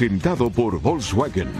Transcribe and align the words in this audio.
Presentado 0.00 0.48
por 0.48 0.80
Volkswagen. 0.80 1.52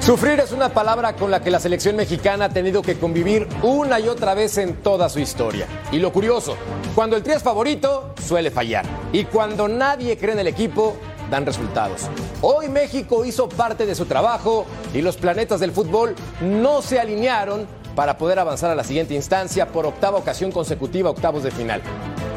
Sufrir 0.00 0.38
es 0.40 0.52
una 0.52 0.68
palabra 0.68 1.16
con 1.16 1.30
la 1.30 1.40
que 1.40 1.50
la 1.50 1.58
selección 1.58 1.96
mexicana 1.96 2.44
ha 2.44 2.48
tenido 2.50 2.82
que 2.82 2.98
convivir 2.98 3.48
una 3.62 3.98
y 3.98 4.08
otra 4.08 4.34
vez 4.34 4.58
en 4.58 4.82
toda 4.82 5.08
su 5.08 5.18
historia. 5.18 5.66
Y 5.92 5.98
lo 5.98 6.12
curioso, 6.12 6.58
cuando 6.94 7.16
el 7.16 7.22
tri 7.22 7.32
es 7.32 7.42
favorito, 7.42 8.12
suele 8.22 8.50
fallar. 8.50 8.84
Y 9.14 9.24
cuando 9.24 9.66
nadie 9.66 10.18
cree 10.18 10.34
en 10.34 10.40
el 10.40 10.48
equipo, 10.48 10.98
dan 11.30 11.46
resultados. 11.46 12.10
Hoy 12.42 12.68
México 12.68 13.24
hizo 13.24 13.48
parte 13.48 13.86
de 13.86 13.94
su 13.94 14.04
trabajo 14.04 14.66
y 14.92 15.00
los 15.00 15.16
planetas 15.16 15.60
del 15.60 15.72
fútbol 15.72 16.14
no 16.42 16.82
se 16.82 17.00
alinearon 17.00 17.66
para 17.96 18.18
poder 18.18 18.40
avanzar 18.40 18.70
a 18.70 18.74
la 18.74 18.84
siguiente 18.84 19.14
instancia 19.14 19.68
por 19.68 19.86
octava 19.86 20.18
ocasión 20.18 20.52
consecutiva, 20.52 21.08
octavos 21.08 21.42
de 21.42 21.50
final. 21.50 21.80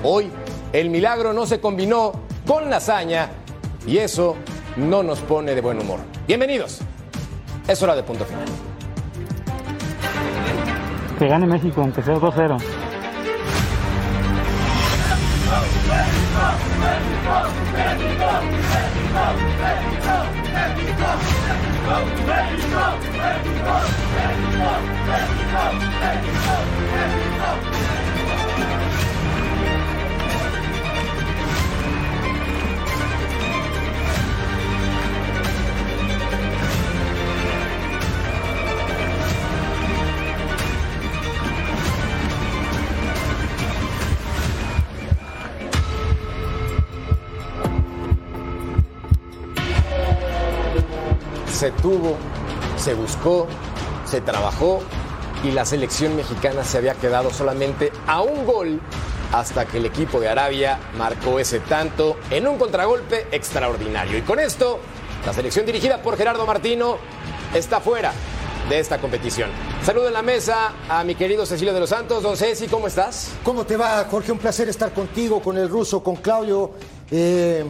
Hoy 0.03 0.31
el 0.73 0.89
milagro 0.89 1.33
no 1.33 1.45
se 1.45 1.59
combinó 1.59 2.11
con 2.45 2.69
la 2.69 2.77
hazaña 2.77 3.29
y 3.85 3.97
eso 3.97 4.35
no 4.75 5.03
nos 5.03 5.19
pone 5.19 5.55
de 5.55 5.61
buen 5.61 5.79
humor. 5.79 5.99
Bienvenidos. 6.27 6.79
Es 7.67 7.81
hora 7.81 7.95
de 7.95 8.03
punto 8.03 8.25
final. 8.25 8.45
Que 11.19 11.27
gane 11.27 11.47
México, 11.47 11.81
aunque 11.81 12.03
sea 12.03 12.15
2-0. 12.15 12.61
Se 51.57 51.71
tuvo, 51.71 52.15
se 52.77 52.93
buscó, 52.93 53.47
se 54.05 54.21
trabajó 54.21 54.79
y 55.43 55.49
la 55.49 55.65
selección 55.65 56.15
mexicana 56.15 56.63
se 56.63 56.77
había 56.77 56.93
quedado 56.93 57.31
solamente 57.31 57.91
a 58.05 58.21
un 58.21 58.45
gol 58.45 58.79
hasta 59.31 59.65
que 59.65 59.79
el 59.79 59.87
equipo 59.87 60.19
de 60.19 60.29
Arabia 60.29 60.77
marcó 60.99 61.39
ese 61.39 61.59
tanto 61.61 62.17
en 62.29 62.47
un 62.47 62.59
contragolpe 62.59 63.25
extraordinario. 63.31 64.19
Y 64.19 64.21
con 64.21 64.39
esto, 64.39 64.77
la 65.25 65.33
selección 65.33 65.65
dirigida 65.65 65.99
por 66.03 66.15
Gerardo 66.15 66.45
Martino 66.45 66.99
está 67.55 67.81
fuera 67.81 68.13
de 68.69 68.79
esta 68.79 68.99
competición. 68.99 69.49
Saludo 69.83 70.09
en 70.09 70.13
la 70.13 70.21
mesa 70.21 70.73
a 70.87 71.03
mi 71.03 71.15
querido 71.15 71.43
Cecilio 71.43 71.73
de 71.73 71.79
los 71.79 71.89
Santos. 71.89 72.21
Don 72.21 72.37
Ceci, 72.37 72.67
¿cómo 72.67 72.85
estás? 72.85 73.31
¿Cómo 73.43 73.65
te 73.65 73.77
va, 73.77 74.05
Jorge? 74.11 74.31
Un 74.31 74.37
placer 74.37 74.69
estar 74.69 74.93
contigo, 74.93 75.41
con 75.41 75.57
el 75.57 75.67
ruso, 75.67 76.03
con 76.03 76.17
Claudio, 76.17 76.73
eh, 77.09 77.65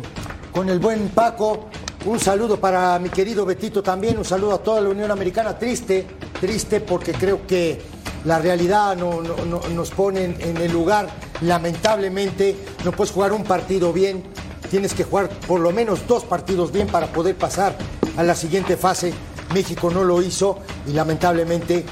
con 0.52 0.68
el 0.68 0.80
buen 0.80 1.08
Paco. 1.08 1.70
Un 2.06 2.20
saludo 2.20 2.58
para 2.60 2.98
mi 3.00 3.10
querido 3.10 3.46
Betito 3.46 3.84
también, 3.84 4.18
un 4.18 4.24
saludo 4.26 4.54
a 4.54 4.58
toda 4.60 4.80
la 4.82 4.90
Unión 4.90 5.12
Americana. 5.12 5.58
Triste, 5.58 6.06
triste 6.40 6.80
porque 6.80 7.12
creo 7.14 7.46
que 7.46 7.82
la 8.26 8.40
realidad 8.40 8.96
no, 8.96 9.22
no- 9.22 9.46
no- 9.46 9.62
nos 9.70 9.92
pone 9.92 10.24
en, 10.24 10.42
en 10.42 10.58
el 10.58 10.72
lugar. 10.72 11.10
Lamentablemente 11.42 12.56
no 12.86 12.92
puedes 12.92 13.12
jugar 13.12 13.34
un 13.34 13.44
partido 13.44 13.92
bien, 13.92 14.24
tienes 14.70 14.94
que 14.94 15.04
jugar 15.04 15.30
por 15.48 15.60
lo 15.60 15.72
menos 15.72 16.08
dos 16.08 16.24
partidos 16.24 16.72
bien 16.72 16.88
para 16.88 17.08
poder 17.08 17.36
pasar 17.36 17.76
a 18.16 18.24
la 18.24 18.36
siguiente 18.36 18.78
fase. 18.78 19.14
México 19.54 19.90
no 19.90 20.04
lo 20.04 20.22
hizo 20.22 20.60
y 20.88 20.92
lamentablemente, 20.92 21.86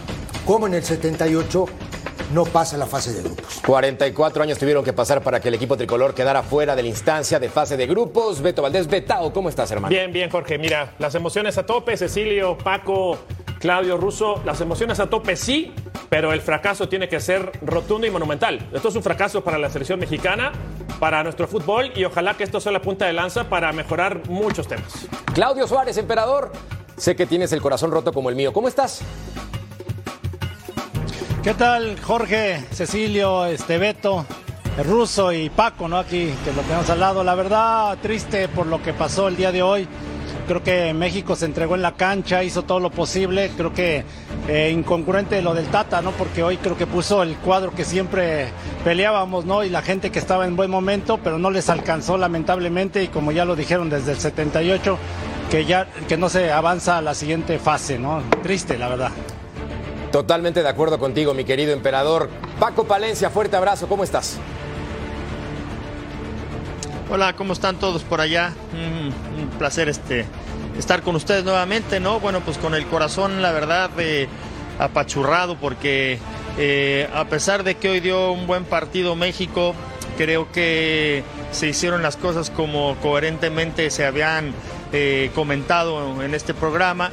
como 0.46 0.68
en 0.68 0.76
el 0.76 0.84
78, 0.84 1.66
no 2.34 2.44
pasa 2.46 2.78
la 2.78 2.86
fase 2.86 3.14
de 3.14 3.22
grupos. 3.22 3.62
44 3.66 4.44
años 4.44 4.58
tuvieron 4.58 4.84
que 4.84 4.94
pasar 4.94 5.22
para 5.22 5.40
que 5.40 5.50
el 5.50 5.54
equipo 5.54 5.78
tricolor 5.78 6.14
quedara 6.14 6.44
fuera 6.44 6.76
de 6.76 6.84
la 6.84 6.90
instancia 6.90 7.40
de 7.40 7.50
fase 7.50 7.78
de 7.78 7.88
grupos. 7.88 8.42
Beto 8.42 8.62
Valdés, 8.62 8.88
Betao, 8.88 9.32
¿cómo 9.34 9.50
estás, 9.50 9.72
hermano? 9.72 9.90
Bien, 9.90 10.12
bien, 10.12 10.30
Jorge. 10.30 10.58
Mira, 10.58 10.94
las 11.00 11.16
emociones 11.16 11.58
a 11.58 11.66
tope, 11.66 11.96
Cecilio, 11.98 12.58
Paco, 12.58 13.18
Claudio, 13.60 13.98
Russo, 13.98 14.42
las 14.46 14.62
emociones 14.62 15.00
a 15.00 15.08
tope 15.10 15.36
sí, 15.36 15.74
pero 16.10 16.34
el 16.34 16.42
fracaso 16.42 16.88
tiene 16.88 17.08
que 17.08 17.20
ser 17.20 17.52
rotundo 17.62 18.06
y 18.08 18.12
monumental. 18.12 18.70
Esto 18.74 18.90
es 18.90 18.96
un 18.96 19.04
fracaso 19.04 19.44
para 19.44 19.58
la 19.58 19.70
selección 19.70 20.00
mexicana, 20.00 20.52
para 21.00 21.24
nuestro 21.24 21.48
fútbol 21.48 21.92
y 21.96 22.04
ojalá 22.06 22.36
que 22.36 22.44
esto 22.44 22.60
sea 22.60 22.72
la 22.72 22.82
punta 22.82 23.06
de 23.06 23.14
lanza 23.14 23.50
para 23.50 23.72
mejorar 23.72 24.28
muchos 24.30 24.68
temas. 24.68 25.08
Claudio 25.34 25.68
Suárez, 25.68 25.98
emperador. 25.98 26.52
Sé 26.98 27.16
que 27.16 27.26
tienes 27.26 27.52
el 27.52 27.62
corazón 27.62 27.92
roto 27.92 28.14
como 28.14 28.30
el 28.30 28.36
mío. 28.36 28.54
¿Cómo 28.54 28.68
estás? 28.68 29.02
¿Qué 31.46 31.54
tal, 31.54 32.00
Jorge, 32.02 32.60
Cecilio, 32.72 33.46
este 33.46 33.78
Beto, 33.78 34.26
el 34.80 34.84
ruso 34.84 35.32
y 35.32 35.52
Paco, 35.52 35.88
¿no? 35.88 36.00
Aquí 36.00 36.34
que 36.44 36.52
lo 36.52 36.64
tenemos 36.64 36.90
al 36.90 37.00
lado. 37.00 37.24
La 37.24 37.36
verdad, 37.36 38.00
triste 38.02 38.48
por 38.48 38.66
lo 38.66 38.82
que 38.82 38.94
pasó 38.94 39.28
el 39.28 39.36
día 39.38 39.52
de 39.52 39.62
hoy. 39.62 39.88
Creo 40.48 40.64
que 40.64 40.92
México 40.96 41.36
se 41.36 41.46
entregó 41.46 41.76
en 41.76 41.84
la 41.84 41.92
cancha, 41.92 42.44
hizo 42.44 42.64
todo 42.64 42.80
lo 42.80 42.90
posible. 42.90 43.52
Creo 43.56 43.72
que 43.76 44.04
eh, 44.48 44.72
incongruente 44.74 45.40
lo 45.44 45.54
del 45.54 45.68
Tata, 45.68 46.02
¿no? 46.02 46.10
Porque 46.14 46.42
hoy 46.42 46.58
creo 46.58 46.80
que 46.80 46.88
puso 46.88 47.22
el 47.22 47.36
cuadro 47.36 47.76
que 47.76 47.86
siempre 47.86 48.48
peleábamos, 48.84 49.46
¿no? 49.46 49.64
Y 49.64 49.70
la 49.70 49.84
gente 49.84 50.10
que 50.10 50.18
estaba 50.18 50.48
en 50.48 50.56
buen 50.56 50.72
momento, 50.72 51.20
pero 51.24 51.38
no 51.38 51.52
les 51.52 51.70
alcanzó 51.70 52.18
lamentablemente. 52.18 53.04
Y 53.04 53.10
como 53.10 53.32
ya 53.32 53.46
lo 53.46 53.56
dijeron 53.56 53.92
desde 53.92 54.14
el 54.14 54.18
78, 54.18 54.98
que 55.52 55.66
ya 55.66 55.86
que 56.08 56.18
no 56.18 56.28
se 56.28 56.52
avanza 56.52 56.98
a 56.98 57.04
la 57.04 57.14
siguiente 57.14 57.60
fase, 57.60 58.00
¿no? 58.00 58.24
Triste, 58.42 58.80
la 58.80 58.88
verdad. 58.88 59.12
Totalmente 60.16 60.64
de 60.64 60.70
acuerdo 60.70 60.98
contigo, 60.98 61.34
mi 61.34 61.44
querido 61.44 61.74
emperador. 61.74 62.30
Paco 62.58 62.86
Palencia, 62.86 63.30
fuerte 63.30 63.58
abrazo. 63.58 63.90
¿Cómo 63.90 64.06
estás? 64.06 64.38
Hola, 67.12 67.34
¿cómo 67.34 67.52
están 67.52 67.76
todos 67.80 68.04
por 68.04 68.22
allá? 68.22 68.54
Un, 68.72 69.14
un 69.38 69.50
placer 69.60 69.90
este, 69.90 70.26
estar 70.80 71.02
con 71.02 71.18
ustedes 71.18 71.44
nuevamente, 71.44 72.00
¿no? 72.00 72.22
Bueno, 72.22 72.40
pues 72.40 72.58
con 72.58 72.76
el 72.76 72.86
corazón, 72.86 73.42
la 73.42 73.52
verdad, 73.52 73.90
eh, 73.98 74.30
apachurrado 74.80 75.58
porque 75.58 76.18
eh, 76.58 77.10
a 77.14 77.26
pesar 77.26 77.66
de 77.66 77.76
que 77.76 77.90
hoy 77.90 78.00
dio 78.00 78.32
un 78.32 78.48
buen 78.48 78.64
partido 78.64 79.18
México, 79.18 79.76
creo 80.18 80.50
que 80.50 81.26
se 81.52 81.68
hicieron 81.68 82.02
las 82.02 82.16
cosas 82.16 82.52
como 82.52 82.96
coherentemente 83.02 83.90
se 83.90 84.06
habían 84.06 84.54
eh, 84.94 85.30
comentado 85.36 86.24
en 86.24 86.34
este 86.34 86.54
programa. 86.54 87.12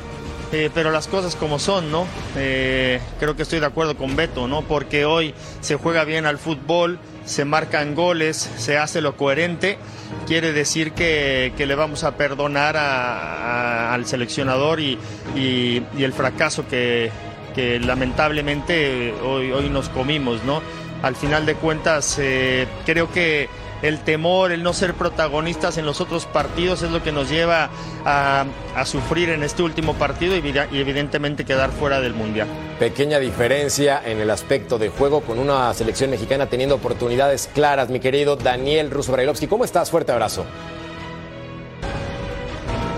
Eh, 0.54 0.69
pero 0.75 0.90
las 0.90 1.08
cosas 1.08 1.34
como 1.34 1.58
son, 1.58 1.90
¿no? 1.90 2.06
Eh, 2.37 3.00
creo 3.19 3.34
que 3.34 3.43
estoy 3.43 3.58
de 3.60 3.64
acuerdo 3.66 3.96
con 3.96 4.16
Beto, 4.16 4.46
¿no? 4.49 4.60
Porque 4.62 5.06
hoy 5.06 5.34
se 5.62 5.76
juega 5.76 6.04
bien 6.04 6.26
al 6.26 6.37
fútbol, 6.37 6.99
se 7.25 7.46
marcan 7.46 7.94
goles, 7.94 8.50
se 8.58 8.76
hace 8.76 9.00
lo 9.00 9.16
coherente, 9.16 9.78
quiere 10.26 10.52
decir 10.52 10.93
que, 10.93 11.54
que 11.56 11.64
le 11.66 11.75
vamos 11.75 12.04
a 12.04 12.16
perdonar 12.19 12.76
al 12.76 14.04
seleccionador 14.04 14.81
y, 14.81 14.99
y- 15.34 15.82
el 15.99 16.12
fracaso 16.12 16.69
que, 16.69 17.10
que 17.55 17.81
lamentablemente 17.81 19.14
hoy, 19.25 19.52
hoy 19.52 19.70
nos 19.70 19.88
comimos, 19.88 20.44
¿no? 20.44 20.60
Al 21.02 21.16
final 21.16 21.46
de 21.46 21.55
cuentas, 21.55 22.19
eh, 22.20 22.66
creo 22.84 23.10
que 23.10 23.48
el 23.82 23.99
temor, 23.99 24.52
el 24.52 24.62
no 24.62 24.73
ser 24.73 24.94
protagonistas 24.94 25.76
en 25.76 25.87
los 25.87 26.00
otros 26.00 26.26
partidos 26.26 26.82
es 26.82 26.90
lo 26.90 27.02
que 27.02 27.12
nos 27.12 27.29
lleva 27.29 27.70
a, 28.05 28.46
sufrir 28.84 29.31
en 29.31 29.43
este 29.43 29.62
último 29.62 29.94
partido 29.94 30.37
y, 30.37 30.40
y 30.73 30.81
evidentemente 30.81 31.44
quedar 31.44 31.70
fuera 31.70 32.00
del 32.00 32.14
Mundial. 32.14 32.49
Pequeña 32.79 33.19
diferencia 33.19 34.00
en 34.05 34.20
el 34.20 34.31
aspecto 34.31 34.79
de 34.79 34.88
juego 34.88 35.20
con 35.20 35.38
una 35.38 35.73
selección 35.75 36.11
mexicana 36.11 36.46
teniendo 36.46 36.76
oportunidades 36.76 37.49
claras, 37.52 37.90
mi 37.90 38.00
querido 38.00 38.37
Daniel 38.37 38.90
Russo 38.90 39.12
Brailovsky. 39.12 39.46
¿Cómo 39.46 39.64
estás? 39.64 39.90
Fuerte 39.90 40.12
abrazo. 40.12 40.44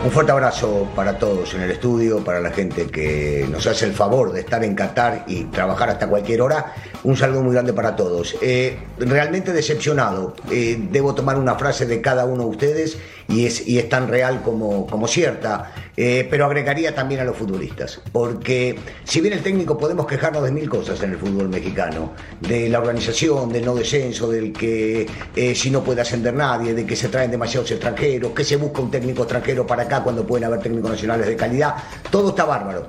Un 0.05 0.11
fuerte 0.11 0.33
abrazo 0.33 0.87
para 0.95 1.19
todos 1.19 1.55
en 1.55 1.63
el 1.63 1.71
estudio, 1.71 2.23
para 2.23 2.39
la 2.39 2.51
gente 2.51 2.89
que 2.89 3.49
nos 3.51 3.67
hace 3.67 3.87
el 3.87 3.95
favor 3.95 4.33
de 4.33 4.41
estar 4.41 4.63
en 4.63 4.75
Qatar 4.75 5.25
y 5.27 5.45
trabajar 5.45 5.89
hasta 5.89 6.07
cualquier 6.07 6.43
hora. 6.43 6.75
Un 7.05 7.17
saludo 7.17 7.43
muy 7.43 7.55
grande 7.55 7.73
para 7.73 7.97
todos. 7.97 8.37
Eh, 8.43 8.77
realmente 8.99 9.55
decepcionado. 9.55 10.37
Eh, 10.51 10.77
debo 10.91 11.15
tomar 11.15 11.39
una 11.39 11.55
frase 11.55 11.87
de 11.87 12.03
cada 12.03 12.27
uno 12.27 12.43
de 12.43 12.51
ustedes 12.51 12.99
y 13.29 13.47
es, 13.47 13.67
y 13.67 13.79
es 13.79 13.89
tan 13.89 14.09
real 14.09 14.43
como, 14.43 14.87
como 14.87 15.09
cierta. 15.09 15.73
Eh, 15.97 16.27
pero 16.29 16.47
agregaría 16.47 16.93
también 16.93 17.21
a 17.21 17.25
los 17.25 17.37
futbolistas, 17.37 18.01
porque 18.11 18.77
si 19.05 19.21
bien 19.21 19.33
el 19.33 19.43
técnico 19.45 19.79
podemos 19.79 20.07
quejarnos 20.09 20.43
de 20.43 20.51
mil 20.51 20.69
cosas 20.69 21.01
en 21.05 21.13
el 21.13 21.19
fútbol 21.19 21.49
mexicano, 21.49 22.13
de 22.41 22.69
la 22.69 22.81
organización, 22.81 23.53
del 23.53 23.65
no 23.65 23.77
descenso, 23.77 24.29
del 24.29 24.53
que 24.53 25.07
eh, 25.37 25.55
si 25.55 25.71
no 25.71 25.85
puede 25.85 26.01
ascender 26.01 26.35
nadie, 26.35 26.75
de 26.75 26.85
que 26.85 26.97
se 26.97 27.09
traen 27.09 27.31
demasiados 27.31 27.71
extranjeros, 27.71 28.33
que 28.33 28.43
se 28.43 28.57
busca 28.57 28.81
un 28.81 28.91
técnico 28.91 29.23
extranjero 29.23 29.65
para 29.65 29.85
acá 29.85 30.03
cuando 30.03 30.27
pueden 30.27 30.47
haber 30.47 30.61
técnicos 30.61 30.91
nacionales 30.91 31.29
de 31.29 31.37
calidad, 31.37 31.77
todo 32.11 32.31
está 32.31 32.45
bárbaro 32.45 32.89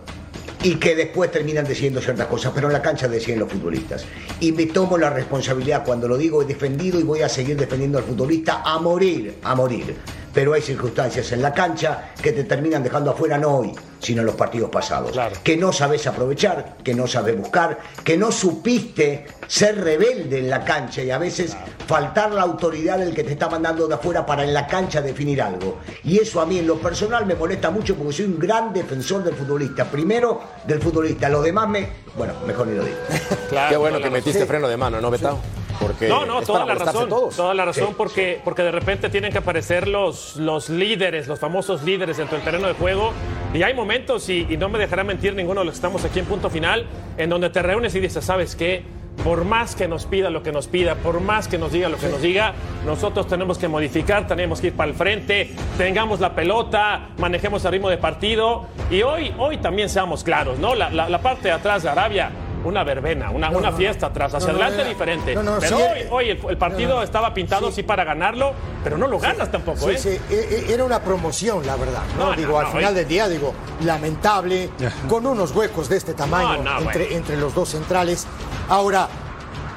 y 0.63 0.77
que 0.77 0.95
después 0.95 1.31
terminan 1.31 1.67
diciendo 1.67 2.01
ciertas 2.01 2.25
cosas, 2.25 2.51
pero 2.55 2.65
en 2.65 2.73
la 2.73 2.81
cancha 2.81 3.07
deciden 3.07 3.39
los 3.39 3.51
futbolistas. 3.51 4.03
Y 4.39 4.51
me 4.51 4.65
tomo 4.65 4.97
la 4.97 5.11
responsabilidad 5.11 5.83
cuando 5.85 6.07
lo 6.07 6.17
digo, 6.17 6.41
he 6.41 6.45
defendido 6.45 6.99
y 6.99 7.03
voy 7.03 7.21
a 7.21 7.29
seguir 7.29 7.55
defendiendo 7.55 7.99
al 7.99 8.03
futbolista 8.03 8.63
a 8.65 8.79
morir, 8.79 9.37
a 9.43 9.53
morir 9.53 9.95
pero 10.35 10.53
hay 10.53 10.61
circunstancias 10.61 11.31
en 11.31 11.41
la 11.41 11.53
cancha 11.53 12.11
que 12.21 12.33
te 12.33 12.43
terminan 12.43 12.83
dejando 12.83 13.11
afuera 13.11 13.37
no 13.37 13.55
hoy, 13.55 13.71
sino 13.99 14.19
en 14.19 14.25
los 14.25 14.35
partidos 14.35 14.69
pasados. 14.69 15.17
Que 15.41 15.55
no 15.55 15.71
sabes 15.71 16.05
aprovechar, 16.07 16.75
que 16.83 16.93
no 16.93 17.07
sabes 17.07 17.37
buscar, 17.37 17.79
que 18.03 18.17
no 18.17 18.33
supiste 18.33 19.25
ser 19.47 19.81
rebelde 19.81 20.39
en 20.39 20.49
la 20.49 20.65
cancha 20.65 21.01
y 21.01 21.09
a 21.09 21.17
veces 21.17 21.55
faltar 21.87 22.33
la 22.33 22.41
autoridad 22.41 22.99
del 22.99 23.15
que 23.15 23.23
te 23.23 23.31
está 23.31 23.47
mandando 23.47 23.87
de 23.87 23.95
afuera 23.95 24.25
para 24.25 24.43
en 24.43 24.53
la 24.53 24.67
cancha 24.67 25.01
definir 25.01 25.41
algo. 25.41 25.79
Y 26.03 26.19
eso 26.19 26.41
a 26.41 26.45
mí 26.45 26.59
en 26.59 26.67
lo 26.67 26.79
personal 26.79 27.25
me 27.25 27.35
molesta 27.35 27.71
mucho 27.71 27.95
porque 27.95 28.11
soy 28.11 28.25
un 28.25 28.37
gran 28.37 28.73
defensor 28.73 29.23
del 29.23 29.35
futbolista. 29.35 29.85
Primero 29.85 30.41
del 30.67 30.81
futbolista, 30.81 31.29
lo 31.29 31.41
demás 31.41 31.69
me... 31.69 31.87
Bueno, 32.17 32.33
mejor 32.45 32.67
ni 32.67 32.75
lo 32.75 32.83
digo. 32.83 32.97
Qué 33.69 33.77
bueno 33.77 33.99
que 33.99 34.09
metiste 34.09 34.45
freno 34.45 34.67
de 34.67 34.75
mano, 34.75 34.99
¿no, 34.99 35.09
Betao? 35.09 35.39
Porque 35.87 36.07
no, 36.07 36.25
no, 36.25 36.39
es 36.39 36.47
toda 36.47 36.65
para 36.65 36.79
la 36.79 36.85
razón. 36.85 37.09
todos. 37.09 37.35
Toda 37.35 37.53
la 37.53 37.65
razón 37.65 37.87
Sí. 37.89 37.93
porque, 37.97 38.41
porque 38.43 38.63
de 38.63 38.71
repente 38.71 39.09
tienen 39.09 39.31
que 39.31 39.37
aparecer 39.39 39.87
los, 39.87 40.35
los 40.37 40.69
líderes, 40.69 41.27
los 41.27 41.39
famosos 41.39 41.83
líderes 41.83 42.17
dentro 42.17 42.37
del 42.37 42.45
terreno 42.45 42.67
de 42.67 42.73
juego. 42.73 43.13
Y 43.53 43.63
hay 43.63 43.73
momentos, 43.73 44.27
y, 44.29 44.45
y 44.49 44.57
no 44.57 44.69
me 44.69 44.79
dejará 44.79 45.03
mentir 45.03 45.33
ninguno 45.35 45.61
de 45.61 45.65
los 45.65 45.73
que 45.73 45.77
estamos 45.77 46.03
aquí 46.05 46.19
en 46.19 46.25
punto 46.25 46.49
final, 46.49 46.85
en 47.17 47.29
donde 47.29 47.49
te 47.49 47.61
reúnes 47.61 47.93
y 47.95 47.99
dices, 47.99 48.25
¿sabes 48.25 48.55
qué? 48.55 48.83
Por 49.23 49.45
más 49.45 49.75
que 49.75 49.87
nos 49.87 50.05
pida 50.05 50.29
lo 50.29 50.43
que 50.43 50.51
nos 50.51 50.67
pida, 50.67 50.95
por 50.95 51.21
más 51.21 51.47
que 51.47 51.57
nos 51.57 51.71
diga 51.71 51.87
lo 51.87 51.95
que 51.97 52.09
nos 52.09 52.21
diga, 52.21 52.53
nosotros 52.85 53.27
tenemos 53.27 53.57
que 53.57 53.69
modificar, 53.69 54.27
tenemos 54.27 54.59
que 54.59 54.67
ir 54.67 54.73
para 54.73 54.89
el 54.91 54.95
frente, 54.97 55.51
tengamos 55.77 56.19
la 56.19 56.35
pelota, 56.35 57.11
manejemos 57.17 57.63
el 57.63 57.71
ritmo 57.71 57.89
de 57.89 57.97
partido. 57.97 58.65
Y 58.91 59.03
hoy, 59.03 59.33
hoy 59.37 59.57
también 59.57 59.87
seamos 59.87 60.23
claros, 60.25 60.59
¿no? 60.59 60.75
La, 60.75 60.89
la- 60.89 61.07
la 61.09 61.19
parte 61.21 61.47
de 61.47 61.53
atrás 61.53 61.83
de 61.83 61.89
Arabia, 61.89 62.29
una 62.65 62.83
verbena, 62.83 63.29
una, 63.29 63.49
No, 63.49 63.57
una 63.59 63.71
no, 63.71 63.77
fiesta 63.77 64.07
atrás, 64.07 64.33
hacia 64.33 64.51
no, 64.51 64.57
no, 64.59 64.63
adelante 64.65 64.89
diferente. 64.89 65.35
no, 65.35 65.43
no, 65.43 65.57
pero 65.59 65.77
sí, 65.77 65.83
hoy, 66.09 66.29
el, 66.31 66.39
el 66.49 66.57
partido 66.57 66.89
no, 66.89 66.95
no. 66.97 67.03
estaba 67.03 67.33
pintado 67.33 67.71
sí. 67.71 67.83
para 67.83 68.03
ganarlo, 68.03 68.53
pero 68.83 68.97
no 68.97 69.07
lo 69.07 69.19
ganas 69.19 69.51
tampoco, 69.51 69.79
Sí, 69.87 69.91
¿eh? 69.91 69.97
sí, 69.97 70.09
e- 70.33 70.65
e- 70.69 70.73
era 70.73 70.83
una 70.83 70.99
promoción, 71.01 71.65
la 71.65 71.75
verdad. 71.75 72.01
¿no? 72.17 72.25
No, 72.25 72.29
no, 72.31 72.35
digo, 72.37 72.59
al 72.59 72.65
no, 72.65 72.71
final 72.73 72.95
del 72.95 73.07
día, 73.07 73.27
digo, 73.29 73.53
lamentable, 73.83 74.69
con 75.09 75.25
unos 75.25 75.51
huecos 75.51 75.89
de 75.89 75.97
este 75.97 76.13
tamaño 76.13 76.63
No, 76.63 76.79
no, 76.79 76.79
entre, 76.81 77.03
bueno. 77.05 77.17
entre 77.17 77.37
los 77.37 77.53
dos 77.53 77.69
centrales. 77.69 78.25
Ahora, 78.69 79.07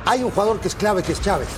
hay 0.05 0.23
un 0.23 0.31
jugador 0.31 0.59
que 0.61 0.69
es 0.69 0.75
clave, 0.75 1.03
que 1.03 1.13
es 1.13 1.21
Chávez. 1.21 1.49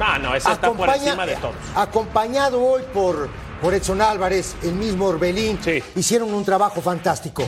Ah, 0.00 0.18
no, 0.18 0.34
ese 0.34 0.50
está 0.50 0.72
por 0.72 0.88
encima 0.88 1.26
de 1.26 1.36
todos. 1.36 1.54
Acompañado 1.76 2.60
hoy 2.62 2.82
por, 2.92 3.28
por 3.60 3.74
Edson 3.74 4.00
Álvarez, 4.00 4.56
el 4.62 4.72
mismo 4.72 5.06
Orbelín, 5.06 5.58
Sí. 5.62 5.82
hicieron 5.94 6.32
un 6.32 6.44
trabajo 6.44 6.80
fantástico. 6.80 7.44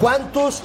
¿Cuántos 0.00 0.62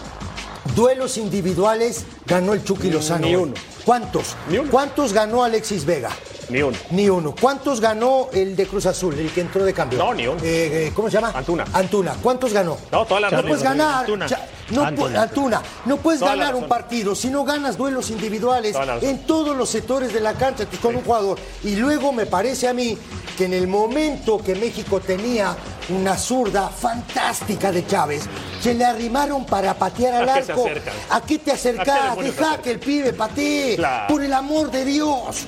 duelos 0.76 1.18
individuales 1.18 2.06
ganó 2.26 2.54
el 2.54 2.64
Chucky 2.64 2.90
Lozano? 2.90 3.28
ni 3.28 3.36
uno. 3.36 3.54
¿Cuántos? 3.86 4.36
Ni 4.50 4.58
uno. 4.58 4.72
¿Cuántos 4.72 5.14
ganó 5.14 5.44
Alexis 5.44 5.86
Vega? 5.86 6.10
Ni 6.50 6.62
uno. 6.62 6.78
Ni 6.92 7.10
uno. 7.10 7.36
¿Cuántos 7.40 7.82
ganó 7.82 8.30
el 8.34 8.56
de 8.56 8.66
Cruz 8.68 8.86
Azul, 8.86 9.18
el 9.20 9.30
que 9.32 9.42
entró 9.42 9.64
de 9.66 9.74
cambio? 9.74 10.00
No, 10.00 10.14
ni 10.14 10.28
uno. 10.28 10.40
Eh, 10.42 10.88
eh, 10.88 10.92
¿Cómo 10.96 11.10
se 11.10 11.16
llama? 11.16 11.32
Antuna. 11.36 11.66
Antuna. 11.74 12.16
¿Cuántos 12.22 12.54
ganó? 12.54 12.78
No, 12.92 13.06
toda 13.06 13.20
la 13.22 13.30
No 13.32 13.42
puedes 13.42 13.64
ganar. 13.64 14.00
Antuna. 14.02 14.26
Cha- 14.28 14.48
no 14.70 14.84
Antuna. 14.84 15.22
Antuna. 15.22 15.62
No 15.86 15.98
puedes 15.98 16.20
Toda 16.20 16.36
ganar 16.36 16.56
un 16.56 16.68
partido 16.68 17.16
si 17.16 17.30
no 17.30 17.44
ganas 17.44 17.78
duelos 17.78 18.10
individuales 18.10 18.76
en 19.02 19.26
todos 19.26 19.56
los 19.56 19.70
sectores 19.70 20.14
de 20.14 20.20
la 20.20 20.34
cancha 20.34 20.66
con 20.82 20.96
un 20.96 21.04
jugador. 21.04 21.40
Y 21.64 21.76
luego 21.76 22.12
me 22.12 22.26
parece 22.26 22.68
a 22.68 22.74
mí 22.74 22.98
que 23.38 23.46
en 23.46 23.54
el 23.54 23.68
momento 23.68 24.40
que 24.44 24.56
México 24.56 25.00
tenía 25.00 25.56
una 25.90 26.18
zurda 26.18 26.70
fantástica 26.70 27.72
de 27.72 27.86
Chávez, 27.86 28.24
se 28.62 28.74
le 28.74 28.84
arrimaron 28.84 29.46
para 29.46 29.74
patear 29.76 30.16
al 30.24 30.30
¿A 30.30 30.34
qué 30.36 30.44
se 30.44 30.52
arco. 30.52 30.66
¿A 31.12 31.22
qué 31.22 31.38
te 31.40 31.52
¿A 31.52 31.54
qué 31.54 31.60
acercás? 31.60 32.18
Deja 32.18 32.62
que 32.62 32.72
el 32.72 32.80
pibe 32.80 33.14
patee. 33.14 33.76
Claro. 33.76 34.08
Por 34.14 34.24
el 34.24 34.34
amor 34.34 34.72
de 34.72 34.84
Dios. 34.86 35.46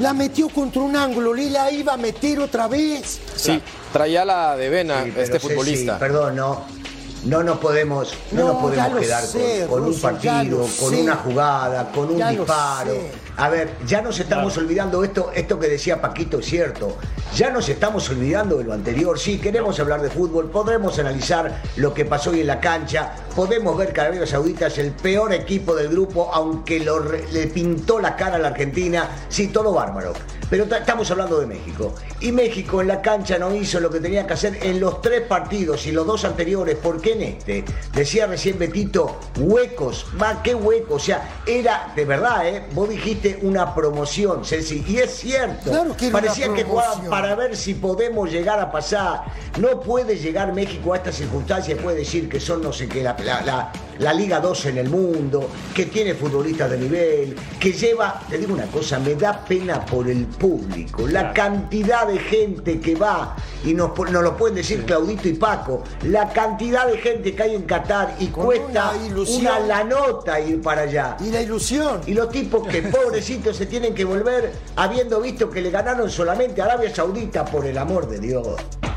La 0.00 0.12
metió 0.12 0.48
contra 0.48 0.82
un 0.82 0.96
ángulo 0.96 1.36
y 1.36 1.48
la 1.50 1.70
iba 1.70 1.92
a 1.92 1.96
meter 1.96 2.40
otra 2.40 2.66
vez. 2.66 3.20
Sí, 3.36 3.60
traía 3.92 4.24
la 4.24 4.56
de 4.56 4.68
vena 4.68 5.04
Sí, 5.04 5.12
este 5.16 5.38
futbolista. 5.38 5.98
perdón, 5.98 6.36
no. 6.36 6.81
No 7.24 7.42
nos 7.42 7.58
podemos, 7.58 8.14
no, 8.32 8.40
No, 8.40 8.52
nos 8.52 8.62
podemos 8.62 9.00
quedar 9.00 9.22
sé, 9.22 9.66
con, 9.68 9.80
con 9.80 9.92
un 9.92 10.00
partido, 10.00 10.58
con 10.58 10.90
sé. 10.90 11.02
una 11.02 11.16
jugada, 11.16 11.92
con 11.92 12.10
un 12.10 12.18
Ya 12.18 12.30
disparo. 12.30 12.92
A 13.36 13.48
ver, 13.48 13.70
ya 13.86 14.02
nos 14.02 14.18
estamos 14.18 14.56
olvidando 14.58 15.04
esto, 15.04 15.30
esto 15.34 15.58
que 15.58 15.68
decía 15.68 16.00
Paquito 16.00 16.40
es 16.40 16.46
cierto. 16.46 16.96
Ya 17.34 17.50
nos 17.50 17.68
estamos 17.68 18.10
olvidando 18.10 18.58
de 18.58 18.64
lo 18.64 18.72
anterior. 18.72 19.18
Sí, 19.18 19.38
queremos 19.38 19.78
hablar 19.80 20.02
de 20.02 20.10
fútbol, 20.10 20.50
podremos 20.50 20.98
analizar 20.98 21.62
lo 21.76 21.94
que 21.94 22.04
pasó 22.04 22.30
hoy 22.30 22.40
en 22.40 22.48
la 22.48 22.60
cancha, 22.60 23.12
podemos 23.34 23.76
ver 23.78 23.92
que 23.92 24.00
Arabia 24.00 24.26
Saudita 24.26 24.66
es 24.66 24.76
el 24.78 24.90
peor 24.90 25.32
equipo 25.32 25.74
del 25.74 25.88
grupo, 25.88 26.28
aunque 26.32 26.80
lo 26.80 27.00
le 27.00 27.46
pintó 27.46 28.00
la 28.00 28.16
cara 28.16 28.36
a 28.36 28.38
la 28.38 28.48
Argentina. 28.48 29.08
Sí, 29.28 29.48
todo 29.48 29.72
bárbaro. 29.72 30.12
Pero 30.52 30.66
ta- 30.66 30.76
estamos 30.76 31.10
hablando 31.10 31.40
de 31.40 31.46
México. 31.46 31.94
Y 32.20 32.30
México 32.30 32.82
en 32.82 32.88
la 32.88 33.00
cancha 33.00 33.38
no 33.38 33.54
hizo 33.54 33.80
lo 33.80 33.88
que 33.88 34.00
tenía 34.00 34.26
que 34.26 34.34
hacer 34.34 34.58
en 34.60 34.80
los 34.80 35.00
tres 35.00 35.22
partidos 35.22 35.86
y 35.86 35.92
los 35.92 36.06
dos 36.06 36.26
anteriores. 36.26 36.76
¿Por 36.76 37.00
qué 37.00 37.14
en 37.14 37.22
este? 37.22 37.64
Decía 37.94 38.26
recién 38.26 38.58
Betito, 38.58 39.18
huecos. 39.40 40.04
Va, 40.20 40.42
qué 40.42 40.54
hueco. 40.54 40.96
O 40.96 40.98
sea, 40.98 41.26
era 41.46 41.90
de 41.96 42.04
verdad, 42.04 42.46
¿eh? 42.46 42.66
Vos 42.74 42.86
dijiste 42.90 43.38
una 43.40 43.74
promoción, 43.74 44.44
Ceci. 44.44 44.84
Y 44.86 44.98
es 44.98 45.12
cierto. 45.20 45.70
Claro 45.70 45.96
que 45.96 46.08
era 46.08 46.12
Parecía 46.20 46.52
que 46.52 46.64
jugaban 46.64 47.06
para 47.08 47.34
ver 47.34 47.56
si 47.56 47.72
podemos 47.72 48.30
llegar 48.30 48.60
a 48.60 48.70
pasar. 48.70 49.22
No 49.58 49.80
puede 49.80 50.18
llegar 50.18 50.52
México 50.52 50.92
a 50.92 50.98
estas 50.98 51.14
circunstancias. 51.16 51.78
Puede 51.82 51.96
decir 52.00 52.28
que 52.28 52.38
son 52.38 52.60
no 52.60 52.74
sé 52.74 52.88
qué, 52.88 53.02
la, 53.02 53.16
la- 53.24 53.40
la- 53.40 53.72
la 53.98 54.12
Liga 54.12 54.40
2 54.40 54.66
en 54.66 54.78
el 54.78 54.88
mundo, 54.88 55.48
que 55.74 55.86
tiene 55.86 56.14
futbolistas 56.14 56.70
de 56.70 56.78
nivel, 56.78 57.36
que 57.60 57.72
lleva. 57.72 58.20
Te 58.28 58.36
digo 58.36 58.52
una 58.52 58.66
cosa, 58.66 58.98
me 58.98 59.14
da 59.14 59.44
pena 59.44 59.84
por 59.86 60.08
el 60.08 60.26
público. 60.42 61.06
La 61.06 61.32
cantidad 61.32 62.06
de 62.08 62.18
gente 62.18 62.80
que 62.80 62.96
va, 62.96 63.36
y 63.64 63.74
nos, 63.74 63.96
lo 63.96 64.36
pueden 64.36 64.56
decir 64.56 64.84
Claudito 64.84 65.28
y 65.28 65.34
Paco, 65.34 65.84
la 66.02 66.28
cantidad 66.30 66.88
de 66.88 66.98
gente 66.98 67.32
que 67.32 67.42
hay 67.44 67.54
en 67.54 67.62
Qatar 67.62 68.16
y 68.18 68.26
Con 68.26 68.46
cuesta 68.46 68.90
una 68.90 69.06
ilusión. 69.06 69.40
una 69.40 69.60
la 69.60 69.84
nota 69.84 70.40
ir 70.40 70.60
para 70.60 70.82
allá. 70.82 71.16
Y 71.20 71.30
la 71.30 71.40
ilusión. 71.40 72.00
Y 72.06 72.14
los 72.14 72.28
tipos 72.30 72.66
que 72.66 72.82
pobrecitos 72.82 73.56
se 73.56 73.66
tienen 73.66 73.94
que 73.94 74.04
volver 74.04 74.52
habiendo 74.74 75.20
visto 75.20 75.48
que 75.48 75.62
le 75.62 75.70
ganaron 75.70 76.10
solamente 76.10 76.60
a 76.60 76.64
Arabia 76.64 76.92
Saudita, 76.92 77.44
por 77.44 77.64
el 77.64 77.78
amor 77.78 78.08
de 78.08 78.18
Dios. 78.18 78.48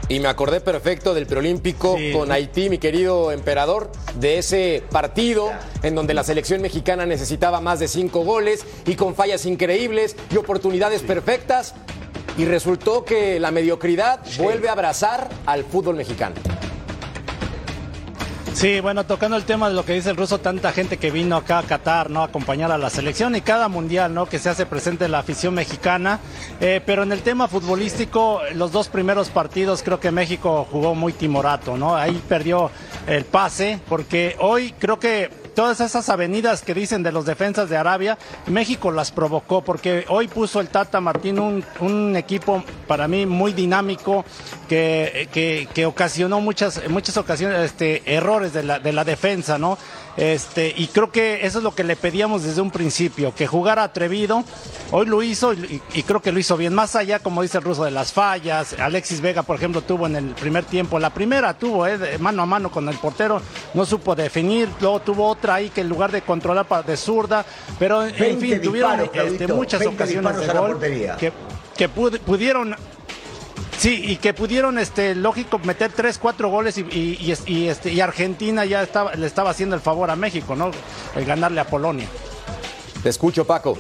Y 0.08 0.20
me 0.20 0.28
acordé 0.28 0.62
perfecto 0.62 1.14
del 1.16 1.26
preolímpico 1.26 1.96
Sí. 1.98 2.12
con 2.12 2.32
Haití, 2.32 2.70
mi 2.70 2.78
querido 2.78 3.32
emperador, 3.32 3.92
de 4.20 4.38
ese 4.38 4.84
partido 4.92 5.52
en 5.82 5.96
donde 5.96 6.14
la 6.14 6.24
selección 6.24 6.62
mexicana 6.62 7.06
necesitaba 7.08 7.60
más 7.60 7.80
de 7.80 7.88
cinco 7.88 8.20
goles 8.24 8.66
y 8.86 8.96
con 8.96 9.16
fallas 9.16 9.46
increíbles 9.46 10.16
y 10.32 10.38
oportunidades 10.38 11.02
perfectas. 11.02 11.74
Y 12.38 12.46
resultó 12.46 13.04
que 13.06 13.40
la 13.40 13.50
mediocridad 13.50 14.20
vuelve 14.38 14.68
a 14.70 14.74
abrazar 14.74 15.30
al 15.46 15.64
fútbol 15.64 15.96
mexicano. 15.96 16.36
Sí, 18.56 18.80
bueno, 18.80 19.06
tocando 19.06 19.36
el 19.36 19.44
tema 19.44 19.68
de 19.68 19.76
lo 19.76 19.84
que 19.84 19.92
dice 19.92 20.10
el 20.10 20.16
ruso, 20.16 20.38
tanta 20.38 20.72
gente 20.72 20.96
que 20.96 21.12
vino 21.12 21.36
acá 21.36 21.60
a 21.60 21.64
Qatar, 21.64 22.10
¿no? 22.10 22.24
Acompañar 22.24 22.72
a 22.72 22.78
la 22.78 22.90
selección 22.90 23.36
y 23.36 23.42
cada 23.42 23.68
mundial, 23.68 24.14
¿no? 24.14 24.28
Que 24.28 24.40
se 24.40 24.50
hace 24.50 24.66
presente 24.66 25.10
la 25.10 25.20
afición 25.20 25.54
mexicana. 25.54 26.22
Eh, 26.62 26.80
pero 26.86 27.04
en 27.04 27.12
el 27.12 27.22
tema 27.22 27.50
futbolístico, 27.50 28.40
los 28.54 28.72
dos 28.72 28.88
primeros 28.88 29.28
partidos 29.28 29.84
creo 29.84 30.00
que 30.00 30.10
México 30.10 30.66
jugó 30.72 30.96
muy 30.96 31.12
timorato, 31.12 31.76
¿no? 31.76 31.98
Ahí 31.98 32.24
perdió 32.30 32.72
el 33.08 33.26
pase, 33.26 33.82
porque 33.90 34.38
hoy 34.40 34.74
creo 34.80 35.00
que 35.00 35.30
todas 35.56 35.80
esas 35.80 36.10
avenidas 36.10 36.62
que 36.62 36.74
dicen 36.74 37.02
de 37.02 37.12
los 37.12 37.26
defensas 37.26 37.70
de 37.70 37.78
Arabia, 37.78 38.18
México 38.48 38.92
las 38.92 39.12
provocó 39.12 39.62
porque 39.62 40.06
hoy 40.10 40.28
puso 40.28 40.60
el 40.60 40.68
Tata 40.68 41.02
Martín 41.02 41.40
un, 41.40 41.64
un 41.80 42.16
equipo 42.16 42.64
para 42.88 43.08
mí 43.08 43.26
muy 43.26 43.54
dinámico 43.54 44.26
que, 44.68 45.30
que, 45.32 45.68
que 45.74 45.86
ocasionó 45.86 46.42
muchas, 46.42 46.82
muchas 46.90 47.18
ocasiones 47.18 47.62
este, 47.62 48.04
errores 48.06 48.54
de 48.54 48.64
la, 48.64 48.80
de 48.80 48.94
la 48.94 49.04
defensa, 49.04 49.58
¿no? 49.58 49.78
Este, 50.18 50.74
y 50.78 50.88
creo 50.88 51.12
que 51.12 51.46
eso 51.46 51.58
es 51.58 51.64
lo 51.64 51.76
que 51.76 51.84
le 51.84 51.96
pedíamos 51.98 52.44
desde 52.44 52.62
un 52.62 52.72
principio, 52.72 53.34
que 53.36 53.48
jugara 53.48 53.84
atrevido. 53.84 54.44
Hoy 54.92 55.06
lo 55.08 55.22
hizo 55.22 55.54
y, 55.54 55.82
y 55.94 56.04
creo 56.04 56.22
que 56.22 56.32
lo 56.32 56.40
hizo 56.40 56.56
bien. 56.56 56.74
Más 56.74 56.96
allá, 56.96 57.20
como 57.20 57.42
dice 57.42 57.58
el 57.58 57.64
ruso, 57.66 57.84
de 57.84 57.92
las 57.92 58.14
fallas. 58.14 58.74
Alexis 58.80 59.20
Vega, 59.20 59.44
por 59.44 59.58
ejemplo, 59.58 59.82
tuvo 59.82 60.08
en 60.08 60.16
el 60.16 60.26
primer 60.36 60.64
tiempo, 60.64 61.00
la 61.00 61.10
primera 61.10 61.54
tuvo 61.58 61.86
eh, 61.88 62.18
mano 62.20 62.44
a 62.44 62.46
mano 62.46 62.72
con 62.72 62.88
el 62.88 62.96
portero, 62.98 63.42
no 63.74 63.86
supo 63.86 64.16
definir. 64.16 64.70
Luego 64.80 65.02
tuvo 65.02 65.28
otra 65.28 65.56
ahí 65.56 65.70
que 65.70 65.82
en 65.82 65.90
lugar 65.90 66.12
de 66.12 66.22
controlar 66.22 66.66
para- 66.66 66.84
de 66.84 66.96
zurda, 66.96 67.46
pero 67.78 68.04
en 68.06 68.16
20 68.18 68.40
fin, 68.40 68.62
tuvieron 68.62 69.00
disparos, 69.02 69.32
este, 69.34 69.48
muchas 69.48 69.80
20 69.82 69.96
ocasiones 70.04 70.38
de 70.48 70.48
gol 70.54 70.80
que, 71.18 71.34
que 71.76 71.90
pud- 71.90 72.20
pudieron 72.20 72.76
Sí, 73.78 74.02
y 74.08 74.16
que 74.18 74.34
pudieron, 74.34 74.80
este, 74.80 75.16
lógico, 75.16 75.60
meter 75.60 75.92
tres, 75.92 76.18
cuatro 76.18 76.50
goles 76.50 76.78
y, 76.78 76.82
y- 76.82 77.18
y 77.22 77.32
es- 77.32 77.44
y, 77.46 77.68
este, 77.68 77.92
y 77.92 78.00
Argentina 78.02 78.66
ya 78.66 78.82
estaba, 78.82 79.14
le 79.14 79.28
estaba 79.28 79.50
haciendo 79.52 79.76
el 79.76 79.82
favor 79.82 80.10
a 80.10 80.16
México, 80.16 80.56
¿no? 80.56 80.72
El 81.16 81.26
ganarle 81.26 81.60
a 81.60 81.68
Polonia. 81.68 82.08
Te 83.04 83.10
escucho, 83.10 83.46
Paco. 83.46 83.78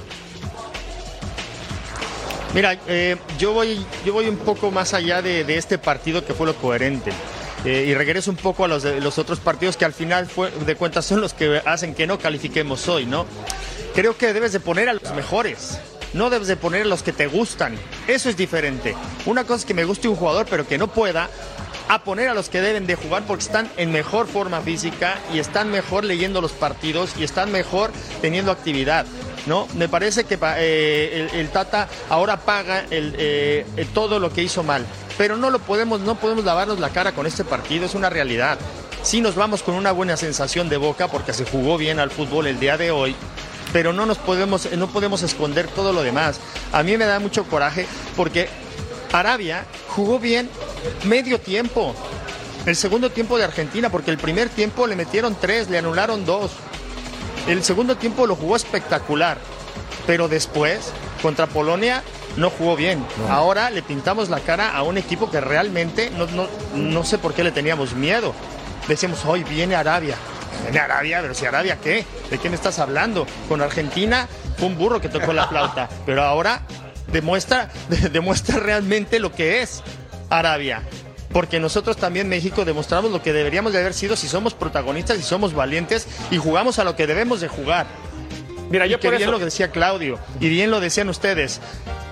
Mira, 2.54 2.78
eh, 2.88 3.18
yo, 3.40 3.54
voy, 3.54 3.84
yo 4.06 4.14
voy 4.14 4.28
un 4.28 4.38
poco 4.38 4.70
más 4.72 4.94
allá 4.94 5.22
de, 5.22 5.44
de 5.44 5.58
este 5.58 5.78
partido 5.78 6.26
que 6.26 6.34
fue 6.34 6.46
lo 6.46 6.56
coherente. 6.56 7.12
Eh, 7.66 7.86
y 7.88 7.94
regreso 7.96 8.30
un 8.30 8.38
poco 8.38 8.66
a 8.66 8.68
los, 8.68 8.84
de- 8.84 9.02
los 9.02 9.18
otros 9.18 9.40
partidos 9.40 9.76
que 9.76 9.86
al 9.86 9.94
final 9.94 10.28
fue, 10.28 10.52
de 10.52 10.76
cuentas 10.76 11.06
son 11.06 11.20
los 11.22 11.34
que 11.34 11.62
hacen 11.66 11.96
que 11.96 12.06
no 12.06 12.20
califiquemos 12.20 12.88
hoy, 12.88 13.06
¿no? 13.06 13.26
Creo 13.96 14.16
que 14.18 14.34
debes 14.34 14.52
de 14.52 14.60
poner 14.60 14.88
a 14.90 14.94
los 14.94 15.14
mejores. 15.16 15.80
No 16.14 16.30
debes 16.30 16.48
de 16.48 16.56
poner 16.56 16.86
los 16.86 17.04
que 17.04 17.12
te 17.12 17.28
gustan. 17.28 17.76
Eso 18.08 18.30
es 18.30 18.38
diferente. 18.38 18.96
Una 19.26 19.44
cosa 19.44 19.60
es 19.60 19.66
que 19.66 19.74
me 19.74 19.86
guste 19.86 20.08
un 20.08 20.16
jugador, 20.16 20.46
pero 20.50 20.68
que 20.68 20.78
no 20.78 20.88
pueda 20.88 21.30
a 21.88 22.04
poner 22.04 22.30
a 22.30 22.34
los 22.34 22.50
que 22.50 22.62
deben 22.62 22.88
de 22.88 22.96
jugar 22.96 23.24
porque 23.28 23.44
están 23.44 23.70
en 23.78 23.92
mejor 23.92 24.28
forma 24.28 24.62
física 24.62 25.20
y 25.34 25.40
están 25.40 25.70
mejor 25.70 26.04
leyendo 26.04 26.42
los 26.42 26.52
partidos 26.52 27.12
y 27.18 27.24
están 27.24 27.52
mejor 27.52 27.92
teniendo 28.22 28.52
actividad. 28.52 29.06
¿no? 29.46 29.68
Me 29.76 29.88
parece 29.88 30.24
que 30.24 30.40
eh, 30.42 31.30
el, 31.34 31.50
Tata 31.50 31.88
ahora 32.10 32.38
paga 32.38 32.86
eh, 32.90 33.66
todo 33.94 34.20
lo 34.20 34.32
que 34.34 34.44
hizo 34.44 34.64
mal, 34.64 34.86
pero 35.18 35.38
no 35.38 35.50
lo 35.50 35.60
podemos, 35.60 36.02
no 36.02 36.16
podemos 36.16 36.46
lavarnos 36.46 36.80
la 36.80 36.90
cara 36.90 37.12
con 37.12 37.28
este 37.28 37.44
partido, 37.44 37.86
es 37.86 37.96
una 37.96 38.10
realidad. 38.10 38.58
Sí 39.04 39.22
nos 39.22 39.36
vamos 39.36 39.62
con 39.62 39.76
una 39.76 39.92
buena 39.92 40.18
sensación 40.18 40.68
de 40.68 40.78
boca 40.78 41.08
porque 41.08 41.34
se 41.34 41.46
jugó 41.46 41.78
bien 41.78 42.00
al 42.00 42.10
fútbol 42.10 42.48
el 42.48 42.60
día 42.60 42.78
de 42.78 42.90
hoy, 42.90 43.16
pero 43.76 43.92
no 43.92 44.06
nos 44.06 44.18
podemos, 44.18 44.72
no 44.72 44.88
podemos 44.88 45.22
esconder 45.22 45.68
todo 45.68 45.92
lo 45.92 46.02
demás. 46.02 46.40
A 46.72 46.82
mí 46.82 46.96
me 46.96 47.04
da 47.04 47.20
mucho 47.20 47.44
coraje 47.44 47.86
porque 48.16 48.48
Arabia 49.12 49.66
jugó 49.90 50.18
bien 50.18 50.50
medio 51.04 51.42
tiempo. 51.42 51.94
El 52.66 52.78
segundo 52.78 53.10
tiempo 53.10 53.38
de 53.38 53.44
Argentina, 53.44 53.90
porque 53.90 54.12
el 54.12 54.18
primer 54.18 54.48
tiempo 54.48 54.88
le 54.88 54.96
metieron 54.96 55.36
tres, 55.36 55.70
le 55.70 55.78
anularon 55.78 56.26
dos. 56.26 56.52
El 57.50 57.66
segundo 57.66 57.98
tiempo 57.98 58.26
lo 58.26 58.38
jugó 58.38 58.56
espectacular, 58.56 59.40
pero 60.08 60.30
después, 60.30 60.94
contra 61.22 61.46
Polonia, 61.46 62.02
no 62.38 62.52
jugó 62.52 62.78
bien. 62.78 63.06
Ahora 63.30 63.72
le 63.72 63.84
pintamos 63.84 64.30
la 64.30 64.40
cara 64.40 64.74
a 64.74 64.84
un 64.84 64.98
equipo 64.98 65.30
que 65.30 65.42
realmente 65.42 66.12
no, 66.12 66.28
no, 66.28 66.48
no 66.76 67.04
sé 67.04 67.18
por 67.18 67.34
qué 67.34 67.44
le 67.44 67.52
teníamos 67.52 67.94
miedo. 67.94 68.34
Decíamos, 68.88 69.26
hoy 69.26 69.44
viene 69.44 69.76
Arabia. 69.76 70.16
¿Viene 70.64 70.80
Arabia? 70.80 71.20
¿Pero 71.22 71.34
si 71.34 71.46
Arabia 71.46 71.78
qué? 71.82 72.06
¿De 72.30 72.50
me 72.50 72.56
estás 72.56 72.80
hablando? 72.80 73.26
Con 73.48 73.62
Argentina 73.62 74.28
fue 74.58 74.68
un 74.68 74.78
burro 74.78 75.02
que 75.02 75.10
tocó 75.10 75.34
la 75.34 75.48
flauta, 75.48 75.90
pero 76.06 76.24
ahora 76.24 76.62
demuestra, 77.12 77.70
demuestra 78.12 78.60
realmente 78.60 79.20
lo 79.20 79.32
que 79.34 79.62
es 79.62 79.84
Arabia. 80.30 80.82
Porque 81.32 81.60
nosotros 81.60 81.98
también 81.98 82.30
México 82.30 82.64
demostramos 82.64 83.12
lo 83.12 83.22
que 83.22 83.34
deberíamos 83.34 83.74
de 83.74 83.80
haber 83.80 83.94
sido 83.94 84.16
si 84.16 84.28
somos 84.30 84.54
protagonistas 84.54 85.20
y 85.20 85.22
somos 85.24 85.54
valientes 85.54 86.08
y 86.32 86.38
jugamos 86.38 86.80
a 86.80 86.86
lo 86.86 86.96
que 86.96 87.08
debemos 87.08 87.42
de 87.42 87.50
jugar. 87.50 87.86
Mira, 88.70 88.86
yo 88.88 88.98
Y 88.98 89.00
que 89.00 89.08
por 89.10 89.18
bien 89.18 89.30
eso- 89.30 89.38
lo 89.38 89.44
decía 89.44 89.70
Claudio 89.70 90.18
y 90.40 90.48
bien 90.50 90.72
lo 90.72 90.80
decían 90.80 91.10
ustedes. 91.10 91.60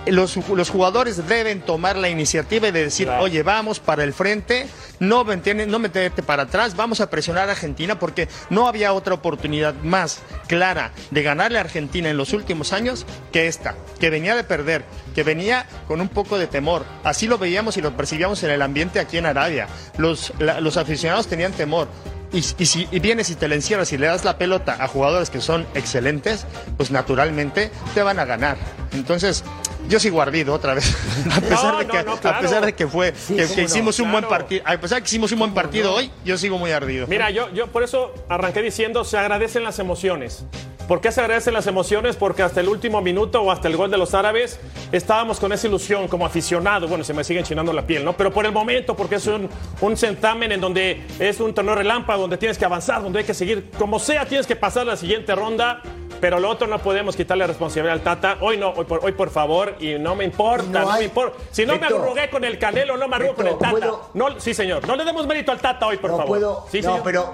Los, 0.05 0.36
los 0.50 0.69
jugadores 0.69 1.27
deben 1.27 1.62
tomar 1.62 1.95
la 1.95 2.10
iniciativa 2.10 2.67
y 2.67 2.72
de 2.72 2.83
decir, 2.83 3.07
Claro. 3.07 3.24
oye, 3.24 3.41
vamos 3.41 3.79
para 3.79 4.03
el 4.03 4.13
frente, 4.13 4.67
no, 5.00 5.24
no 5.24 5.79
meterte 5.79 6.22
para 6.24 6.43
atrás, 6.43 6.75
vamos 6.75 7.00
a 7.00 7.10
presionar 7.10 7.48
a 7.48 7.53
Argentina 7.53 7.98
porque 8.00 8.27
no 8.50 8.67
había 8.67 8.91
otra 8.93 9.13
oportunidad 9.13 9.74
más 9.75 10.19
clara 10.48 10.91
de 11.12 11.24
ganarle 11.24 11.57
a 11.57 11.62
Argentina 11.62 12.10
en 12.10 12.17
los 12.17 12.33
últimos 12.33 12.74
años 12.74 13.05
que 13.31 13.48
esta, 13.48 13.75
que 14.00 14.10
venía 14.10 14.36
de 14.36 14.43
perder, 14.43 14.83
que 15.15 15.24
venía 15.24 15.65
con 15.88 16.01
un 16.01 16.10
poco 16.10 16.38
de 16.38 16.48
temor. 16.48 16.83
Así 17.05 17.27
lo 17.27 17.38
veíamos 17.38 17.77
y 17.77 17.81
lo 17.81 17.95
percibíamos 17.95 18.43
en 18.43 18.50
el 18.51 18.62
ambiente 18.62 19.00
aquí 19.00 19.17
en 19.17 19.25
Arabia. 19.25 19.67
Los, 19.98 20.33
la- 20.39 20.60
los 20.60 20.75
aficionados 20.75 21.27
tenían 21.27 21.53
temor. 21.53 21.88
Y, 22.33 22.39
y 22.57 22.65
si 22.65 22.88
y 22.91 22.98
vienes 23.00 23.29
y 23.29 23.36
te 23.36 23.48
la 23.48 23.53
encierras 23.53 23.93
y 23.93 23.98
le 24.00 24.07
das 24.07 24.25
la 24.25 24.39
pelota 24.39 24.75
a 24.79 24.88
jugadores 24.88 25.29
que 25.29 25.39
son 25.39 25.67
excelentes, 25.75 26.48
pues 26.77 26.89
naturalmente 26.89 27.69
te 27.93 28.01
van 28.01 28.17
a 28.17 28.25
ganar. 28.25 28.57
Entonces, 28.91 29.43
yo 29.90 30.00
sigo 30.00 30.22
ardido 30.22 30.54
otra 30.54 30.74
vez. 30.74 30.96
a 31.32 31.42
pesar 31.42 31.74
No, 31.74 31.80
de 31.80 31.88
que, 31.88 32.04
no, 32.04 32.13
a 32.13 32.20
claro. 32.20 32.42
pesar 32.42 32.66
de 32.66 32.74
que 32.74 32.88
fue 32.88 33.13
que, 33.28 33.48
que 33.48 33.62
hicimos 33.63 34.00
un 34.00 34.12
buen 34.12 34.25
partido, 34.25 34.63
a 34.66 34.78
pesar 34.78 34.98
de 34.98 35.04
que 35.04 35.08
hicimos 35.08 35.32
un 35.32 35.40
buen 35.40 35.54
partido 35.54 35.94
hoy, 35.94 36.12
yo 36.25 36.38
sigo 36.38 36.58
muy 36.58 36.72
ardido. 36.72 37.08
Mira, 37.08 37.30
yo, 37.30 37.52
yo 37.54 37.68
por 37.68 37.84
eso 37.84 38.13
arranqué 38.30 38.62
diciendo, 38.62 39.04
se 39.04 39.18
agradecen 39.18 39.63
las 39.63 39.80
emociones. 39.80 40.46
¿Por 40.88 41.00
qué 41.00 41.13
se 41.13 41.22
agradecen 41.22 41.54
las 41.54 41.66
emociones? 41.68 42.18
Porque 42.18 42.44
hasta 42.44 42.60
el 42.60 42.68
último 42.68 43.02
minuto 43.02 43.42
o 43.42 43.52
hasta 43.52 43.70
el 43.70 43.78
gol 43.78 43.90
de 43.90 43.98
los 43.98 44.13
árabes 44.13 44.60
estábamos 44.92 45.40
con 45.40 45.54
esa 45.54 45.68
ilusión 45.68 46.10
como 46.10 46.25
aficionado. 46.25 46.90
Bueno, 46.90 47.06
se 47.06 47.13
me 47.13 47.24
sigue 47.24 47.40
enchinando 47.40 47.72
la 47.72 47.88
piel, 47.88 48.04
¿no? 48.04 48.18
Pero 48.18 48.34
por 48.34 48.46
el 48.46 48.52
momento, 48.52 48.94
porque 48.94 49.16
es 49.16 49.28
un, 49.28 49.50
un 49.80 49.96
certamen 49.96 50.52
en 50.52 50.60
donde 50.60 51.02
es 51.20 51.40
un 51.40 51.54
torneo 51.54 51.75
relámpago, 51.75 52.24
donde 52.24 52.36
tienes 52.38 52.58
que 52.58 52.66
avanzar, 52.66 53.02
donde 53.02 53.20
hay 53.20 53.25
que 53.25 53.34
seguir, 53.34 53.72
como 53.80 53.98
sea, 53.98 54.25
tienes 54.25 54.46
que 54.46 54.58
pasar 54.58 54.86
la 54.86 54.98
siguiente 54.98 55.34
ronda. 55.36 55.82
Pero 56.24 56.39
lo 56.39 56.50
otro 56.50 56.68
no 56.68 56.80
podemos 56.80 57.18
quitarle 57.18 57.46
responsabilidad 57.46 57.96
al 57.96 58.01
Tata. 58.01 58.38
Hoy 58.39 58.56
no, 58.56 58.70
hoy 58.70 58.86
por, 58.86 59.03
hoy 59.03 59.12
por 59.12 59.30
favor, 59.30 59.75
y 59.82 59.96
no 59.96 60.15
me 60.15 60.24
importa, 60.24 60.63
No 60.70 60.80
no, 60.86 60.92
hay- 60.92 61.00
me 61.00 61.06
importa. 61.08 61.38
Si 61.51 61.65
no 61.65 61.77
me 61.77 61.86
arrugué 61.88 62.30
con 62.30 62.46
el 62.46 62.58
Canelo, 62.58 62.96
no 62.96 63.10
me 63.10 63.18
arrugo 63.18 63.36
con 63.36 63.48
el 63.48 63.58
Tata. 63.58 63.72
¿puedo? 63.72 64.10
No, 64.13 64.39
sí, 64.39 64.53
señor. 64.53 64.88
No 64.88 64.96
le 64.96 65.03
demos 65.03 65.27
mérito 65.27 65.51
al 65.51 65.60
Tata 65.60 65.86
hoy, 65.86 65.98
por 65.98 66.12
no 66.12 66.15
favor. 66.15 66.30
puedo, 66.30 66.65
Sí, 66.72 66.77
no, 66.80 66.92
señor. 66.92 67.01
pero 67.03 67.34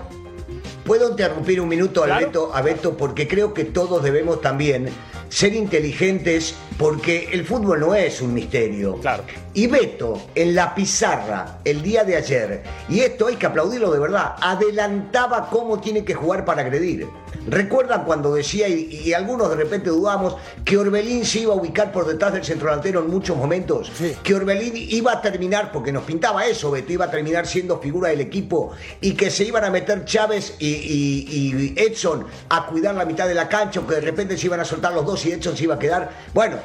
puedo 0.86 1.08
interrumpir 1.08 1.62
un 1.62 1.67
minuto 1.67 2.01
a 2.01 2.08
Claro. 2.08 2.25
Beto, 2.25 2.51
a 2.51 2.62
Beto 2.63 2.98
porque 2.98 3.27
creo 3.27 3.53
que 3.53 3.63
todos 3.65 4.01
debemos 4.01 4.41
también 4.41 4.89
ser 5.29 5.53
inteligentes 5.53 6.55
porque 6.79 7.29
el 7.31 7.46
fútbol 7.46 7.81
no 7.81 7.93
es 7.93 8.19
un 8.24 8.34
misterio. 8.34 8.96
Claro. 9.01 9.22
Y 9.53 9.65
Beto 9.68 10.22
en 10.36 10.53
la 10.53 10.75
pizarra 10.75 11.58
el 11.65 11.82
día 11.82 12.03
de 12.03 12.15
ayer, 12.15 12.63
y 12.88 13.00
esto 13.00 13.27
hay 13.27 13.36
que 13.36 13.48
aplaudirlo 13.48 13.91
de 13.91 14.00
verdad, 14.00 14.36
adelantaba 14.39 15.50
cómo 15.50 15.79
tiene 15.79 16.03
que 16.06 16.13
jugar 16.13 16.46
para 16.46 16.62
agredir. 16.62 17.08
¿Recuerdan 17.48 18.03
cuando 18.06 18.34
decía, 18.36 18.68
y, 18.68 19.01
y 19.06 19.13
algunos 19.13 19.50
de 19.50 19.56
repente 19.56 19.89
dudamos, 19.89 20.36
que 20.63 20.77
Orbelín 20.77 21.25
se 21.25 21.39
iba 21.39 21.53
a 21.53 21.58
ubicar 21.58 21.91
por 21.91 22.06
detrás 22.06 22.34
del 22.34 22.44
centro 22.44 22.70
delantero 22.70 23.00
en 23.00 23.10
muchos 23.10 23.36
momentos? 23.38 23.91
Sí. 23.98 24.15
que 24.22 24.36
Orbelín 24.36 24.74
iba 24.75 25.13
a 25.13 25.22
terminar, 25.22 25.72
porque 25.72 25.91
nos 25.91 26.03
pintaba 26.03 26.46
eso, 26.46 26.70
Beto, 26.70 26.94
iba 26.94 27.06
a 27.06 27.12
terminar 27.12 27.48
siendo 27.48 27.79
figura 27.79 28.10
del 28.10 28.22
equipo 28.22 28.72
y 29.01 29.13
que 29.13 29.32
se 29.32 29.46
iban 29.46 29.63
a 29.63 29.72
meter 29.72 30.06
Chávez 30.06 30.56
y, 30.60 30.68
y- 30.68 31.27
y 31.32 31.74
Edson 31.75 32.25
a 32.50 32.68
cuidar 32.68 32.94
la 32.96 33.06
mitad 33.06 33.27
de 33.27 33.34
la 33.34 33.50
cancha, 33.50 33.79
o 33.79 33.88
que 33.88 33.96
de 33.96 34.01
repente 34.01 34.38
se 34.38 34.46
iban 34.46 34.60
a 34.60 34.65
soltar 34.65 34.94
los 34.94 35.06
dos 35.06 35.25
y 35.25 35.32
Edson 35.32 35.58
se 35.58 35.63
iba 35.63 35.75
a 35.75 35.79
quedar. 35.79 36.12
Bueno, 36.34 36.58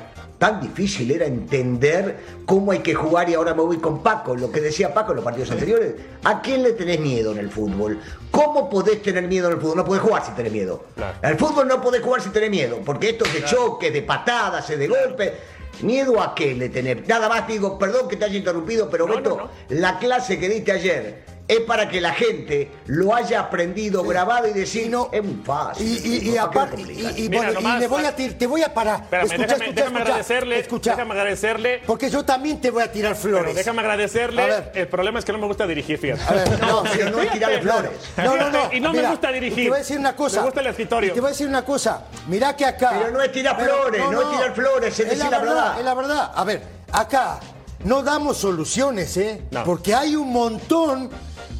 tan 0.45 0.61
difícil 0.61 1.11
era 1.11 1.25
entender 1.25 2.19
cómo 2.45 2.73
hay 2.73 2.81
que 2.81 2.93
jugar 2.93 3.31
y 3.31 3.35
ahora 3.35 3.55
me 3.55 3.63
voy 3.63 3.79
con 3.79 4.03
Paco, 4.03 4.37
lo 4.37 4.53
que 4.53 4.61
decía 4.61 4.93
Paco 4.93 5.13
en 5.13 5.17
los 5.17 5.25
partidos 5.25 5.51
anteriores. 5.53 5.95
¿A 6.23 6.43
quién 6.43 6.63
le 6.63 6.73
tenés 6.73 7.01
miedo 7.01 7.33
en 7.33 7.39
el 7.39 7.49
fútbol? 7.51 7.99
¿Cómo 8.31 8.69
podés 8.69 9.01
tener 9.01 9.27
miedo 9.27 9.47
en 9.47 9.55
el 9.55 9.61
fútbol? 9.63 9.79
No 9.79 9.85
podés 9.87 10.03
jugar 10.03 10.23
si 10.23 10.33
tenés 10.33 10.53
miedo. 10.53 10.85
Claro. 10.97 11.17
Al 11.23 11.39
fútbol 11.39 11.67
no 11.67 11.81
podés 11.81 12.03
jugar 12.03 12.21
si 12.21 12.29
tenés 12.29 12.51
miedo, 12.51 12.79
porque 12.85 13.09
esto 13.09 13.25
es 13.25 13.33
de 13.33 13.45
choques, 13.47 13.91
de 13.91 14.03
patadas, 14.03 14.69
es 14.69 14.79
de 14.79 14.87
golpes. 14.87 15.33
¿Miedo 15.81 16.21
a 16.21 16.35
qué 16.35 16.55
le 16.55 16.69
tenés? 16.69 17.09
Nada 17.09 17.27
más 17.27 17.47
te 17.47 17.55
digo, 17.55 17.79
perdón 17.79 18.07
que 18.07 18.17
te 18.17 18.27
haya 18.27 18.37
interrumpido, 18.37 18.91
pero 18.91 19.07
No, 19.07 19.15
Beto, 19.17 19.31
no, 19.31 19.37
no. 19.45 19.51
la 19.71 19.99
clase 19.99 20.39
que 20.39 20.51
diste 20.51 20.73
ayer 20.73 21.25
es 21.47 21.61
para 21.61 21.91
que 21.91 22.01
la 22.01 22.15
gente 22.15 22.71
lo 22.87 23.15
haya 23.15 23.39
aprendido, 23.41 24.03
grabado 24.03 24.49
y 24.49 24.53
decir, 24.55 24.89
no- 24.89 25.11
es 25.13 25.23
muy 25.23 25.43
fácil. 25.45 25.87
Y, 25.87 25.91
y, 26.09 26.17
y 26.31 26.35
¿para 26.37 26.51
qué 26.51 26.59
aparte, 26.59 26.81
y, 26.83 27.29
Mira, 27.29 27.53
bueno, 27.53 27.61
y 27.61 27.81
me 27.81 27.87
voy 27.87 28.05
a 28.07 28.17
tir- 28.17 28.39
te 28.39 28.47
voy 28.47 28.63
a 28.63 28.73
parar. 28.73 29.03
Espérame, 29.03 29.27
escucha, 29.27 29.43
déjame, 29.47 29.65
escucha, 29.65 29.75
déjame 29.75 29.85
escucha, 29.99 30.01
agradecerle, 30.03 30.59
escucha. 30.59 30.91
déjame 30.93 31.13
agradecerle, 31.13 31.83
Porque 31.87 32.09
yo 32.09 32.25
también 32.25 32.61
te 32.63 32.71
voy 32.71 32.83
a 32.83 32.91
tirar 32.91 33.13
pero 33.13 33.23
flores. 33.37 33.55
déjame 33.57 33.81
agradecerle. 33.83 34.43
A 34.43 34.47
ver. 34.47 34.73
El 34.75 34.89
problema 34.89 35.19
es 35.19 35.25
que 35.27 35.33
no 35.33 35.39
me 35.39 35.47
gusta 35.47 35.67
dirigir, 35.67 35.99
fíjate. 35.99 36.23
A 36.27 36.33
ver, 36.33 36.61
No, 36.61 36.83
pero 36.91 37.11
no 37.11 37.21
es 37.21 37.31
tirarle 37.33 37.61
flores. 37.61 37.91
No, 38.17 38.37
no, 38.37 38.51
no. 38.51 38.73
Y 38.73 38.81
no 38.81 38.93
me 38.95 39.07
gusta 39.07 39.31
dirigir. 39.31 39.65
Te 39.65 39.69
voy 39.69 39.77
a 39.77 39.79
decir 39.81 39.99
una 39.99 40.17
cosa. 40.17 40.39
Me 40.41 40.45
gusta 40.47 40.61
el 40.63 40.67
escritorio. 40.69 41.11
Y 41.11 41.15
Te 41.15 41.21
voy 41.21 41.29
a 41.29 41.33
decir 41.33 41.47
una 41.47 41.65
cosa. 41.65 42.05
Mirá 42.27 42.57
que 42.57 42.65
acá. 42.65 42.93
Pero 42.99 43.11
no 43.11 43.21
es 43.23 43.31
tirar 43.33 43.63
flores, 43.63 44.03
no 44.11 44.23
es 44.23 44.31
tirar 44.31 44.55
flores, 44.55 44.99
es 44.99 45.11
decir 45.11 45.31
la 45.31 45.39
verdad. 45.41 45.79
Es 45.79 45.85
la 45.85 45.95
verdad. 45.95 46.33
A 46.35 46.43
ver, 46.45 46.63
acá 46.91 47.39
no 47.85 48.03
damos 48.03 48.39
soluciones, 48.39 49.15
¿eh? 49.19 49.43
No. 49.51 49.63
Porque 49.65 49.95
hay 49.95 50.17
un 50.17 50.33
montón 50.33 51.11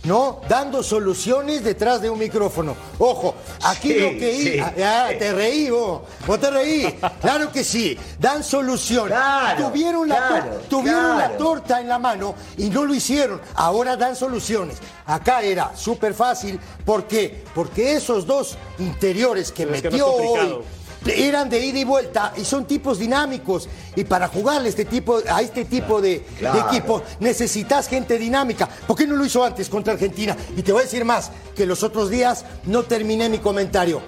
¿no? 0.05 0.41
Dando 0.49 0.83
soluciones 0.83 1.65
detrás 1.65 2.01
de 2.03 2.11
un 2.11 2.19
micrófono. 2.19 2.77
Ojo, 2.99 3.35
aquí 3.65 3.89
Sí, 3.93 4.01
lo 4.01 4.09
que 4.11 4.33
sí. 4.37 4.49
hi- 4.57 4.83
ah, 4.83 5.09
te 5.19 5.33
reí 5.33 5.71
vos, 5.71 6.03
vos 6.27 6.41
te 6.41 6.51
reí. 6.51 6.99
Claro 7.21 7.51
que 7.51 7.65
sí, 7.65 7.99
dan 8.19 8.45
solución. 8.45 9.09
Claro, 9.09 9.67
tuvieron 9.67 10.09
la, 10.09 10.17
claro, 10.29 10.61
tuvieron 10.69 11.19
la 11.19 11.37
torta 11.37 11.81
en 11.81 11.89
la 11.89 11.99
mano 11.99 12.35
y 12.57 12.71
no 12.71 12.85
lo 12.85 12.95
hicieron. 12.95 13.41
Ahora 13.55 13.97
dan 13.97 14.15
soluciones. 14.17 14.77
Acá 15.07 15.43
era 15.43 15.77
súper 15.77 16.15
fácil. 16.15 16.59
¿Por 16.85 17.05
qué? 17.05 17.45
Porque 17.55 17.95
esos 17.95 18.27
dos 18.27 18.57
interiores 18.79 19.53
que 19.53 19.63
es 19.65 19.69
que 19.69 19.73
no 19.73 19.75
es 19.77 19.83
metió 19.85 20.07
hoy. 20.13 20.65
Eran 21.07 21.49
de 21.51 21.65
ida 21.65 21.79
y 21.79 21.85
vuelta 21.85 22.33
y 22.37 22.45
son 22.45 22.67
tipos 22.67 22.99
dinámicos. 22.99 23.69
Y 23.97 24.05
para 24.05 24.29
jugarle 24.29 24.69
este 24.69 24.85
tipo, 24.85 25.21
a 25.31 25.43
este 25.43 25.65
tipo 25.65 26.01
de, 26.01 26.25
de 26.41 26.59
equipo 26.69 27.03
necesitas 27.21 27.89
gente 27.89 28.19
dinámica. 28.19 28.69
¿Por 28.87 28.97
qué 28.97 29.07
no 29.07 29.17
lo 29.17 29.25
hizo 29.25 29.45
antes 29.45 29.69
contra 29.69 29.93
Argentina? 29.93 30.37
Y 30.57 30.63
te 30.63 30.73
voy 30.73 30.83
a 30.83 30.85
decir 30.85 31.05
más, 31.05 31.31
que 31.55 31.67
los 31.67 31.83
otros 31.83 32.11
días 32.11 32.45
no 32.65 32.83
terminé 32.85 33.29
mi 33.29 33.39
comentario. 33.39 34.03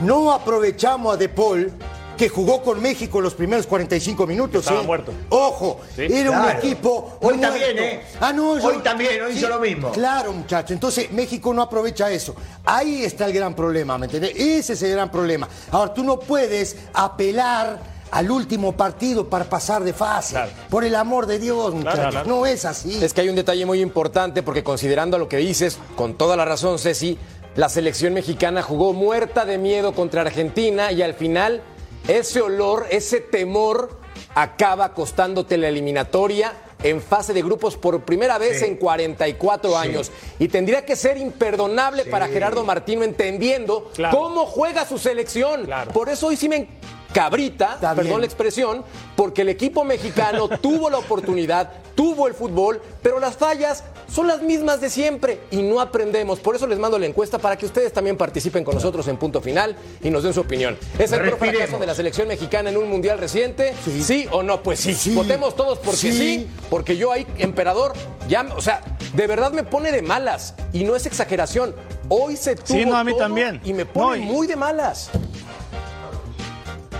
No 0.00 0.32
aprovechamos 0.32 1.14
a 1.14 1.16
De 1.16 1.28
Paul, 1.28 1.72
que 2.16 2.28
jugó 2.28 2.62
con 2.62 2.80
México 2.80 3.20
los 3.20 3.34
primeros 3.34 3.66
45 3.66 4.26
minutos. 4.26 4.60
Estaba 4.64 4.82
¿eh? 4.82 4.86
muerto. 4.86 5.12
Ojo, 5.30 5.80
Sí. 5.96 6.02
era 6.10 6.30
un 6.30 6.50
equipo. 6.50 7.18
Hoy 7.20 7.36
muerto. 7.36 7.40
también, 7.58 7.78
¿eh? 7.78 8.02
Ah, 8.20 8.32
no, 8.32 8.58
yo- 8.58 8.66
Hoy 8.68 8.78
también, 8.78 9.22
hoy 9.22 9.32
hizo 9.32 9.48
lo 9.48 9.58
mismo. 9.60 9.90
Claro, 9.92 10.32
muchacho. 10.32 10.72
Entonces, 10.72 11.10
México 11.12 11.52
no 11.54 11.62
aprovecha 11.62 12.10
eso. 12.10 12.34
Ahí 12.64 13.04
está 13.04 13.26
el 13.26 13.32
gran 13.32 13.54
problema, 13.54 13.98
¿me 13.98 14.06
entiendes? 14.06 14.32
Ese 14.36 14.74
es 14.74 14.82
el 14.82 14.92
gran 14.92 15.10
problema. 15.10 15.48
Ahora, 15.70 15.92
tú 15.94 16.04
no 16.04 16.18
puedes 16.20 16.76
apelar 16.94 17.80
al 18.10 18.30
último 18.30 18.72
partido 18.72 19.28
para 19.28 19.46
pasar 19.46 19.82
de 19.84 19.92
fase. 19.94 20.34
Claro. 20.34 20.50
Por 20.68 20.84
el 20.84 20.94
amor 20.94 21.26
de 21.26 21.38
Dios, 21.38 21.72
muchachos. 21.74 22.10
claro. 22.10 22.28
No 22.28 22.44
es 22.46 22.64
así. 22.66 23.02
Es 23.02 23.14
que 23.14 23.22
hay 23.22 23.28
un 23.30 23.36
detalle 23.36 23.64
muy 23.64 23.80
importante 23.80 24.42
porque 24.42 24.62
considerando 24.62 25.16
lo 25.18 25.28
que 25.28 25.38
dices, 25.38 25.78
con 25.96 26.14
toda 26.18 26.36
la 26.36 26.44
razón, 26.44 26.78
Ceci, 26.78 27.16
la 27.56 27.68
selección 27.70 28.12
mexicana 28.14 28.62
jugó 28.62 28.92
muerta 28.92 29.44
de 29.46 29.56
miedo 29.58 29.92
contra 29.94 30.22
Argentina 30.22 30.92
y 30.92 31.00
al 31.02 31.14
final 31.14 31.62
ese 32.08 32.40
olor, 32.40 32.86
ese 32.90 33.20
temor 33.20 33.98
acaba 34.34 34.94
costándote 34.94 35.56
la 35.58 35.68
eliminatoria 35.68 36.52
en 36.82 37.00
fase 37.00 37.32
de 37.32 37.42
grupos 37.42 37.76
por 37.76 38.00
primera 38.02 38.38
vez 38.38 38.58
Sí. 38.58 38.64
en 38.64 38.76
44 38.76 39.76
años. 39.78 40.10
Y 40.38 40.48
tendría 40.48 40.84
que 40.84 40.96
ser 40.96 41.16
imperdonable 41.16 42.04
para 42.06 42.26
Gerardo 42.28 42.64
Martino 42.64 43.04
entendiendo 43.04 43.90
Claro. 43.94 44.18
cómo 44.18 44.46
juega 44.46 44.84
su 44.86 44.98
selección. 44.98 45.64
Claro. 45.64 45.92
Por 45.92 46.08
eso 46.08 46.26
hoy 46.28 46.36
sí 46.36 46.48
me 46.48 46.68
cabrita, 47.12 47.74
Está 47.74 47.90
perdón 47.94 48.06
bien. 48.12 48.20
la 48.20 48.26
expresión, 48.26 48.84
porque 49.16 49.42
el 49.42 49.50
equipo 49.50 49.84
mexicano 49.84 50.48
tuvo 50.60 50.88
la 50.90 50.98
oportunidad, 50.98 51.70
tuvo 51.94 52.26
el 52.26 52.34
fútbol, 52.34 52.80
pero 53.02 53.20
las 53.20 53.36
fallas 53.36 53.84
son 54.10 54.26
las 54.26 54.42
mismas 54.42 54.80
de 54.80 54.90
siempre 54.90 55.40
y 55.50 55.62
no 55.62 55.80
aprendemos. 55.80 56.40
Por 56.40 56.56
eso 56.56 56.66
les 56.66 56.78
mando 56.78 56.98
la 56.98 57.06
encuesta 57.06 57.38
para 57.38 57.56
que 57.56 57.66
ustedes 57.66 57.92
también 57.92 58.16
participen 58.16 58.64
con 58.64 58.74
nosotros 58.74 59.06
en 59.08 59.16
punto 59.16 59.40
final 59.40 59.76
y 60.02 60.10
nos 60.10 60.22
den 60.22 60.32
su 60.34 60.40
opinión. 60.40 60.76
¿Es 60.98 61.12
el 61.12 61.30
fracaso 61.32 61.78
de 61.78 61.86
la 61.86 61.94
selección 61.94 62.28
mexicana 62.28 62.70
en 62.70 62.76
un 62.76 62.88
mundial 62.88 63.18
reciente? 63.18 63.74
Sí, 64.02 64.26
o 64.30 64.42
no? 64.42 64.62
Pues 64.62 64.80
sí. 64.80 64.94
Sí. 64.94 65.14
Votemos 65.14 65.54
todos 65.56 65.78
porque 65.78 65.96
sí. 66.00 66.12
Sí. 66.12 66.48
porque 66.70 66.96
yo 66.96 67.12
ahí, 67.12 67.26
emperador, 67.38 67.92
ya, 68.28 68.46
o 68.56 68.60
sea, 68.60 68.82
de 69.14 69.26
verdad 69.26 69.52
me 69.52 69.64
pone 69.64 69.92
de 69.92 70.02
malas 70.02 70.54
y 70.72 70.84
no 70.84 70.96
es 70.96 71.06
exageración. 71.06 71.74
Hoy 72.08 72.36
se 72.36 72.56
tuvo 72.56 72.76
Sí, 72.76 72.84
no, 72.84 72.96
a 72.96 73.04
mí 73.04 73.12
todo 73.12 73.20
también. 73.20 73.60
y 73.64 73.72
me 73.72 73.86
pone 73.86 74.18
No, 74.18 74.24
y- 74.24 74.26
muy 74.26 74.46
de 74.46 74.56
malas. 74.56 75.10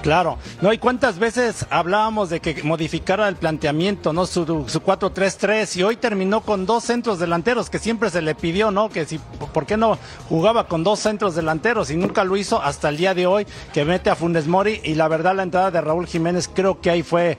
Claro, 0.02 0.38
no, 0.60 0.72
y 0.72 0.78
cuántas 0.78 1.18
veces 1.20 1.64
hablábamos 1.70 2.28
de 2.28 2.40
que 2.40 2.62
modificara 2.64 3.28
el 3.28 3.36
planteamiento, 3.36 4.12
¿no? 4.12 4.26
Su, 4.26 4.44
su 4.68 4.80
4-3-3, 4.80 5.76
y 5.76 5.82
hoy 5.84 5.96
terminó 5.96 6.40
con 6.40 6.66
dos 6.66 6.84
centros 6.84 7.20
delanteros, 7.20 7.70
que 7.70 7.78
siempre 7.78 8.10
se 8.10 8.20
le 8.20 8.34
pidió, 8.34 8.72
¿no? 8.72 8.88
Que 8.88 9.04
si, 9.04 9.18
¿por 9.52 9.64
qué 9.64 9.76
no 9.76 9.98
jugaba 10.28 10.66
con 10.66 10.82
dos 10.82 10.98
centros 10.98 11.36
delanteros? 11.36 11.90
Y 11.90 11.96
nunca 11.96 12.24
lo 12.24 12.36
hizo 12.36 12.60
hasta 12.60 12.88
el 12.88 12.96
día 12.96 13.14
de 13.14 13.26
hoy, 13.26 13.46
que 13.72 13.84
mete 13.84 14.10
a 14.10 14.16
Funes 14.16 14.48
Mori, 14.48 14.80
y 14.82 14.94
la 14.94 15.06
verdad, 15.06 15.36
la 15.36 15.44
entrada 15.44 15.70
de 15.70 15.80
Raúl 15.80 16.08
Jiménez, 16.08 16.50
creo 16.52 16.80
que 16.80 16.90
ahí 16.90 17.04
fue 17.04 17.38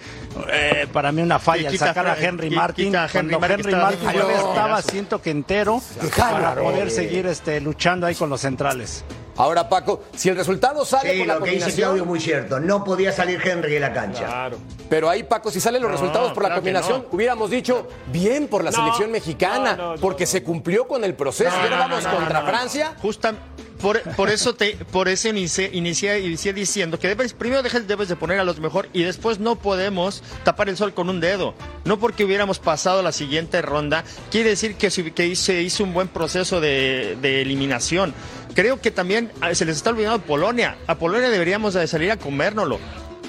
eh, 0.51 0.87
para 0.93 1.11
mí 1.11 1.21
una 1.21 1.39
falla, 1.39 1.69
el 1.69 1.77
sacar 1.77 2.07
a 2.07 2.17
Henry 2.17 2.49
Martin, 2.49 2.95
a 2.95 3.05
Henry 3.05 3.11
cuando 3.11 3.39
Martin, 3.41 3.59
Henry 3.59 3.71
estaba 3.73 3.83
Martin 3.91 4.09
estaba, 4.09 4.63
juegazo. 4.63 4.89
siento 4.89 5.21
que 5.21 5.31
entero, 5.31 5.81
para 6.17 6.55
poder 6.55 6.89
seguir 6.91 7.25
este, 7.25 7.59
luchando 7.59 8.07
ahí 8.07 8.15
con 8.15 8.29
los 8.29 8.39
centrales. 8.39 9.03
Ahora, 9.35 9.67
Paco, 9.67 10.03
si 10.15 10.29
el 10.29 10.35
resultado 10.35 10.85
sale 10.85 11.13
Sí, 11.13 11.19
con 11.19 11.27
la 11.27 11.35
lo 11.35 11.39
que 11.43 11.51
dice 11.51 11.59
combinación, 11.61 11.85
Claudio 11.87 12.03
es 12.03 12.07
muy 12.07 12.19
cierto. 12.19 12.59
No 12.59 12.83
podía 12.83 13.11
salir 13.11 13.41
Henry 13.43 13.73
de 13.73 13.79
la 13.79 13.91
cancha. 13.93 14.25
Claro. 14.25 14.57
Pero 14.89 15.09
ahí, 15.09 15.23
Paco, 15.23 15.49
si 15.49 15.59
salen 15.59 15.81
los 15.81 15.89
No, 15.91 15.97
resultados 15.97 16.33
por 16.33 16.43
la 16.43 16.49
claro 16.49 16.61
combinación, 16.61 17.01
no. 17.03 17.07
hubiéramos 17.15 17.49
dicho 17.49 17.87
bien 18.11 18.47
por 18.47 18.63
la 18.63 18.69
No, 18.71 18.77
selección 18.77 19.11
mexicana, 19.11 19.75
no, 19.75 19.95
no, 19.95 20.01
porque 20.01 20.25
no. 20.25 20.29
se 20.29 20.43
cumplió 20.43 20.87
con 20.87 21.03
el 21.03 21.15
proceso. 21.15 21.49
No, 21.49 21.57
y 21.57 21.63
ahora 21.63 21.87
no, 21.87 21.95
vamos 21.95 22.05
contra 22.07 22.39
no, 22.41 22.45
no. 22.45 22.51
Francia. 22.51 22.93
Justa, 23.01 23.33
por, 23.83 24.01
por 24.15 24.29
eso 24.31 24.55
te, 24.55 24.77
por 24.91 25.07
eso 25.09 25.27
inicié, 25.29 25.69
inicié, 25.73 26.19
inicié 26.21 26.53
diciendo 26.53 26.97
que 26.97 27.07
debes, 27.09 27.33
primero 27.33 27.61
dejes- 27.61 27.85
debes 27.85 28.07
de 28.07 28.15
poner 28.15 28.39
a 28.39 28.43
los 28.43 28.59
mejor 28.59 28.89
y 28.93 29.03
después 29.03 29.37
no 29.39 29.57
podemos 29.57 30.23
tapar 30.43 30.69
el 30.69 30.77
sol 30.77 30.95
con 30.95 31.09
un 31.09 31.19
dedo. 31.19 31.53
No 31.85 31.99
porque 31.99 32.23
hubiéramos 32.23 32.57
pasado 32.57 33.03
la 33.03 33.11
siguiente 33.11 33.61
ronda, 33.61 34.03
quiere 34.31 34.49
decir 34.51 34.75
que, 34.75 34.89
se- 34.89 35.11
que 35.11 35.35
se 35.35 35.61
hizo 35.61 35.83
un 35.83 35.93
buen 35.93 36.07
proceso 36.07 36.59
de, 36.59 37.15
de 37.21 37.41
eliminación. 37.41 38.13
Creo 38.55 38.81
que 38.81 38.89
también 38.89 39.31
ah, 39.41 39.53
se 39.53 39.65
les 39.65 39.75
está 39.77 39.89
olvidando 39.91 40.21
Polonia. 40.25 40.77
A 40.87 40.95
Polonia 40.95 41.29
deberíamos 41.29 41.73
de 41.75 41.85
salir 41.87 42.09
a 42.11 42.17
comérnoslo. 42.17 42.79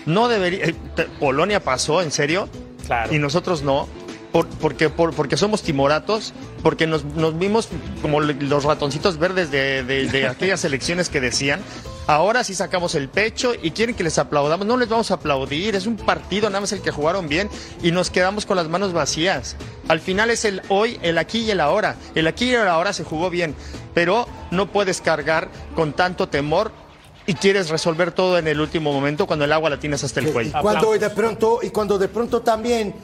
No 0.06 0.28
debería. 0.28 0.66
eh, 0.66 0.74
Polonia 1.18 1.60
pasó, 1.60 2.00
¿en 2.02 2.10
serio? 2.12 2.48
Claro. 2.86 3.14
Y 3.14 3.18
nosotros 3.18 3.62
no. 3.62 3.88
Por- 4.34 4.48
porque, 4.48 4.90
por- 4.90 5.14
porque 5.14 5.36
somos 5.36 5.62
timoratos, 5.62 6.32
porque 6.64 6.88
nos, 6.88 7.04
nos 7.04 7.38
vimos 7.38 7.68
como 8.02 8.20
los 8.20 8.64
ratoncitos 8.64 9.16
verdes 9.16 9.52
de, 9.52 9.84
de- 9.84 10.08
de 10.08 10.26
aquellas 10.28 10.64
elecciones 10.64 11.08
que 11.08 11.20
decían. 11.20 11.60
Ahora 12.08 12.42
sí 12.42 12.52
sacamos 12.52 12.96
el 12.96 13.08
pecho 13.08 13.52
y 13.62 13.70
quieren 13.70 13.94
que 13.94 14.02
les 14.02 14.18
aplaudamos. 14.18 14.66
No 14.66 14.76
les 14.76 14.88
vamos 14.88 15.12
a 15.12 15.14
aplaudir, 15.14 15.76
es 15.76 15.86
un 15.86 15.96
partido, 15.96 16.50
nada 16.50 16.60
más 16.62 16.72
el 16.72 16.82
que 16.82 16.90
jugaron 16.90 17.28
bien 17.28 17.48
y 17.80 17.92
nos 17.92 18.10
quedamos 18.10 18.44
con 18.44 18.56
las 18.56 18.68
manos 18.68 18.92
vacías. 18.92 19.54
Al 19.86 20.00
final 20.00 20.30
es 20.30 20.44
el 20.44 20.62
hoy, 20.68 20.98
el 21.02 21.16
aquí 21.16 21.42
y 21.42 21.50
el 21.52 21.60
ahora. 21.60 21.94
El 22.16 22.26
aquí 22.26 22.46
y 22.46 22.54
el 22.54 22.66
ahora 22.66 22.92
se 22.92 23.04
jugó 23.04 23.30
bien, 23.30 23.54
pero 23.94 24.26
no 24.50 24.66
puedes 24.66 25.00
cargar 25.00 25.48
con 25.76 25.92
tanto 25.92 26.28
temor 26.28 26.72
y 27.26 27.34
quieres 27.34 27.70
resolver 27.70 28.10
todo 28.12 28.36
en 28.36 28.48
el 28.48 28.60
último 28.60 28.92
momento 28.92 29.26
cuando 29.28 29.44
el 29.46 29.52
agua 29.52 29.70
la 29.70 29.78
tienes 29.80 30.02
hasta 30.04 30.18
el 30.20 30.28
Y 30.28 30.32
cuello. 30.32 30.52
cuando 30.60 30.90
de 30.92 31.08
pronto, 31.08 31.60
y 31.62 31.70
cuando 31.70 31.96
de 31.98 32.08
pronto 32.08 32.42
también, 32.42 32.94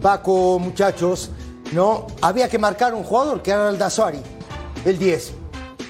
Paco, 0.00 0.58
muchachos, 0.58 1.30
¿no? 1.72 2.06
Había 2.20 2.48
que 2.48 2.58
marcar 2.58 2.94
un 2.94 3.04
jugador 3.04 3.42
que 3.42 3.50
era 3.50 3.68
el 3.68 3.78
Dazuari, 3.78 4.20
el 4.84 4.98
10. 4.98 5.32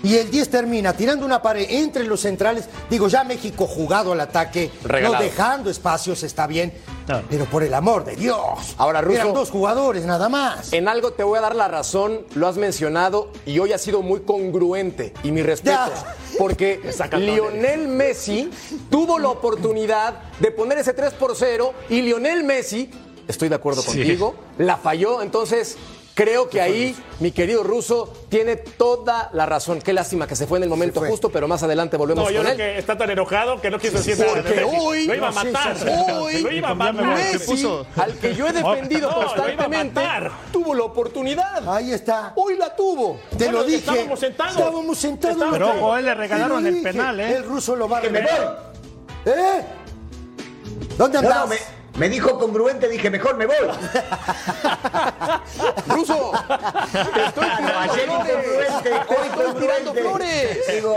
Y 0.00 0.14
el 0.16 0.30
10 0.30 0.48
termina 0.50 0.92
tirando 0.92 1.26
una 1.26 1.42
pared 1.42 1.66
entre 1.70 2.04
los 2.04 2.20
centrales. 2.20 2.66
Digo, 2.88 3.08
ya 3.08 3.24
México 3.24 3.66
jugado 3.66 4.12
al 4.12 4.20
ataque, 4.20 4.70
Regalado. 4.84 5.16
no 5.24 5.28
dejando 5.28 5.70
espacios, 5.70 6.22
está 6.22 6.46
bien. 6.46 6.72
Pero 7.30 7.46
por 7.46 7.62
el 7.64 7.72
amor 7.72 8.04
de 8.04 8.14
Dios. 8.16 8.74
Ahora, 8.76 9.00
Russo- 9.00 9.14
Eran 9.22 9.32
dos 9.34 9.50
jugadores 9.50 10.04
nada 10.04 10.28
más. 10.28 10.72
En 10.74 10.88
algo 10.88 11.12
te 11.14 11.24
voy 11.24 11.38
a 11.38 11.40
dar 11.40 11.56
la 11.56 11.66
razón, 11.66 12.20
lo 12.34 12.46
has 12.46 12.58
mencionado 12.58 13.32
y 13.46 13.58
hoy 13.58 13.72
ha 13.72 13.78
sido 13.78 14.02
muy 14.02 14.20
congruente 14.20 15.14
y 15.24 15.32
mi 15.32 15.42
respeto. 15.42 15.76
Ya. 15.90 16.14
Porque 16.38 16.80
Lionel 17.18 17.88
Messi 17.88 18.50
tuvo 18.90 19.18
la 19.18 19.30
oportunidad 19.30 20.20
de 20.38 20.50
poner 20.50 20.78
ese 20.78 20.92
3 20.92 21.14
por 21.14 21.34
0 21.34 21.72
y 21.88 22.02
Lionel 22.02 22.44
Messi, 22.44 22.90
estoy 23.28 23.48
de 23.48 23.54
acuerdo 23.54 23.82
Sí. 23.82 23.88
contigo, 23.98 24.34
la 24.58 24.76
falló. 24.76 25.22
Entonces, 25.22 25.76
creo 26.14 26.48
que 26.48 26.60
ahí 26.60 26.96
mi 27.20 27.30
querido 27.30 27.62
ruso 27.62 28.12
tiene 28.28 28.56
toda 28.56 29.30
la 29.32 29.46
razón. 29.46 29.80
Qué 29.80 29.92
lástima 29.92 30.26
que 30.26 30.34
se 30.34 30.48
fue 30.48 30.58
en 30.58 30.64
el 30.64 30.68
momento 30.68 31.00
justo, 31.00 31.28
pero 31.30 31.46
más 31.46 31.62
adelante 31.62 31.96
volvemos 31.96 32.24
No, 32.24 32.30
yo 32.30 32.38
con 32.42 32.52
creo 32.52 32.52
él. 32.52 32.56
que 32.74 32.78
está 32.78 32.98
tan 32.98 33.10
enojado 33.10 33.60
que 33.60 33.70
no 33.70 33.78
quiso 33.78 33.98
decir 33.98 34.18
nada. 34.18 34.32
Porque 34.42 34.64
hoy, 34.64 35.04
lo 35.06 35.14
iba 35.14 35.28
a 35.28 35.32
matar. 35.32 35.76
hoy, 36.10 36.42
lo 36.42 36.50
iba 36.52 36.68
a 36.70 36.74
matar. 36.74 37.04
Messi, 37.04 37.68
al 37.96 38.14
que 38.18 38.34
yo 38.34 38.48
he 38.48 38.52
defendido 38.52 39.10
No, 39.10 39.16
lo 39.16 39.22
iba 39.22 39.30
a 39.30 39.34
constantemente, 39.36 39.94
matar. 40.00 40.32
tuvo 40.50 40.74
la 40.74 40.82
oportunidad. 40.82 41.68
Ahí 41.72 41.92
está. 41.92 42.32
Hoy 42.34 42.56
la 42.56 42.74
tuvo. 42.74 43.20
Te 43.30 43.44
Bueno, 43.44 43.52
lo 43.60 43.64
dije. 43.64 43.78
estábamos 43.78 44.18
sentados. 44.18 44.56
Estábamos 44.56 44.98
sentados. 44.98 45.46
Pero 45.52 45.68
ojo, 45.70 45.96
él 45.98 46.04
le 46.06 46.14
regalaron 46.14 46.66
el 46.66 46.82
penal, 46.82 47.20
¿eh? 47.20 47.36
El 47.36 47.44
ruso 47.44 47.76
lo 47.76 47.88
va 47.88 47.98
a 47.98 48.00
voy. 48.00 48.10
¿Eh? 49.26 49.62
¿Dónde 50.96 51.22
no, 51.22 51.28
me, 51.98 52.08
dijo 52.08 52.38
congruente, 52.38 52.88
dije, 52.88 53.10
mejor 53.10 53.36
me 53.36 53.46
voy. 53.46 53.56
Ruso, 55.88 56.32
te 57.14 57.24
estoy 57.24 57.46
tirando 57.56 57.78
Ayer 57.78 58.06
flores. 58.06 58.68
incongruente, 58.68 59.04
hoy 59.08 59.28
Te 59.28 59.28
estoy 59.28 59.54
tirando 59.60 59.94
congruente. 59.94 60.02
flores. 60.02 60.66
Digo, 60.74 60.94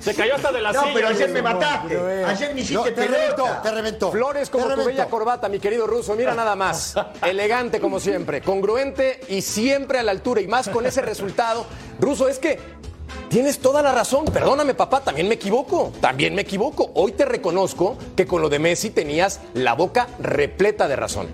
Se 0.00 0.14
cayó 0.14 0.34
hasta 0.36 0.52
de 0.52 0.60
la 0.60 0.72
no, 0.72 0.80
silla. 0.80 0.92
pero 0.94 1.08
ayer 1.08 1.28
me 1.30 1.42
mataste. 1.42 2.24
Ayer 2.26 2.48
me 2.48 2.54
No, 2.54 2.60
hiciste 2.60 2.92
te 2.92 3.06
reventó, 3.08 3.46
te 3.62 3.70
reventó. 3.70 4.12
Flores 4.12 4.50
como 4.50 4.68
tu 4.68 4.84
bella 4.84 5.06
corbata, 5.06 5.48
mi 5.48 5.58
querido 5.58 5.86
Ruso. 5.86 6.14
Mira 6.14 6.34
nada 6.34 6.56
más. 6.56 6.94
Elegante 7.22 7.80
como 7.80 8.00
siempre, 8.00 8.42
congruente 8.42 9.20
y 9.28 9.42
siempre 9.42 9.98
a 9.98 10.02
la 10.02 10.10
altura. 10.12 10.40
Y 10.40 10.48
más 10.48 10.68
con 10.68 10.86
ese 10.86 11.02
resultado. 11.02 11.66
Ruso, 12.00 12.28
es 12.28 12.38
que 12.38 12.58
tienes 13.32 13.60
toda 13.60 13.80
la 13.80 13.92
razón. 13.92 14.26
Perdóname, 14.26 14.74
papá, 14.74 15.00
también 15.00 15.26
me 15.26 15.36
equivoco. 15.36 15.90
También 16.02 16.34
me 16.34 16.42
equivoco. 16.42 16.90
Hoy 16.94 17.12
te 17.12 17.24
reconozco 17.24 17.96
que 18.14 18.26
con 18.26 18.42
lo 18.42 18.50
de 18.50 18.58
Messi 18.58 18.90
tenías 18.90 19.40
la 19.54 19.72
boca 19.72 20.06
repleta 20.20 20.86
de 20.86 20.96
razón. 20.96 21.28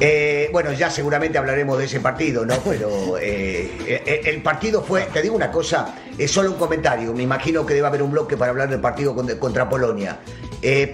Eh, 0.00 0.48
bueno, 0.50 0.72
ya 0.72 0.90
seguramente 0.90 1.36
hablaremos 1.36 1.76
de 1.76 1.84
ese 1.84 2.00
partido, 2.00 2.46
¿no? 2.46 2.54
Pero 2.64 3.18
eh, 3.18 3.70
eh, 3.86 4.22
el 4.24 4.42
partido 4.42 4.82
fue, 4.82 5.02
te 5.12 5.20
digo 5.20 5.36
una 5.36 5.50
cosa, 5.50 5.94
es 6.16 6.30
solo 6.30 6.52
un 6.52 6.56
comentario, 6.56 7.12
me 7.12 7.24
imagino 7.24 7.66
que 7.66 7.74
debe 7.74 7.86
haber 7.86 8.02
un 8.02 8.12
bloque 8.12 8.36
para 8.36 8.52
hablar 8.52 8.70
del 8.70 8.80
partido 8.80 9.14
contra 9.38 9.68
Polonia. 9.68 10.20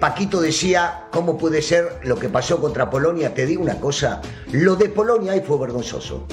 Paquito 0.00 0.40
decía, 0.40 1.04
¿cómo 1.12 1.38
puede 1.38 1.62
ser 1.62 2.00
lo 2.02 2.18
que 2.18 2.28
pasó 2.28 2.60
contra 2.60 2.90
Polonia? 2.90 3.32
Te 3.32 3.46
digo 3.46 3.62
una 3.62 3.78
cosa, 3.78 4.20
lo 4.50 4.74
de 4.74 4.88
Polonia 4.88 5.32
ahí 5.32 5.42
fue 5.46 5.58
vergonzoso. 5.58 6.26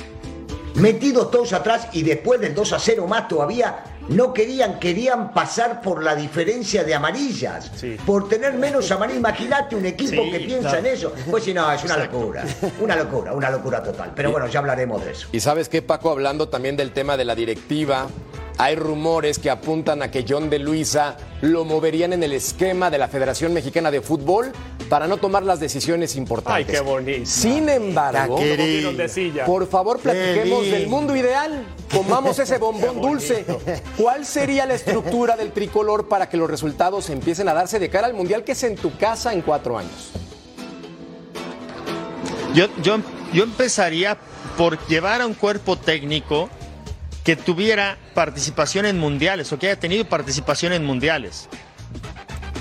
Metidos 0.75 1.29
todos 1.31 1.53
atrás 1.53 1.89
y 1.93 2.03
después 2.03 2.39
del 2.39 2.55
2 2.55 2.73
a 2.73 2.79
0 2.79 3.07
más 3.07 3.27
todavía 3.27 3.83
no 4.09 4.33
querían, 4.33 4.79
querían 4.79 5.33
pasar 5.33 5.81
por 5.81 6.03
la 6.03 6.15
diferencia 6.15 6.83
de 6.83 6.93
amarillas, 6.93 7.71
por 8.05 8.27
tener 8.27 8.53
menos 8.53 8.91
amarillas. 8.91 9.19
Imagínate 9.19 9.75
un 9.75 9.85
equipo 9.85 10.23
que 10.31 10.39
piensa 10.39 10.79
en 10.79 10.85
eso. 10.87 11.13
Pues 11.29 11.43
si 11.43 11.53
no, 11.53 11.71
es 11.71 11.83
una 11.83 11.97
locura, 11.97 12.45
una 12.79 12.95
locura, 12.95 13.33
una 13.33 13.49
locura 13.49 13.83
total. 13.83 14.11
Pero 14.15 14.31
bueno, 14.31 14.47
ya 14.47 14.59
hablaremos 14.59 15.03
de 15.03 15.11
eso. 15.11 15.27
Y 15.31 15.39
sabes 15.39 15.69
qué, 15.69 15.81
Paco, 15.81 16.11
hablando 16.11 16.49
también 16.49 16.75
del 16.77 16.91
tema 16.91 17.17
de 17.17 17.25
la 17.25 17.35
directiva, 17.35 18.07
hay 18.57 18.75
rumores 18.75 19.39
que 19.39 19.49
apuntan 19.49 20.01
a 20.01 20.11
que 20.11 20.25
John 20.27 20.49
de 20.49 20.59
Luisa 20.59 21.17
lo 21.41 21.65
moverían 21.65 22.13
en 22.13 22.23
el 22.23 22.33
esquema 22.33 22.89
de 22.89 22.97
la 22.97 23.07
Federación 23.07 23.53
Mexicana 23.53 23.91
de 23.91 24.01
Fútbol 24.01 24.51
para 24.89 25.07
no 25.07 25.17
tomar 25.17 25.43
las 25.43 25.59
decisiones 25.59 26.15
importantes. 26.15 26.67
Ay, 26.67 26.73
qué 26.75 26.81
bonito. 26.81 27.25
Sin 27.25 27.69
embargo, 27.69 28.37
por 29.45 29.67
favor, 29.67 29.99
platiquemos 29.99 30.65
del 30.65 30.87
mundo 30.87 31.15
ideal. 31.15 31.65
Comamos 31.91 32.39
ese 32.39 32.57
bombón 32.57 33.01
dulce. 33.01 33.45
¿Cuál 33.97 34.25
sería 34.25 34.65
la 34.65 34.73
estructura 34.73 35.35
del 35.35 35.51
tricolor 35.51 36.07
para 36.07 36.29
que 36.29 36.37
los 36.37 36.49
resultados 36.49 37.09
empiecen 37.09 37.47
a 37.47 37.53
darse 37.53 37.79
de 37.79 37.89
cara 37.89 38.07
al 38.07 38.13
Mundial 38.13 38.43
que 38.43 38.51
es 38.51 38.63
en 38.63 38.75
tu 38.75 38.95
casa 38.97 39.33
en 39.33 39.41
cuatro 39.41 39.77
años? 39.77 40.11
Yo, 42.53 42.67
yo, 42.81 42.97
yo 43.33 43.43
empezaría 43.43 44.17
por 44.57 44.77
llevar 44.87 45.21
a 45.21 45.25
un 45.25 45.33
cuerpo 45.33 45.77
técnico 45.77 46.49
que 47.23 47.35
tuviera 47.35 47.97
participación 48.13 48.85
en 48.85 48.97
mundiales 48.97 49.51
o 49.51 49.59
que 49.59 49.67
haya 49.67 49.79
tenido 49.79 50.05
participación 50.05 50.73
en 50.73 50.83
mundiales 50.83 51.47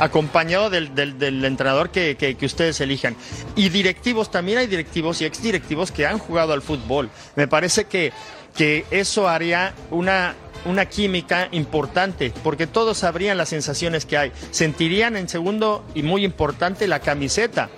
acompañado 0.00 0.70
del, 0.70 1.44
entrenador 1.44 1.90
que, 1.90 2.36
ustedes 2.42 2.80
elijan. 2.80 3.14
Y 3.54 3.68
directivos, 3.68 4.30
también 4.30 4.58
hay 4.58 4.66
directivos 4.66 5.20
y 5.20 5.26
exdirectivos 5.26 5.92
que 5.92 6.06
han 6.06 6.18
jugado 6.18 6.54
al 6.54 6.62
fútbol. 6.62 7.10
Me 7.36 7.46
parece 7.46 7.84
que, 7.84 8.12
que 8.56 8.86
eso 8.90 9.28
haría 9.28 9.74
una, 9.90 10.34
una 10.64 10.86
química 10.86 11.48
importante, 11.52 12.32
porque 12.42 12.66
todos 12.66 12.96
sabrían 12.98 13.36
las 13.36 13.50
sensaciones 13.50 14.06
que 14.06 14.16
hay. 14.16 14.32
Sentirían 14.50 15.16
en 15.16 15.28
segundo 15.28 15.84
y 15.94 16.02
muy 16.02 16.24
importante 16.24 16.88
la 16.88 17.00
camiseta. 17.00 17.68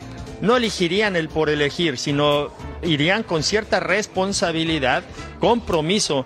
No 0.41 0.57
elegirían 0.57 1.17
el 1.17 1.29
por 1.29 1.51
elegir, 1.51 1.99
sino 1.99 2.53
irían 2.83 3.25
con 3.25 3.43
cierta 3.43 3.81
responsabilidad, 3.81 5.03
compromiso 5.41 6.25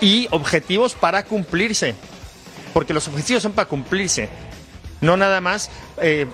y 0.00 0.28
objetivos 0.30 0.94
para 0.94 1.24
cumplirse. 1.24 1.94
Porque 2.72 2.94
los 2.94 3.08
objetivos 3.08 3.42
son 3.42 3.52
para 3.52 3.68
cumplirse. 3.68 4.28
No 5.00 5.16
nada 5.16 5.40
más 5.40 5.70
eh, 6.00 6.26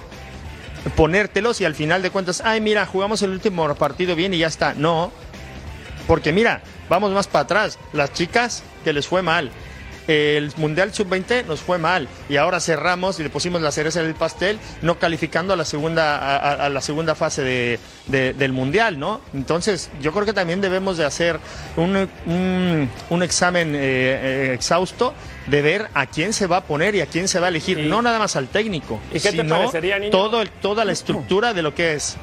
ponértelos 0.96 1.61
y 1.61 1.64
al 1.64 1.74
final 1.74 2.03
de 2.03 2.11
cuentas, 2.11 2.42
ay, 2.44 2.61
mira, 2.61 2.87
jugamos 2.87 3.22
el 3.22 3.31
último 3.31 3.72
partido 3.74 4.16
bien 4.16 4.35
y 4.35 4.38
ya 4.38 4.46
está. 4.46 4.74
No. 4.74 5.12
Porque 6.07 6.33
mira, 6.33 6.62
vamos 6.88 7.12
más 7.12 7.27
para 7.27 7.44
atrás. 7.44 7.79
Las 7.92 8.12
chicas 8.12 8.62
que 8.85 8.92
les 8.92 9.07
fue 9.07 9.22
mal 9.22 9.50
el 10.07 10.53
Mundial 10.57 10.93
Sub-20 10.93 11.47
nos 11.47 11.61
fue 11.61 11.79
mal 11.79 12.09
y 12.29 12.37
ahora 12.37 12.61
cerramos 12.61 13.19
y 13.21 13.23
le 13.23 13.31
pusimos 13.31 13.62
la 13.62 13.73
cereza 13.73 14.01
en 14.01 14.07
el 14.07 14.14
pastel, 14.14 14.59
no 14.83 14.99
calificando 14.99 15.53
a 15.53 15.57
la 15.57 15.64
segunda, 15.64 16.64
a, 16.64 16.69
la 16.69 16.81
segunda 16.81 17.14
fase 17.14 17.43
de, 17.43 18.35
del 18.35 18.53
Mundial, 18.53 18.99
¿no? 18.99 19.21
Entonces, 19.33 19.90
yo 20.01 20.12
creo 20.12 20.27
que 20.27 20.33
también 20.33 20.61
debemos 20.61 20.97
de 20.97 21.05
hacer 21.05 21.38
un, 21.77 22.09
un, 23.11 23.23
examen 23.23 23.75
eh, 23.75 23.79
eh, 23.81 24.53
exhausto 24.55 25.14
de 25.47 25.62
ver 25.62 25.88
a 25.95 26.07
quién 26.07 26.33
se 26.33 26.47
va 26.47 26.59
a 26.59 26.64
poner 26.64 26.95
y 26.95 27.01
a 27.01 27.07
quién 27.07 27.29
se 27.29 27.40
va 27.40 27.47
a 27.47 27.49
elegir, 27.49 27.79
no 27.79 28.03
nada 28.03 28.19
más 28.19 28.37
al 28.37 28.49
técnico, 28.49 29.01
¿Y 29.11 29.21
qué 29.21 29.31
sino 29.31 29.71
Todo, 30.11 30.45
toda 30.61 30.85
la 30.85 30.93
estructura 31.05 31.55
de 31.55 31.62
lo 31.62 31.75
que 31.75 31.95
es. 31.95 32.17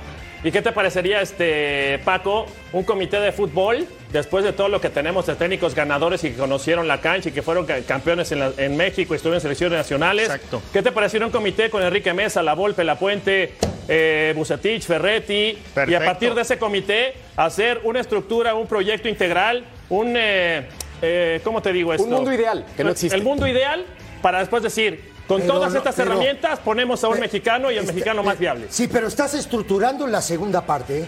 ¿Y 0.43 0.51
qué 0.51 0.61
te 0.61 0.71
parecería, 0.71 1.21
este 1.21 1.99
Paco, 1.99 2.47
un 2.73 2.83
comité 2.83 3.19
de 3.19 3.31
fútbol, 3.31 3.87
después 4.11 4.43
de 4.43 4.53
todo 4.53 4.69
lo 4.69 4.81
que 4.81 4.89
tenemos 4.89 5.25
de 5.25 5.35
técnicos 5.35 5.75
ganadores 5.75 6.23
y 6.23 6.31
que 6.31 6.37
conocieron 6.37 6.87
la 6.87 7.01
cancha 7.01 7.29
y 7.29 7.31
que 7.31 7.41
fueron 7.41 7.65
campeones 7.87 8.31
en, 8.31 8.77
México 8.77 9.13
y 9.13 9.17
estuvieron 9.17 9.37
en 9.37 9.41
selecciones 9.41 9.77
nacionales? 9.77 10.25
Exacto. 10.25 10.61
¿Qué 10.73 10.81
te 10.81 10.91
parecería 10.91 11.25
un 11.25 11.31
comité 11.31 11.69
con 11.69 11.81
Enrique 11.81 12.13
Mesa, 12.13 12.41
La 12.41 12.53
Volpe, 12.53 12.83
La 12.83 12.97
Puente, 12.97 13.55
eh, 13.87 14.33
Bucetich, 14.35 14.83
Ferretti? 14.83 15.57
Y 15.87 15.93
a 15.93 16.05
partir 16.05 16.33
de 16.33 16.41
ese 16.41 16.57
comité, 16.57 17.13
hacer 17.35 17.81
una 17.83 17.99
estructura, 17.99 18.55
un 18.55 18.67
proyecto 18.67 19.07
integral, 19.07 19.65
un... 19.89 20.13
Eh, 20.17 20.67
eh, 21.03 21.41
¿Cómo 21.43 21.63
te 21.63 21.73
digo 21.73 21.93
esto? 21.93 22.03
Un 22.03 22.11
mundo 22.11 22.31
ideal, 22.31 22.63
que 22.77 22.83
no 22.83 22.91
existe. 22.91 23.17
El 23.17 23.23
mundo 23.23 23.47
ideal 23.47 23.85
para 24.21 24.39
después 24.39 24.61
decir, 24.63 25.11
con 25.27 25.41
todas 25.47 25.73
estas 25.73 25.97
herramientas 25.99 26.59
ponemos 26.59 27.03
a 27.03 27.07
un 27.07 27.19
mexicano 27.19 27.71
y 27.71 27.77
el 27.77 27.85
mexicano 27.85 28.23
más 28.23 28.37
viable. 28.37 28.67
Sí, 28.69 28.87
pero 28.87 29.07
estás 29.07 29.33
estructurando 29.33 30.07
la 30.07 30.21
segunda 30.21 30.61
parte. 30.61 31.05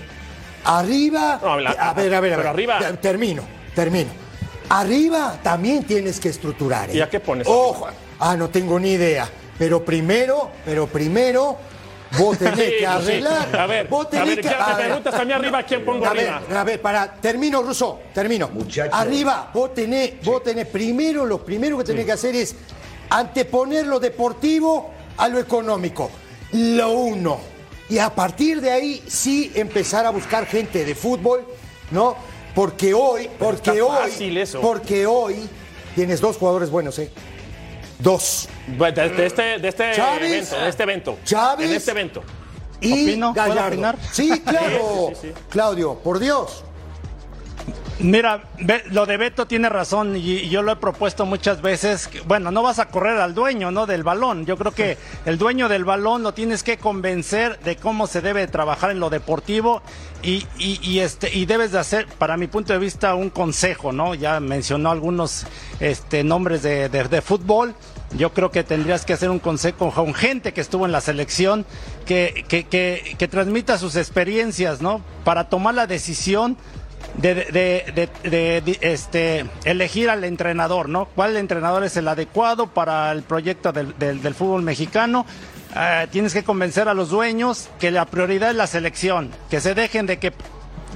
¿Eh? 0.64 0.66
Arriba. 0.66 1.40
a 1.44 1.94
ver, 1.94 2.14
a 2.14 2.20
ver, 2.20 2.34
a 2.34 2.38
ver. 2.38 2.48
arriba. 2.48 2.80
Termino, 3.02 3.44
termino. 3.76 4.10
Arriba 4.70 5.38
también 5.44 5.84
tienes 5.84 6.20
que 6.20 6.30
estructurar. 6.30 6.90
¿eh? 6.90 6.96
¿Y 6.98 7.02
a 7.02 7.10
qué 7.10 7.20
pones? 7.20 7.48
Ojo. 7.48 7.88
Ah, 8.20 8.36
no 8.36 8.50
tengo 8.50 8.80
ni 8.80 8.94
idea. 8.94 9.30
Pero 9.58 9.84
primero, 9.84 10.50
pero 10.66 10.88
primero. 10.88 11.58
Vos 12.18 12.38
tenés 12.38 12.72
que 12.80 12.86
arreglar. 12.86 13.56
A 13.56 13.66
ver, 13.66 13.88
vos 13.88 14.10
tenés 14.10 14.24
a 14.24 14.30
ver, 14.30 14.42
que, 14.42 14.50
a 14.50 14.76
te 14.76 14.84
preguntas 14.84 15.14
a 15.16 15.26
mí 15.26 15.34
arriba 15.34 15.64
quién 15.64 15.84
pongo 15.84 16.06
arriba. 16.06 16.42
a 16.56 16.64
ver, 16.64 16.82
para, 16.82 17.12
termino, 17.14 17.62
Russo, 17.64 18.02
termino. 18.14 18.50
Muchacho. 18.50 18.96
Arriba, 18.96 19.50
vos 19.54 19.74
tenés, 19.74 20.24
vos 20.24 20.44
tenés 20.44 20.68
primero, 20.68 21.26
lo 21.26 21.44
primero 21.44 21.78
que 21.80 21.84
tenés 21.84 22.06
que 22.06 22.12
hacer 22.12 22.36
es 22.36 22.56
anteponer 23.10 23.88
lo 23.88 24.00
deportivo 24.00 24.92
a 25.18 25.28
lo 25.28 25.40
económico. 25.40 26.10
Lo 26.52 26.92
uno. 26.92 27.53
Y 27.94 28.00
a 28.00 28.10
partir 28.10 28.60
de 28.60 28.72
ahí 28.72 29.04
sí 29.06 29.52
empezar 29.54 30.04
a 30.04 30.10
buscar 30.10 30.48
gente 30.48 30.84
de 30.84 30.96
fútbol, 30.96 31.46
¿no? 31.92 32.16
Porque 32.56 32.92
hoy, 32.92 33.30
porque 33.38 33.84
hoy, 33.84 34.36
eso. 34.36 34.62
porque 34.62 35.06
hoy 35.06 35.48
tienes 35.94 36.20
dos 36.20 36.38
jugadores 36.38 36.72
buenos, 36.72 36.98
¿eh? 36.98 37.12
Dos. 38.00 38.50
De, 38.68 38.88
este, 39.28 39.60
de 39.60 39.68
este 39.68 39.92
evento, 39.94 40.60
de 40.60 40.70
este 40.70 40.84
evento. 40.84 41.20
Chávez. 41.24 41.70
En 41.70 41.76
este 41.76 41.92
evento. 41.92 42.24
Y 42.82 43.16
Gallardo. 43.16 43.94
Sí, 44.12 44.42
claro. 44.44 45.12
Claudio, 45.52 45.94
por 45.94 46.18
Dios. 46.18 46.64
Mira, 48.04 48.44
lo 48.92 49.06
de 49.06 49.16
Beto 49.16 49.48
tiene 49.48 49.70
razón 49.70 50.18
y 50.18 50.50
yo 50.50 50.62
lo 50.62 50.74
he 50.74 50.76
propuesto 50.76 51.26
muchas 51.26 51.62
veces. 51.62 52.10
Bueno, 52.26 52.52
no 52.52 52.62
vas 52.62 52.80
a 52.80 52.90
correr 52.90 53.18
al 53.18 53.34
dueño, 53.34 53.72
¿no? 53.72 53.86
Del 53.86 54.04
balón. 54.04 54.46
Yo 54.46 54.58
creo 54.58 54.74
que 54.74 54.98
el 55.26 55.38
dueño 55.38 55.70
del 55.70 55.86
balón 55.86 56.22
lo 56.22 56.34
tienes 56.34 56.64
que 56.64 56.78
convencer 56.78 57.58
de 57.62 57.78
cómo 57.78 58.08
se 58.08 58.20
debe 58.20 58.46
trabajar 58.48 58.92
en 58.92 59.00
lo 59.00 59.10
deportivo 59.10 59.82
y, 60.22 60.46
y, 60.58 61.00
este 61.00 61.34
y 61.34 61.46
debes 61.46 61.72
de 61.72 61.80
hacer, 61.80 62.08
para 62.18 62.36
mi 62.36 62.48
punto 62.48 62.74
de 62.74 62.80
vista, 62.80 63.16
un 63.16 63.30
consejo, 63.30 63.94
¿no? 63.94 64.16
Ya 64.16 64.42
mencionó 64.42 64.92
algunos 64.92 65.48
este, 65.80 66.26
nombres 66.26 66.62
de, 66.62 66.90
de 66.90 67.22
fútbol. 67.22 67.74
Yo 68.18 68.34
creo 68.34 68.52
que 68.52 68.66
tendrías 68.66 69.06
que 69.06 69.14
hacer 69.14 69.30
un 69.30 69.40
consejo 69.40 69.92
con 69.92 70.14
gente 70.14 70.52
que 70.54 70.60
estuvo 70.60 70.86
en 70.86 70.92
la 70.92 71.00
selección, 71.00 71.66
que, 72.06 72.44
que, 72.50 72.66
que, 72.66 73.16
que 73.18 73.28
transmita 73.30 73.78
sus 73.78 73.96
experiencias, 73.96 74.82
¿no? 74.82 75.02
Para 75.24 75.48
tomar 75.48 75.74
la 75.74 75.88
decisión 75.88 76.58
de, 77.18 77.36
de, 78.24 78.78
este, 78.82 79.46
elegir 79.66 80.10
al 80.10 80.24
entrenador, 80.24 80.90
¿no? 80.90 81.06
¿Cuál 81.06 81.38
entrenador 81.38 81.84
es 81.84 81.96
el 81.98 82.08
adecuado 82.08 82.68
para 82.68 83.12
el 83.12 83.24
proyecto 83.24 83.72
del, 83.72 83.98
del, 83.98 84.34
fútbol 84.34 84.64
mexicano? 84.64 85.26
Eh, 85.76 86.08
tienes 86.12 86.34
que 86.34 86.44
convencer 86.44 86.88
a 86.88 86.94
los 86.94 87.10
dueños 87.10 87.70
que 87.80 87.92
la 87.92 88.06
prioridad 88.06 88.52
es 88.52 88.56
la 88.56 88.68
selección, 88.68 89.32
que 89.50 89.60
se 89.60 89.74
dejen 89.74 90.06
de 90.06 90.20
que 90.20 90.34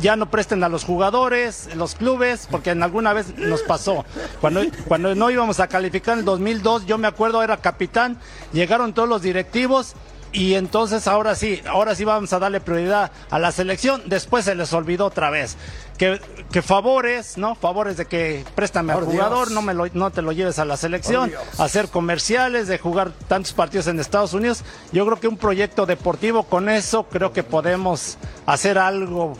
ya 0.01 0.15
no 0.15 0.29
presten 0.29 0.63
a 0.63 0.69
los 0.69 0.83
jugadores, 0.83 1.69
los 1.75 1.95
clubes, 1.95 2.47
porque 2.49 2.71
en 2.71 2.83
alguna 2.83 3.13
vez 3.13 3.35
nos 3.37 3.63
pasó. 3.63 4.05
Cuando, 4.41 4.61
cuando 4.87 5.15
no 5.15 5.31
íbamos 5.31 5.59
a 5.59 5.67
calificar 5.67 6.13
en 6.13 6.19
el 6.19 6.25
2002, 6.25 6.85
yo 6.85 6.97
me 6.97 7.07
acuerdo, 7.07 7.41
era 7.41 7.57
capitán, 7.57 8.17
llegaron 8.53 8.93
todos 8.93 9.09
los 9.09 9.21
directivos 9.21 9.95
y 10.31 10.55
entonces 10.55 11.07
ahora 11.07 11.35
sí, 11.35 11.61
ahora 11.67 11.95
sí 11.95 12.03
vamos 12.03 12.33
a 12.33 12.39
darle 12.39 12.59
prioridad 12.59 13.11
a 13.29 13.39
la 13.39 13.51
selección. 13.51 14.03
Después 14.05 14.45
se 14.45 14.55
les 14.55 14.73
olvidó 14.73 15.05
otra 15.05 15.29
vez. 15.29 15.55
Que, 15.97 16.21
que 16.51 16.61
favores, 16.61 17.37
¿no? 17.37 17.55
Favores 17.55 17.97
de 17.97 18.05
que 18.05 18.45
préstame 18.53 18.93
al 18.93 19.03
jugador, 19.03 19.49
no, 19.49 19.63
me 19.63 19.73
lo, 19.73 19.87
no 19.93 20.11
te 20.11 20.21
lo 20.21 20.31
lleves 20.31 20.59
a 20.59 20.65
la 20.65 20.77
selección, 20.77 21.31
hacer 21.57 21.87
comerciales, 21.87 22.67
de 22.67 22.77
jugar 22.77 23.11
tantos 23.27 23.53
partidos 23.53 23.87
en 23.87 23.99
Estados 23.99 24.33
Unidos. 24.33 24.63
Yo 24.91 25.05
creo 25.05 25.19
que 25.19 25.27
un 25.27 25.37
proyecto 25.37 25.87
deportivo 25.87 26.43
con 26.43 26.69
eso 26.69 27.07
creo 27.09 27.33
que 27.33 27.41
podemos 27.41 28.17
hacer 28.45 28.77
algo, 28.77 29.35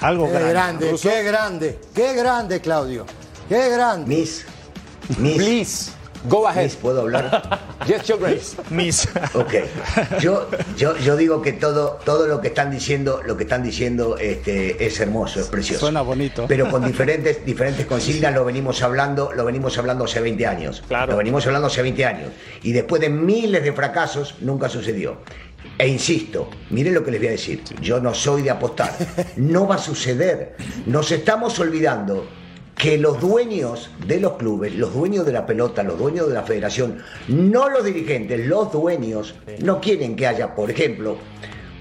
algo 0.00 0.32
qué 0.32 0.48
grande. 0.48 0.96
qué 1.02 1.22
grande, 1.22 1.78
qué 1.94 2.14
grande, 2.14 2.60
Claudio. 2.62 3.04
Qué 3.50 3.68
grande. 3.68 4.06
Miss, 4.06 4.46
Miss. 5.18 5.92
Go 6.24 6.46
ahead. 6.48 6.64
Miss, 6.64 6.76
¿Puedo 6.76 7.02
hablar? 7.02 7.60
Yes, 7.86 8.06
your 8.06 8.18
grace. 8.18 8.54
Miss. 8.68 9.08
Ok. 9.32 9.54
Yo, 10.20 10.46
yo, 10.76 10.94
yo 10.98 11.16
digo 11.16 11.40
que 11.40 11.52
todo, 11.52 11.98
todo 12.04 12.26
lo 12.26 12.40
que 12.40 12.48
están 12.48 12.70
diciendo, 12.70 13.22
lo 13.24 13.36
que 13.36 13.44
están 13.44 13.62
diciendo 13.62 14.18
este, 14.18 14.84
es 14.84 15.00
hermoso, 15.00 15.40
es 15.40 15.46
precioso. 15.46 15.86
Suena 15.86 16.02
bonito. 16.02 16.44
Pero 16.46 16.70
con 16.70 16.84
diferentes, 16.84 17.46
diferentes 17.46 17.86
consignas 17.86 18.34
lo 18.34 18.44
venimos 18.44 18.82
hablando, 18.82 19.32
lo 19.32 19.44
venimos 19.44 19.78
hablando 19.78 20.04
hace 20.04 20.20
20 20.20 20.46
años. 20.46 20.82
Claro. 20.86 21.12
Lo 21.12 21.18
venimos 21.18 21.46
hablando 21.46 21.68
hace 21.68 21.80
20 21.80 22.04
años. 22.04 22.28
Y 22.62 22.72
después 22.72 23.00
de 23.00 23.08
miles 23.08 23.62
de 23.62 23.72
fracasos, 23.72 24.34
nunca 24.40 24.68
sucedió. 24.68 25.18
E 25.78 25.86
insisto, 25.86 26.50
miren 26.70 26.94
lo 26.94 27.04
que 27.04 27.12
les 27.12 27.20
voy 27.20 27.28
a 27.28 27.32
decir. 27.32 27.62
Yo 27.80 28.00
no 28.00 28.12
soy 28.12 28.42
de 28.42 28.50
apostar. 28.50 28.94
No 29.36 29.66
va 29.66 29.76
a 29.76 29.78
suceder. 29.78 30.56
Nos 30.86 31.10
estamos 31.10 31.58
olvidando 31.58 32.26
que 32.78 32.96
los 32.96 33.20
dueños 33.20 33.90
de 34.06 34.20
los 34.20 34.34
clubes, 34.34 34.74
los 34.76 34.94
dueños 34.94 35.26
de 35.26 35.32
la 35.32 35.44
pelota, 35.44 35.82
los 35.82 35.98
dueños 35.98 36.28
de 36.28 36.34
la 36.34 36.44
federación, 36.44 37.02
no 37.26 37.68
los 37.68 37.84
dirigentes, 37.84 38.46
los 38.46 38.72
dueños, 38.72 39.34
no 39.58 39.80
quieren 39.80 40.14
que 40.14 40.28
haya, 40.28 40.54
por 40.54 40.70
ejemplo, 40.70 41.18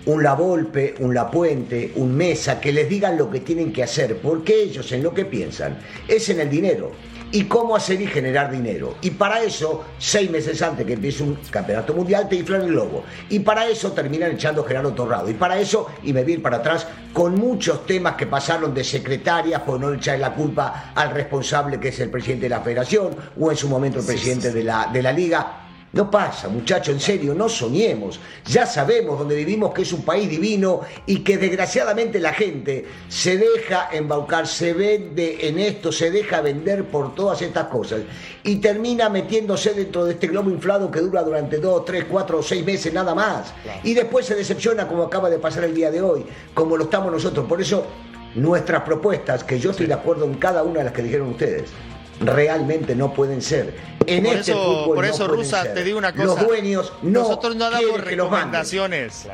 un 0.07 0.23
La 0.23 0.33
Volpe, 0.33 0.95
un 0.99 1.13
La 1.13 1.29
Puente, 1.29 1.91
un 1.95 2.15
Mesa, 2.15 2.59
que 2.59 2.71
les 2.71 2.89
digan 2.89 3.15
lo 3.15 3.29
que 3.29 3.41
tienen 3.41 3.71
que 3.71 3.83
hacer, 3.83 4.17
porque 4.17 4.63
ellos 4.63 4.91
en 4.91 5.03
lo 5.03 5.13
que 5.13 5.25
piensan 5.25 5.77
es 6.07 6.29
en 6.29 6.39
el 6.39 6.49
dinero 6.49 6.91
y 7.31 7.43
cómo 7.45 7.75
hacer 7.75 8.01
y 8.01 8.07
generar 8.07 8.51
dinero. 8.51 8.95
Y 9.01 9.11
para 9.11 9.41
eso, 9.41 9.83
seis 9.97 10.29
meses 10.29 10.61
antes 10.61 10.85
que 10.85 10.93
empiece 10.93 11.23
un 11.23 11.37
campeonato 11.49 11.93
mundial, 11.93 12.27
te 12.29 12.35
inflan 12.35 12.61
el 12.61 12.69
globo. 12.69 13.03
Y 13.29 13.39
para 13.39 13.67
eso 13.67 13.91
terminan 13.91 14.31
echando 14.31 14.63
a 14.63 14.67
Gerardo 14.67 14.93
Torrado. 14.93 15.29
Y 15.29 15.33
para 15.33 15.59
eso, 15.59 15.87
y 16.03 16.13
me 16.13 16.21
ir 16.21 16.41
para 16.41 16.57
atrás, 16.57 16.87
con 17.13 17.35
muchos 17.35 17.85
temas 17.85 18.15
que 18.15 18.27
pasaron 18.27 18.73
de 18.73 18.83
secretarias, 18.83 19.61
por 19.61 19.79
no 19.79 19.93
echar 19.93 20.19
la 20.19 20.33
culpa 20.33 20.91
al 20.95 21.11
responsable 21.11 21.79
que 21.79 21.89
es 21.89 21.99
el 21.99 22.09
presidente 22.09 22.45
de 22.45 22.49
la 22.49 22.61
federación, 22.61 23.15
o 23.39 23.51
en 23.51 23.57
su 23.57 23.67
momento 23.67 23.99
el 23.99 24.05
presidente 24.05 24.51
de 24.51 24.63
la, 24.63 24.89
de 24.91 25.01
la 25.01 25.11
liga. 25.11 25.66
No 25.97 26.11
pasa, 26.11 26.47
muchachos, 26.47 26.93
en 26.93 26.99
serio, 26.99 27.33
no 27.33 27.49
soñemos. 27.49 28.19
Ya 28.45 28.67
sabemos 28.67 29.17
dónde 29.17 29.35
vivimos 29.35 29.73
que 29.73 29.81
es 29.81 29.91
un 29.91 30.03
país 30.03 30.29
divino 30.29 30.81
y 31.07 31.23
que 31.23 31.39
desgraciadamente 31.39 32.19
la 32.19 32.33
gente 32.33 32.85
se 33.09 33.35
deja 33.35 33.89
embaucar, 33.91 34.45
se 34.45 34.73
vende 34.73 35.47
en 35.47 35.57
esto, 35.57 35.91
se 35.91 36.11
deja 36.11 36.41
vender 36.41 36.85
por 36.85 37.15
todas 37.15 37.41
estas 37.41 37.65
cosas 37.65 38.01
y 38.43 38.57
termina 38.57 39.09
metiéndose 39.09 39.73
dentro 39.73 40.05
de 40.05 40.13
este 40.13 40.27
globo 40.27 40.51
inflado 40.51 40.91
que 40.91 40.99
dura 40.99 41.23
durante 41.23 41.57
dos, 41.57 41.83
tres, 41.83 42.05
cuatro 42.07 42.37
o 42.37 42.43
seis 42.43 42.63
meses 42.63 42.93
nada 42.93 43.15
más. 43.15 43.51
Y 43.81 43.95
después 43.95 44.27
se 44.27 44.35
decepciona 44.35 44.87
como 44.87 45.01
acaba 45.01 45.31
de 45.31 45.39
pasar 45.39 45.63
el 45.63 45.73
día 45.73 45.89
de 45.89 46.03
hoy, 46.03 46.27
como 46.53 46.77
lo 46.77 46.83
estamos 46.83 47.11
nosotros. 47.11 47.47
Por 47.47 47.59
eso 47.59 47.87
nuestras 48.35 48.83
propuestas, 48.83 49.43
que 49.43 49.59
yo 49.59 49.71
estoy 49.71 49.87
de 49.87 49.95
acuerdo 49.95 50.25
en 50.25 50.35
cada 50.35 50.61
una 50.61 50.77
de 50.77 50.85
las 50.85 50.93
que 50.93 51.01
dijeron 51.01 51.29
ustedes, 51.29 51.71
realmente 52.19 52.95
no 52.95 53.13
pueden 53.13 53.41
ser. 53.41 53.75
En 54.05 54.23
Por 54.23 54.33
este 54.37 54.51
eso, 54.51 54.63
fútbol 54.63 54.95
por 54.95 55.05
no 55.05 55.11
eso 55.13 55.17
pueden 55.27 55.31
Rusa, 55.43 55.61
ser. 55.63 55.73
te 55.73 55.83
digo 55.83 55.97
una 55.97 56.11
cosa. 56.13 56.25
Los 56.25 56.47
dueños 56.47 56.93
no 57.01 57.21
Nosotros 57.21 57.55
no 57.55 57.69
damos 57.69 57.91
que 57.91 57.97
recomendaciones. 58.01 59.25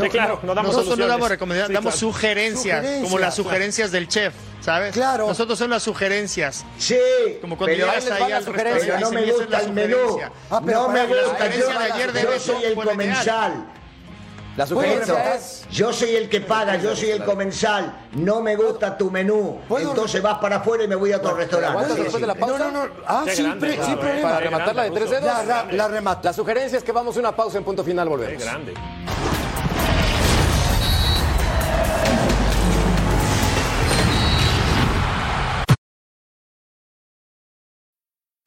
Sí, 0.00 0.08
claro, 0.08 0.40
no 0.42 0.54
damos 0.56 0.72
Nosotros 0.74 0.98
no 0.98 1.06
damos 1.06 1.28
recomendaciones, 1.28 1.68
Sí, 1.68 1.74
damos 1.74 1.94
claro. 1.94 2.12
sugerencias, 2.12 2.76
Sugerencias, 2.78 3.04
como 3.04 3.18
las 3.20 3.34
claro. 3.36 3.48
sugerencias 3.48 3.92
del 3.92 4.08
chef, 4.08 4.34
¿sabes? 4.60 4.92
Claro. 4.92 5.28
Nosotros 5.28 5.56
son 5.56 5.70
las 5.70 5.84
sugerencias. 5.84 6.64
Sí, 6.78 6.96
Como 7.40 7.56
cuando 7.56 7.76
pero, 7.76 7.86
llegas 7.86 8.10
ahí 8.10 8.32
al 8.32 8.44
restaurante 8.44 9.00
no 9.00 9.10
me 9.12 9.22
gusta 9.30 9.60
el 9.60 9.72
menú. 9.72 9.96
sugerencia. 9.96 10.32
Ah, 10.50 10.60
pero 10.66 10.82
no 10.82 10.88
me 10.88 10.98
para- 11.00 11.14
la 11.14 11.22
gusta. 11.22 11.36
sugerencia 11.36 11.72
Yo, 11.74 11.78
de 11.78 11.92
ayer 11.92 12.12
de 12.12 12.22
yo 12.22 12.38
soy 12.40 12.64
el 12.64 12.74
comensal. 12.74 13.66
La 14.56 14.66
sugerencia 14.66 15.34
es. 15.34 15.64
Yo 15.70 15.92
soy 15.92 16.14
el 16.14 16.28
que 16.28 16.40
paga, 16.40 16.76
yo 16.76 16.94
soy 16.94 17.10
el 17.10 17.24
comensal. 17.24 18.06
No 18.12 18.40
me 18.40 18.54
gusta 18.54 18.96
tu 18.96 19.10
menú. 19.10 19.60
¿Puedo- 19.68 19.90
Entonces 19.90 20.22
vas 20.22 20.38
para 20.38 20.56
afuera 20.56 20.84
y 20.84 20.88
me 20.88 20.94
voy 20.94 21.10
a 21.12 21.16
otro 21.16 21.30
¿Aguantas 21.30 21.52
restaurante. 21.60 22.02
después 22.02 22.20
de 22.20 22.26
la 22.26 22.34
pausa? 22.36 22.58
No, 22.58 22.70
no, 22.70 22.86
no. 22.86 22.92
Ah, 23.06 23.24
sí, 23.28 23.42
problema. 23.42 24.22
Para 24.22 24.38
Qué 24.38 24.44
rematarla 24.44 24.82
de 24.84 24.90
tres 24.92 25.10
dedos. 25.10 25.24
La, 25.24 25.42
la. 25.44 26.18
La 26.22 26.32
sugerencia 26.32 26.78
es 26.78 26.84
que 26.84 26.92
vamos 26.92 27.16
a 27.16 27.20
una 27.20 27.34
pausa 27.34 27.58
en 27.58 27.64
punto 27.64 27.82
final, 27.82 28.06
Qué 28.06 28.10
volvemos. 28.10 28.42
grande. 28.44 28.74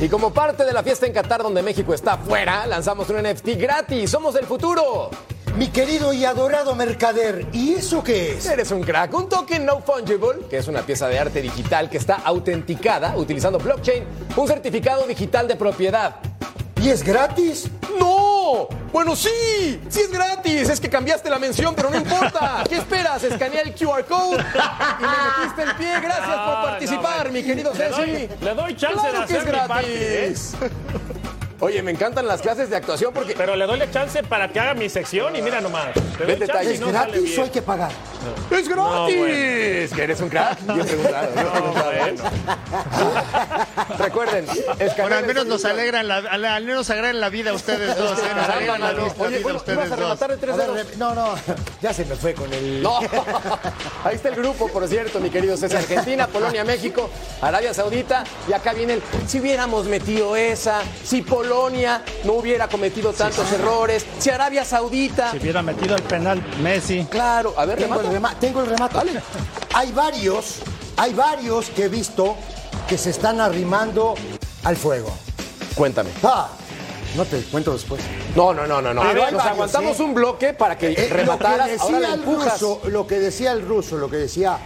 Y 0.00 0.08
como 0.08 0.32
parte 0.32 0.64
de 0.64 0.72
la 0.72 0.82
fiesta 0.82 1.06
en 1.06 1.12
Qatar 1.12 1.42
donde 1.42 1.62
México 1.62 1.92
está 1.92 2.16
fuera, 2.16 2.66
lanzamos 2.66 3.10
un 3.10 3.22
NFT 3.22 3.48
gratis. 3.58 4.10
Somos 4.10 4.34
el 4.34 4.46
futuro. 4.46 5.10
Mi 5.58 5.68
querido 5.68 6.14
y 6.14 6.24
adorado 6.24 6.74
mercader, 6.74 7.46
¿y 7.52 7.74
eso 7.74 8.02
qué 8.02 8.32
es? 8.32 8.46
Eres 8.46 8.70
un 8.70 8.82
crack. 8.82 9.12
Un 9.12 9.28
token 9.28 9.66
no 9.66 9.80
fungible, 9.80 10.46
que 10.48 10.56
es 10.56 10.68
una 10.68 10.80
pieza 10.80 11.06
de 11.06 11.18
arte 11.18 11.42
digital 11.42 11.90
que 11.90 11.98
está 11.98 12.14
autenticada 12.14 13.14
utilizando 13.14 13.58
blockchain, 13.58 14.04
un 14.36 14.48
certificado 14.48 15.06
digital 15.06 15.46
de 15.46 15.56
propiedad. 15.56 16.29
¿Y 16.80 16.88
es 16.88 17.02
gratis? 17.02 17.68
¡No! 17.98 18.68
Bueno, 18.92 19.14
sí, 19.14 19.80
sí 19.88 20.00
es 20.00 20.10
gratis. 20.10 20.68
Es 20.70 20.80
que 20.80 20.88
cambiaste 20.88 21.28
la 21.30 21.38
mención, 21.38 21.74
pero 21.74 21.90
no 21.90 21.96
importa. 21.96 22.64
¿Qué 22.68 22.76
esperas? 22.76 23.22
Escanea 23.22 23.60
el 23.62 23.74
QR 23.74 24.04
code 24.04 24.36
y 24.36 25.02
me 25.02 25.42
metiste 25.42 25.62
el 25.62 25.76
pie. 25.76 26.00
Gracias 26.00 26.26
por 26.26 26.34
Ah, 26.36 26.62
participar, 26.70 27.26
no, 27.26 27.32
mi 27.32 27.42
querido 27.42 27.72
le 27.74 27.88
doy- 27.90 28.10
Ceci. 28.28 28.44
le 28.44 28.54
doy 28.54 28.76
chance 28.76 28.94
Claro 28.98 29.20
de 29.20 29.26
que 29.26 29.32
es 29.34 29.38
hacer 29.40 29.52
mi 29.52 29.68
parte, 29.68 30.18
gratis. 30.22 30.54
Oye, 31.62 31.82
me 31.82 31.90
encantan 31.90 32.26
las 32.26 32.40
clases 32.40 32.70
de 32.70 32.76
actuación 32.76 33.12
porque 33.12 33.34
Pero 33.36 33.54
le 33.54 33.66
doy 33.66 33.78
la 33.78 33.90
chance 33.90 34.22
para 34.22 34.48
que 34.48 34.58
haga 34.58 34.72
mi 34.72 34.88
sección 34.88 35.36
y 35.36 35.42
mira 35.42 35.60
nomás. 35.60 35.88
Doy 36.18 36.38
chance 36.46 36.70
y 36.70 36.74
¿Es 36.74 36.80
no 36.80 36.88
gratis 36.88 37.16
o 37.18 37.22
bien. 37.22 37.42
hay 37.42 37.50
que 37.50 37.62
pagar? 37.62 37.90
es 38.50 38.68
gratis. 38.68 38.76
No, 38.76 39.02
bueno. 39.04 39.24
Que 39.96 40.02
eres 40.02 40.20
un 40.22 40.28
crack. 40.30 40.58
Yo 40.66 40.80
he 40.80 40.84
preguntado, 40.84 41.34
yo 41.34 41.40
he 41.40 41.44
No, 41.44 41.52
preguntado. 41.52 41.92
bueno. 41.92 42.22
Recuerden, 43.98 44.46
Bueno, 44.98 45.16
al 45.16 45.26
menos 45.26 45.46
nos 45.46 45.64
alegran 45.66 46.08
la, 46.08 46.16
al, 46.16 46.44
al 46.44 46.64
menos 46.64 46.88
alegran 46.90 47.20
la 47.20 47.28
vida 47.28 47.50
a 47.50 47.54
ustedes 47.54 47.96
dos, 47.96 48.18
¿eh? 48.18 48.22
Nos 48.34 48.48
alegran 48.48 48.80
la, 48.80 48.92
la 48.92 49.02
Oye, 49.02 49.02
vida 49.02 49.12
a 49.12 49.14
bueno, 49.18 49.38
¿ibas 49.38 49.56
ustedes 49.56 49.92
a 49.92 49.96
dos. 49.96 50.22
A 50.22 50.26
ver, 50.72 50.86
no, 50.96 51.14
no, 51.14 51.34
ya 51.82 51.92
se 51.92 52.04
me 52.06 52.16
fue 52.16 52.32
con 52.34 52.50
el... 52.54 52.82
No, 52.82 52.98
ahí 54.04 54.14
está 54.16 54.28
el 54.30 54.36
grupo, 54.36 54.68
por 54.68 54.86
cierto, 54.88 55.20
mi 55.20 55.28
querido 55.30 55.56
César. 55.56 55.78
Argentina, 55.78 56.26
Polonia, 56.26 56.64
México, 56.64 57.10
Arabia 57.42 57.74
Saudita. 57.74 58.24
Y 58.48 58.52
acá 58.54 58.72
viene 58.72 58.94
el, 58.94 59.02
si 59.26 59.40
hubiéramos 59.40 59.84
metido 59.86 60.36
esa, 60.36 60.80
si 61.04 61.20
Polonia 61.22 61.49
no 62.24 62.32
hubiera 62.34 62.68
cometido 62.68 63.12
tantos 63.12 63.50
errores, 63.52 64.06
si 64.18 64.30
Arabia 64.30 64.64
Saudita. 64.64 65.32
Si 65.32 65.38
hubiera 65.38 65.62
metido 65.62 65.96
el 65.96 66.02
penal 66.02 66.40
Messi. 66.62 67.06
Claro, 67.10 67.54
a 67.56 67.64
ver, 67.64 67.78
Tengo 67.78 68.00
el, 68.00 68.06
remata. 68.06 68.34
rema- 68.36 68.40
tengo 68.40 68.60
el 68.62 68.66
remate. 68.68 68.98
Hay 69.74 69.90
varios, 69.92 70.56
hay 70.96 71.12
varios 71.12 71.70
que 71.70 71.84
he 71.84 71.88
visto 71.88 72.36
que 72.88 72.96
se 72.96 73.10
están 73.10 73.40
arrimando 73.40 74.14
al 74.64 74.76
fuego. 74.76 75.12
Cuéntame. 75.74 76.10
Ah, 76.22 76.48
no 77.16 77.24
te 77.24 77.40
cuento 77.42 77.72
después. 77.72 78.00
No, 78.36 78.54
no, 78.54 78.66
no, 78.66 78.80
no, 78.80 78.94
no. 78.94 79.02
Pero 79.02 79.24
hay 79.24 79.32
Nos 79.32 79.38
varios, 79.42 79.46
aguantamos 79.54 79.96
¿sí? 79.96 80.02
un 80.04 80.14
bloque 80.14 80.52
para 80.54 80.78
que 80.78 80.92
Eh, 80.92 81.08
lo, 81.10 81.16
remataras, 81.16 81.66
que 81.66 81.72
decía 81.72 82.14
el 82.14 82.22
ruso, 82.24 82.80
lo 82.84 83.06
que 83.06 83.18
decía 83.18 83.52
el 83.52 83.62
ruso, 83.66 83.96
lo 83.98 84.08
que 84.08 84.16
decía 84.18 84.58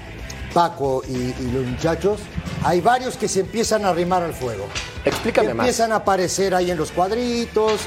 Paco 0.54 1.02
y, 1.06 1.12
y 1.12 1.50
los 1.52 1.66
muchachos, 1.66 2.20
hay 2.62 2.80
varios 2.80 3.16
que 3.16 3.28
se 3.28 3.40
empiezan 3.40 3.84
a 3.84 3.88
arrimar 3.90 4.22
al 4.22 4.32
fuego. 4.32 4.66
Explícame 5.04 5.52
más. 5.52 5.64
Empiezan 5.66 5.92
a 5.92 5.96
aparecer 5.96 6.54
ahí 6.54 6.70
en 6.70 6.78
los 6.78 6.92
cuadritos, 6.92 7.80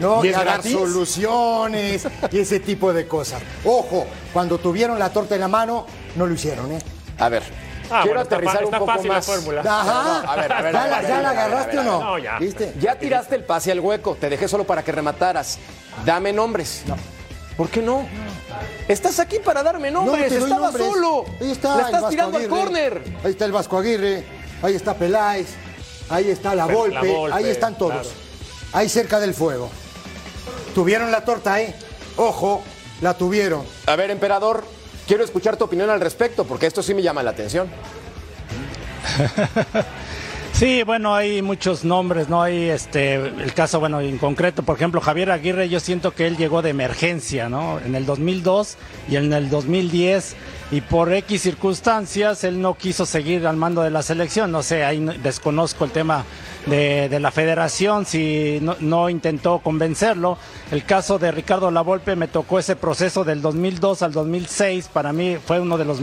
¿no? 0.00 0.24
¿Y 0.24 0.32
a 0.32 0.44
dar 0.44 0.62
soluciones 0.62 2.06
y 2.30 2.38
ese 2.38 2.60
tipo 2.60 2.92
de 2.92 3.06
cosas. 3.06 3.42
Ojo, 3.64 4.06
cuando 4.32 4.58
tuvieron 4.58 4.98
la 4.98 5.10
torta 5.10 5.34
en 5.34 5.40
la 5.42 5.48
mano, 5.48 5.84
no 6.16 6.26
lo 6.26 6.32
hicieron, 6.34 6.72
¿eh? 6.72 6.78
A 7.18 7.28
ver, 7.28 7.42
Ah, 7.90 8.00
quiero 8.04 8.20
bueno, 8.20 8.22
está 8.22 8.36
aterrizar 8.36 8.64
un 8.64 8.70
poco 8.70 8.86
fácil 8.86 9.08
la 9.08 9.14
más. 9.16 9.26
fórmula. 9.26 9.60
Ajá. 9.60 10.20
A 10.32 10.36
ver, 10.36 10.52
a 10.52 10.62
ver, 10.62 10.72
¿Ya, 10.72 10.80
a 10.80 10.86
ver, 10.86 11.02
la- 11.02 11.08
ya 11.22 11.30
agarraste 11.30 11.78
o 11.78 11.82
no? 11.82 12.00
No, 12.02 12.18
ya. 12.18 12.38
¿Viste? 12.38 12.72
Ya 12.80 12.94
tiraste 12.98 13.34
el 13.34 13.44
pase 13.44 13.70
al 13.70 13.80
hueco, 13.80 14.16
te 14.18 14.30
dejé 14.30 14.48
solo 14.48 14.64
para 14.64 14.82
que 14.82 14.92
remataras. 14.92 15.58
Dame 16.06 16.32
nombres. 16.32 16.84
No. 16.86 16.96
¿Por 17.56 17.68
qué 17.68 17.82
no? 17.82 18.06
Estás 18.88 19.18
aquí 19.20 19.38
para 19.38 19.62
darme 19.62 19.90
nombres, 19.90 20.28
te 20.28 20.38
doy 20.38 20.50
estaba 20.50 20.66
nombres. 20.66 20.86
solo. 20.86 21.24
Ahí 21.40 21.50
está. 21.52 21.74
Le 21.76 21.80
el 21.80 21.86
estás 21.86 21.92
Vasco 22.02 22.08
tirando 22.10 22.36
al 22.38 22.44
Aguirre. 22.44 22.60
córner. 22.60 23.02
Ahí 23.24 23.30
está 23.30 23.44
el 23.44 23.52
Vasco 23.52 23.78
Aguirre. 23.78 24.24
Ahí 24.62 24.74
está 24.74 24.94
Peláez. 24.94 25.48
Ahí 26.08 26.30
está 26.30 26.54
la 26.54 26.66
Volpe. 26.66 26.94
la 26.94 27.02
Volpe, 27.12 27.36
ahí 27.36 27.46
están 27.48 27.76
todos. 27.78 27.92
claro. 27.92 28.08
Ahí 28.72 28.88
cerca 28.88 29.20
del 29.20 29.34
fuego. 29.34 29.70
Tuvieron 30.74 31.10
la 31.12 31.24
torta, 31.24 31.60
¿eh? 31.60 31.74
Ojo, 32.16 32.62
la 33.00 33.14
tuvieron. 33.14 33.64
A 33.86 33.96
ver, 33.96 34.10
emperador, 34.10 34.64
quiero 35.06 35.24
escuchar 35.24 35.56
tu 35.56 35.64
opinión 35.64 35.90
al 35.90 36.00
respecto, 36.00 36.44
porque 36.44 36.66
esto 36.66 36.82
sí 36.82 36.94
me 36.94 37.02
llama 37.02 37.22
la 37.22 37.30
atención. 37.30 37.70
Sí, 40.62 40.84
bueno, 40.84 41.12
hay 41.12 41.42
muchos 41.42 41.84
nombres, 41.84 42.28
¿no? 42.28 42.40
Hay 42.40 42.70
este, 42.70 43.16
el 43.16 43.52
caso, 43.52 43.80
bueno, 43.80 44.00
en 44.00 44.16
concreto, 44.16 44.62
por 44.62 44.76
ejemplo, 44.76 45.00
Javier 45.00 45.32
Aguirre, 45.32 45.68
yo 45.68 45.80
siento 45.80 46.14
que 46.14 46.28
él 46.28 46.36
llegó 46.36 46.62
de 46.62 46.70
emergencia, 46.70 47.48
¿no? 47.48 47.80
En 47.80 47.96
el 47.96 48.06
2002 48.06 48.76
y 49.10 49.16
en 49.16 49.32
el 49.32 49.50
2010 49.50 50.36
y 50.72 50.80
por 50.80 51.12
X 51.12 51.42
circunstancias 51.42 52.44
él 52.44 52.62
no 52.62 52.74
quiso 52.74 53.04
seguir 53.04 53.46
al 53.46 53.58
mando 53.58 53.82
de 53.82 53.90
la 53.90 54.02
selección. 54.02 54.50
No 54.50 54.62
sé, 54.62 54.84
ahí 54.84 55.04
desconozco 55.22 55.84
el 55.84 55.90
tema 55.90 56.24
de, 56.64 57.10
de 57.10 57.20
la 57.20 57.30
federación, 57.30 58.06
si 58.06 58.58
no, 58.80 59.10
intentó 59.10 59.58
convencerlo. 59.58 60.38
El 60.70 60.84
caso 60.84 61.18
de 61.18 61.30
Ricardo 61.30 61.70
Lavolpe 61.70 62.16
me 62.16 62.26
tocó 62.26 62.58
ese 62.58 62.74
proceso 62.74 63.22
del 63.22 63.42
2002 63.42 64.00
al 64.00 64.12
2006. 64.12 64.88
Para 64.88 65.12
mí 65.12 65.36
fue 65.44 65.60
uno 65.60 65.76
de 65.76 65.84
los 65.84 65.98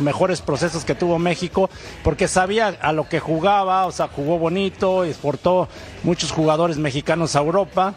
mejores 0.00 0.40
procesos 0.40 0.86
que 0.86 0.94
tuvo 0.94 1.18
México 1.18 1.68
porque 2.02 2.26
sabía 2.26 2.68
a 2.80 2.94
lo 2.94 3.06
que 3.10 3.20
jugaba, 3.20 3.84
o 3.84 3.92
sea, 3.92 4.08
jugó 4.08 4.38
bonito, 4.38 5.04
exportó 5.04 5.68
muchos 6.04 6.32
jugadores 6.32 6.78
mexicanos 6.78 7.36
a 7.36 7.40
Europa 7.40 7.94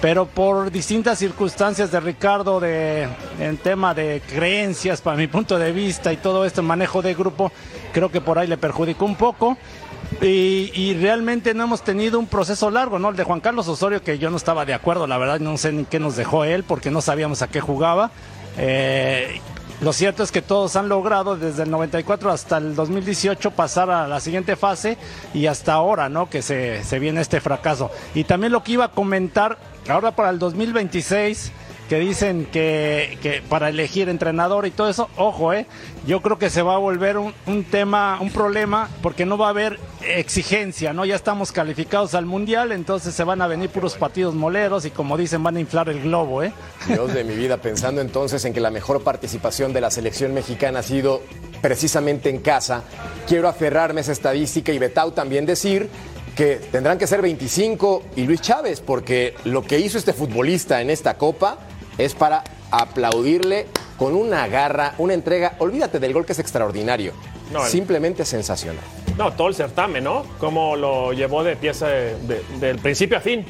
pero 0.00 0.26
por 0.26 0.70
distintas 0.70 1.18
circunstancias 1.18 1.90
de 1.90 2.00
Ricardo 2.00 2.60
de 2.60 3.08
en 3.38 3.56
tema 3.58 3.94
de 3.94 4.22
creencias 4.26 5.00
para 5.00 5.16
mi 5.16 5.26
punto 5.26 5.58
de 5.58 5.72
vista 5.72 6.12
y 6.12 6.16
todo 6.16 6.44
este 6.44 6.62
manejo 6.62 7.02
de 7.02 7.14
grupo 7.14 7.52
creo 7.92 8.10
que 8.10 8.20
por 8.20 8.38
ahí 8.38 8.48
le 8.48 8.56
perjudicó 8.56 9.04
un 9.04 9.16
poco 9.16 9.56
y, 10.20 10.94
realmente 11.00 11.54
no 11.54 11.64
hemos 11.64 11.82
tenido 11.82 12.18
un 12.18 12.26
proceso 12.26 12.70
largo, 12.70 12.98
¿no? 12.98 13.08
El 13.08 13.16
de 13.16 13.24
Juan 13.24 13.40
Carlos 13.40 13.66
Osorio, 13.66 14.02
que 14.02 14.18
yo 14.18 14.30
no 14.30 14.36
estaba 14.36 14.64
de 14.64 14.74
acuerdo, 14.74 15.06
la 15.06 15.18
verdad, 15.18 15.40
no 15.40 15.56
sé 15.56 15.72
ni 15.72 15.84
qué 15.84 15.98
nos 15.98 16.16
dejó 16.16 16.44
él, 16.44 16.64
porque 16.64 16.90
no 16.90 17.00
sabíamos 17.00 17.42
a 17.42 17.48
qué 17.48 17.60
jugaba. 17.60 18.10
Eh, 18.58 19.40
lo 19.82 19.92
cierto 19.92 20.22
es 20.22 20.30
que 20.30 20.42
todos 20.42 20.76
han 20.76 20.88
logrado 20.88 21.36
desde 21.36 21.64
el 21.64 21.70
94 21.70 22.30
hasta 22.30 22.58
el 22.58 22.76
2018 22.76 23.50
pasar 23.50 23.90
a 23.90 24.06
la 24.06 24.20
siguiente 24.20 24.54
fase 24.54 24.96
y 25.34 25.46
hasta 25.46 25.72
ahora, 25.72 26.08
¿no? 26.08 26.30
Que 26.30 26.40
se, 26.40 26.84
se 26.84 27.00
viene 27.00 27.20
este 27.20 27.40
fracaso. 27.40 27.90
Y 28.14 28.22
también 28.22 28.52
lo 28.52 28.62
que 28.62 28.72
iba 28.72 28.84
a 28.84 28.92
comentar, 28.92 29.58
ahora 29.88 30.12
para 30.12 30.30
el 30.30 30.38
2026 30.38 31.50
que 31.92 31.98
dicen 31.98 32.46
que, 32.50 33.42
para 33.50 33.68
elegir 33.68 34.08
entrenador 34.08 34.64
y 34.64 34.70
todo 34.70 34.88
eso, 34.88 35.10
ojo, 35.18 35.52
eh, 35.52 35.66
yo 36.06 36.22
creo 36.22 36.38
que 36.38 36.48
se 36.48 36.62
va 36.62 36.76
a 36.76 36.78
volver 36.78 37.18
un, 37.18 37.34
un, 37.46 37.64
tema, 37.64 38.16
un 38.18 38.30
problema, 38.30 38.88
porque 39.02 39.26
no 39.26 39.36
va 39.36 39.48
a 39.48 39.50
haber 39.50 39.78
exigencia, 40.00 40.94
¿no? 40.94 41.04
Ya 41.04 41.16
estamos 41.16 41.52
calificados 41.52 42.14
al 42.14 42.24
Mundial, 42.24 42.72
entonces 42.72 43.14
se 43.14 43.24
van 43.24 43.42
a 43.42 43.46
venir 43.46 43.68
puros 43.68 43.96
partidos 43.96 44.34
moleros 44.34 44.86
y 44.86 44.90
como 44.90 45.18
dicen, 45.18 45.42
van 45.42 45.58
a 45.58 45.60
inflar 45.60 45.90
el 45.90 46.00
globo, 46.00 46.42
¿eh? 46.42 46.54
Dios 46.86 47.12
de 47.12 47.24
mi 47.24 47.34
vida, 47.34 47.58
pensando 47.58 48.00
entonces 48.00 48.42
en 48.46 48.54
que 48.54 48.60
la 48.60 48.70
mejor 48.70 49.02
participación 49.02 49.74
de 49.74 49.82
la 49.82 49.90
selección 49.90 50.32
mexicana 50.32 50.78
ha 50.78 50.82
sido 50.82 51.20
precisamente 51.60 52.30
en 52.30 52.38
casa, 52.38 52.84
quiero 53.28 53.48
aferrarme 53.48 54.00
a 54.00 54.04
esa 54.04 54.12
estadística 54.12 54.72
y 54.72 54.78
Betau 54.78 55.10
también 55.10 55.44
decir 55.44 55.90
que 56.34 56.56
tendrán 56.56 56.96
que 56.96 57.06
ser 57.06 57.20
25 57.20 58.02
y 58.16 58.22
Luis 58.24 58.40
Chávez, 58.40 58.80
porque 58.80 59.34
lo 59.44 59.62
que 59.62 59.78
hizo 59.78 59.98
este 59.98 60.14
futbolista 60.14 60.80
en 60.80 60.88
esta 60.88 61.18
copa 61.18 61.58
es 61.98 62.14
para 62.14 62.44
aplaudirle 62.70 63.66
con 63.96 64.14
una 64.14 64.46
garra, 64.48 64.94
una 64.98 65.14
entrega. 65.14 65.54
Olvídate 65.58 65.98
del 65.98 66.12
gol 66.12 66.26
que 66.26 66.32
es 66.32 66.38
extraordinario. 66.38 67.12
No, 67.52 67.64
el... 67.64 67.70
Simplemente 67.70 68.24
sensacional. 68.24 68.84
No, 69.16 69.32
todo 69.32 69.48
el 69.48 69.54
certamen, 69.54 70.04
¿no? 70.04 70.24
Cómo 70.38 70.74
lo 70.74 71.12
llevó 71.12 71.44
de 71.44 71.56
pieza 71.56 71.88
de, 71.88 72.16
de, 72.20 72.42
del 72.60 72.78
principio 72.78 73.18
a 73.18 73.20
fin. 73.20 73.44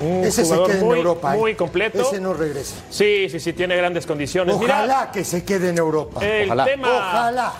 Un 0.00 0.24
Ese 0.24 0.42
jugador 0.42 0.66
se 0.66 0.72
quede 0.72 0.84
muy, 0.84 0.92
en 0.92 1.06
Europa. 1.06 1.34
muy 1.34 1.50
¿eh? 1.52 1.56
completo. 1.56 2.02
Ese 2.02 2.20
no 2.20 2.34
regresa. 2.34 2.76
Sí, 2.90 3.28
sí, 3.30 3.40
sí, 3.40 3.52
tiene 3.52 3.76
grandes 3.76 4.06
condiciones. 4.06 4.54
Ojalá 4.54 4.82
Mira, 4.82 5.10
que 5.12 5.24
se 5.24 5.44
quede 5.44 5.70
en 5.70 5.78
Europa. 5.78 6.24
el 6.26 6.46
Ojalá. 6.46 6.64
tema 6.64 6.88
Ojalá. 6.88 7.52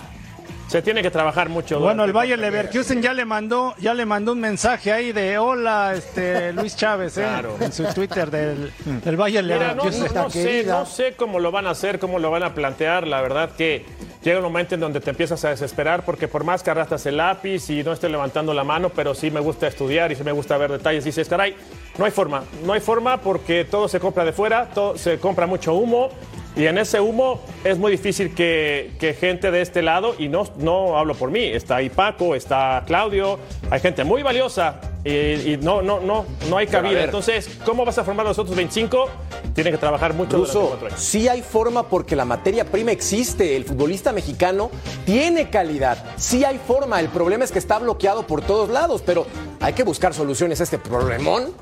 Se 0.67 0.81
tiene 0.81 1.01
que 1.01 1.09
trabajar 1.11 1.47
mucho. 1.49 1.79
Bueno, 1.79 2.03
el 2.03 2.11
durante 2.11 2.13
Bayer 2.13 2.39
la 2.39 2.45
carrera. 2.47 2.63
Leverkusen 2.63 3.01
ya 3.01 3.13
le 3.13 3.23
mandó, 3.25 3.73
ya 3.79 3.93
le 3.93 4.05
mandó 4.05 4.33
un 4.33 4.39
mensaje 4.41 4.91
ahí 4.91 5.11
de 5.13 5.37
hola, 5.37 5.93
este 5.95 6.51
Luis 6.53 6.75
Chávez, 6.75 7.17
¿eh? 7.17 7.21
Claro. 7.21 7.55
en 7.59 7.71
su 7.71 7.83
Twitter 7.93 8.29
del, 8.29 8.71
del 8.85 9.15
Bayer 9.17 9.43
Mira, 9.43 9.73
no, 9.73 9.83
Leverkusen. 9.85 10.13
no- 10.13 10.23
no 10.23 10.29
sé, 10.29 10.63
no 10.65 10.85
sé 10.85 11.13
cómo 11.15 11.39
lo 11.39 11.51
van 11.51 11.67
a 11.67 11.69
hacer, 11.71 11.99
cómo 11.99 12.19
lo 12.19 12.29
van 12.31 12.43
a 12.43 12.53
plantear. 12.53 13.07
La 13.07 13.21
verdad 13.21 13.51
que 13.57 13.85
llega 14.23 14.39
un 14.39 14.43
momento 14.43 14.75
en 14.75 14.81
donde 14.81 14.99
te 14.99 15.09
empiezas 15.11 15.43
a 15.45 15.49
desesperar 15.51 16.03
porque 16.03 16.27
por 16.27 16.43
más 16.43 16.63
que 16.63 16.69
arrastras 16.71 17.05
el 17.05 17.15
lápiz 17.17 17.69
y 17.69 17.81
no 17.83 17.93
estés 17.93 18.11
levantando 18.11 18.53
la 18.53 18.65
mano, 18.65 18.89
pero 18.89 19.15
sí 19.15 19.31
me 19.31 19.39
gusta 19.39 19.67
estudiar 19.67 20.11
y 20.11 20.15
sí 20.15 20.23
me 20.25 20.33
gusta 20.33 20.57
ver 20.57 20.71
detalles, 20.71 21.05
dices, 21.05 21.29
caray, 21.29 21.55
no 21.97 22.03
hay 22.03 22.11
forma. 22.11 22.43
No 22.65 22.73
hay 22.73 22.81
forma 22.81 23.21
porque 23.21 23.63
todo 23.63 23.87
se 23.87 23.99
compra 24.01 24.25
de 24.25 24.33
fuera, 24.33 24.65
todo, 24.73 24.97
se 24.97 25.17
compra 25.17 25.47
mucho 25.47 25.73
humo. 25.75 26.09
Y 26.57 26.65
en 26.65 26.79
ese 26.79 26.99
humo 26.99 27.39
es 27.63 27.77
muy 27.77 27.91
difícil 27.91 28.33
que, 28.33 28.93
que 28.99 29.13
gente 29.13 29.51
de 29.51 29.61
este 29.61 29.83
lado, 29.83 30.15
y 30.17 30.27
no, 30.27 30.47
no 30.57 30.97
hablo 30.97 31.13
por 31.13 31.29
mí, 31.29 31.43
está 31.43 31.75
ahí 31.75 31.89
Paco, 31.89 32.33
está 32.33 32.83
Claudio, 32.87 33.37
hay 33.69 33.79
gente 33.79 34.03
muy 34.03 34.23
valiosa 34.23 34.81
y, 35.03 35.53
y 35.53 35.59
no, 35.61 35.83
no, 35.83 35.99
no, 35.99 36.25
no 36.49 36.57
hay 36.57 36.65
a 36.65 36.69
cabida. 36.69 37.03
Entonces, 37.03 37.47
¿cómo 37.63 37.85
vas 37.85 37.99
a 37.99 38.03
formar 38.03 38.25
los 38.25 38.39
otros 38.39 38.55
25? 38.55 39.07
Tienen 39.53 39.71
que 39.73 39.77
trabajar 39.77 40.15
mucho 40.15 40.37
años. 40.37 40.57
sí 40.95 41.27
hay 41.27 41.43
forma 41.43 41.87
porque 41.87 42.15
la 42.15 42.25
materia 42.25 42.65
prima 42.65 42.91
existe. 42.91 43.55
El 43.55 43.63
futbolista 43.63 44.11
mexicano 44.11 44.71
tiene 45.05 45.49
calidad. 45.49 46.03
Sí 46.17 46.43
hay 46.43 46.57
forma. 46.57 46.99
El 46.99 47.09
problema 47.09 47.45
es 47.45 47.51
que 47.51 47.59
está 47.59 47.77
bloqueado 47.79 48.25
por 48.25 48.41
todos 48.41 48.69
lados, 48.69 49.03
pero 49.05 49.27
hay 49.59 49.73
que 49.73 49.83
buscar 49.83 50.13
soluciones 50.13 50.59
a 50.59 50.63
este 50.63 50.77
problemón. 50.77 51.53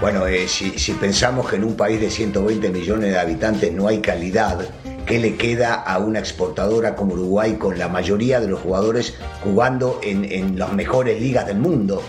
Bueno, 0.00 0.28
eh, 0.28 0.46
si, 0.46 0.78
si 0.78 0.92
pensamos 0.92 1.50
que 1.50 1.56
en 1.56 1.64
un 1.64 1.74
país 1.74 2.00
de 2.00 2.08
120 2.08 2.70
millones 2.70 3.10
de 3.10 3.18
habitantes 3.18 3.72
no 3.72 3.88
hay 3.88 3.98
calidad, 3.98 4.60
¿qué 5.04 5.18
le 5.18 5.34
queda 5.34 5.74
a 5.74 5.98
una 5.98 6.20
exportadora 6.20 6.94
como 6.94 7.14
Uruguay 7.14 7.54
con 7.54 7.76
la 7.80 7.88
mayoría 7.88 8.38
de 8.38 8.46
los 8.46 8.60
jugadores 8.60 9.14
jugando 9.42 9.98
en, 10.04 10.24
en 10.24 10.56
las 10.56 10.72
mejores 10.72 11.20
ligas 11.20 11.48
del 11.48 11.58
mundo? 11.58 12.00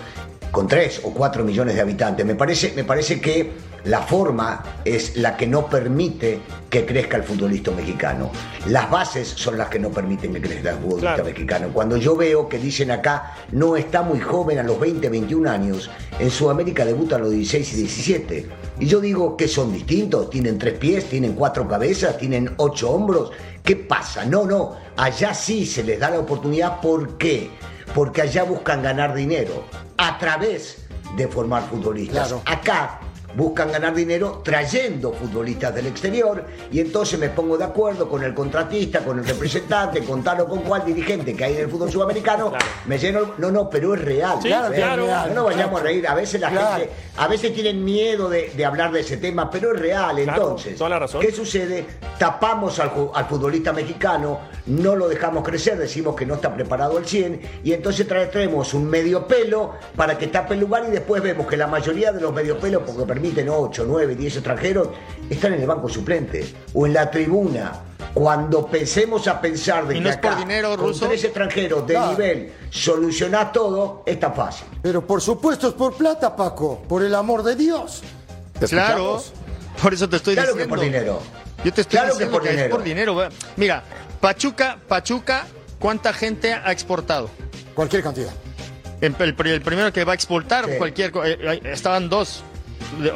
Con 0.51 0.67
3 0.67 1.01
o 1.03 1.13
4 1.15 1.43
millones 1.43 1.73
de 1.73 1.81
habitantes. 1.81 2.23
Me 2.27 2.35
parece, 2.35 2.73
me 2.75 2.83
parece 2.83 3.19
que 3.19 3.53
la 3.85 4.01
forma 4.01 4.63
es 4.85 5.15
la 5.17 5.37
que 5.37 5.47
no 5.47 5.67
permite 5.67 6.41
que 6.69 6.85
crezca 6.85 7.17
el 7.17 7.23
futbolista 7.23 7.71
mexicano. 7.71 8.29
Las 8.67 8.89
bases 8.91 9.27
son 9.27 9.57
las 9.57 9.69
que 9.69 9.79
no 9.79 9.89
permiten 9.89 10.33
que 10.33 10.41
crezca 10.41 10.71
el 10.71 10.77
futbolista 10.77 11.15
Claro. 11.15 11.25
mexicano. 11.25 11.69
Cuando 11.73 11.97
yo 11.97 12.15
veo 12.15 12.47
que 12.47 12.59
dicen 12.59 12.91
acá, 12.91 13.33
no 13.51 13.75
está 13.75 14.01
muy 14.03 14.19
joven 14.19 14.59
a 14.59 14.63
los 14.63 14.79
20, 14.79 15.09
21 15.09 15.47
años, 15.49 15.89
en 16.19 16.29
Sudamérica 16.29 16.85
debutan 16.85 17.21
los 17.21 17.31
16 17.31 17.73
y 17.73 17.77
17. 17.77 18.49
Y 18.79 18.85
yo 18.85 18.99
digo 19.01 19.35
que 19.35 19.47
son 19.47 19.73
distintos, 19.73 20.29
tienen 20.29 20.57
tres 20.59 20.75
pies, 20.77 21.05
tienen 21.09 21.33
cuatro 21.33 21.67
cabezas, 21.67 22.17
tienen 22.17 22.53
ocho 22.57 22.91
hombros. 22.91 23.31
¿Qué 23.63 23.75
pasa? 23.75 24.25
No, 24.25 24.45
no, 24.45 24.75
allá 24.97 25.33
sí 25.33 25.65
se 25.65 25.83
les 25.83 25.99
da 25.99 26.09
la 26.11 26.19
oportunidad. 26.19 26.79
¿Por 26.81 27.17
qué? 27.17 27.49
Porque 27.93 28.21
allá 28.21 28.43
buscan 28.43 28.83
ganar 28.83 29.15
dinero 29.15 29.63
a 29.97 30.17
través 30.19 30.85
de 31.17 31.27
formar 31.27 31.63
futbolistas. 31.67 32.27
Claro. 32.29 32.41
Acá 32.45 32.99
buscan 33.35 33.71
ganar 33.71 33.93
dinero 33.93 34.41
trayendo 34.43 35.13
futbolistas 35.13 35.73
del 35.75 35.87
exterior 35.87 36.43
y 36.71 36.79
entonces 36.79 37.19
me 37.19 37.29
pongo 37.29 37.57
de 37.57 37.63
acuerdo 37.65 38.09
con 38.09 38.23
el 38.23 38.33
contratista, 38.33 38.99
con 38.99 39.19
el 39.19 39.25
representante, 39.25 40.01
con 40.03 40.23
tal 40.23 40.41
o 40.41 40.47
con 40.47 40.59
cual 40.61 40.83
dirigente 40.85 41.35
que 41.35 41.43
hay 41.45 41.55
en 41.55 41.61
el 41.61 41.69
fútbol 41.69 41.91
sudamericano, 41.91 42.49
Claro. 42.49 42.65
me 42.85 42.97
lleno, 42.97 43.33
no, 43.37 43.51
no, 43.51 43.69
pero 43.69 43.93
es 43.93 44.01
real. 44.01 44.39
Sí, 44.41 44.49
¿eh? 44.49 44.55
claro. 44.75 45.05
No 45.27 45.33
nos 45.35 45.45
vayamos 45.45 45.79
a 45.79 45.83
reír, 45.83 46.07
a 46.07 46.15
veces 46.15 46.41
la 46.41 46.49
Claro. 46.49 46.77
gente, 46.77 46.89
a 47.17 47.27
veces 47.27 47.53
tienen 47.53 47.83
miedo 47.83 48.29
de, 48.29 48.49
de 48.55 48.65
hablar 48.65 48.91
de 48.91 49.01
ese 49.01 49.17
tema, 49.17 49.49
pero 49.49 49.73
es 49.73 49.79
real. 49.79 50.15
Claro, 50.23 50.41
Entonces, 50.41 50.77
toda 50.77 50.89
la 50.89 50.99
razón. 50.99 51.21
¿qué 51.21 51.31
sucede? 51.31 51.85
Tapamos 52.17 52.79
al, 52.79 52.89
futbolista 53.29 53.71
mexicano, 53.73 54.39
no 54.65 54.95
lo 54.95 55.07
dejamos 55.07 55.43
crecer, 55.43 55.77
decimos 55.77 56.15
que 56.15 56.25
no 56.25 56.35
está 56.35 56.53
preparado 56.53 56.97
al 56.97 57.05
100 57.05 57.41
y 57.63 57.73
entonces 57.73 58.07
trae- 58.07 58.27
traemos 58.29 58.73
un 58.73 58.89
medio 58.89 59.25
pelo 59.27 59.73
para 59.95 60.17
que 60.17 60.27
tape 60.27 60.55
el 60.55 60.59
lugar 60.61 60.83
y 60.87 60.91
después 60.91 61.21
vemos 61.21 61.47
que 61.47 61.55
la 61.57 61.67
mayoría 61.67 62.11
de 62.11 62.21
los 62.21 62.33
medio 62.33 62.57
pelos, 62.59 62.83
porque 62.85 63.03
permiten 63.19 63.49
8, 63.49 63.83
9, 63.85 64.15
10 64.15 64.35
extranjeros, 64.37 64.87
están 65.29 65.53
en 65.53 65.61
el 65.61 65.67
banco 65.67 65.89
suplente 65.89 66.45
o 66.73 66.85
en 66.87 66.93
la 66.93 67.11
tribuna. 67.11 67.73
Cuando 68.13 68.65
pensemos 68.65 69.27
a 69.27 69.39
pensar 69.39 69.87
de 69.87 69.95
Y 69.95 69.97
que 69.97 70.03
no 70.05 70.09
es 70.09 70.17
por 70.17 70.31
acá, 70.31 70.39
dinero, 70.39 70.69
con 70.77 70.87
Ruso. 70.87 71.05
tres 71.07 71.23
extranjeros 71.25 71.85
de 71.85 71.99
nivel, 71.99 72.53
solucionás 72.71 73.51
todo, 73.51 74.03
es 74.05 74.19
tan 74.19 74.33
fácil. 74.33 74.65
Pero 74.81 75.05
por 75.05 75.21
supuesto 75.21 75.67
es 75.67 75.73
por 75.75 75.93
plata, 75.93 76.35
Paco. 76.35 76.81
Por 76.87 77.03
el 77.03 77.13
amor 77.13 77.43
de 77.43 77.55
Dios. 77.55 78.01
¿Te 78.59 78.65
Claro, 78.67 79.17
escuchamos? 79.17 79.33
por 79.81 79.93
eso 79.93 80.09
te 80.09 80.15
estoy 80.15 80.33
Claro 80.33 80.53
que 80.53 80.63
diciendo. 80.63 80.75
por 80.75 80.83
dinero. 80.83 81.19
Yo 81.63 81.73
te 81.73 81.81
estoy 81.81 81.99
Claro 81.99 82.07
que 82.07 82.13
diciendo 82.25 82.31
por 82.33 82.41
que, 82.41 82.49
es 82.49 82.55
dinero. 82.55 82.75
por 82.75 82.83
dinero. 82.83 83.29
Mira, 83.57 83.83
Pachuca, 84.19 84.77
Pachuca, 84.87 85.45
¿cuánta 85.77 86.11
gente 86.11 86.53
ha 86.53 86.71
exportado? 86.71 87.29
Cualquier 87.75 88.01
cantidad. 88.01 88.31
El, 89.01 89.15
el- 89.19 89.35
el 89.47 89.61
primero 89.61 89.93
que 89.93 90.03
va 90.03 90.13
a 90.13 90.15
exportar, 90.15 90.65
Sí. 90.65 90.71
cualquier 90.77 91.11
eh, 91.23 91.37
eh, 91.41 91.61
estaban 91.65 92.09
dos 92.09 92.43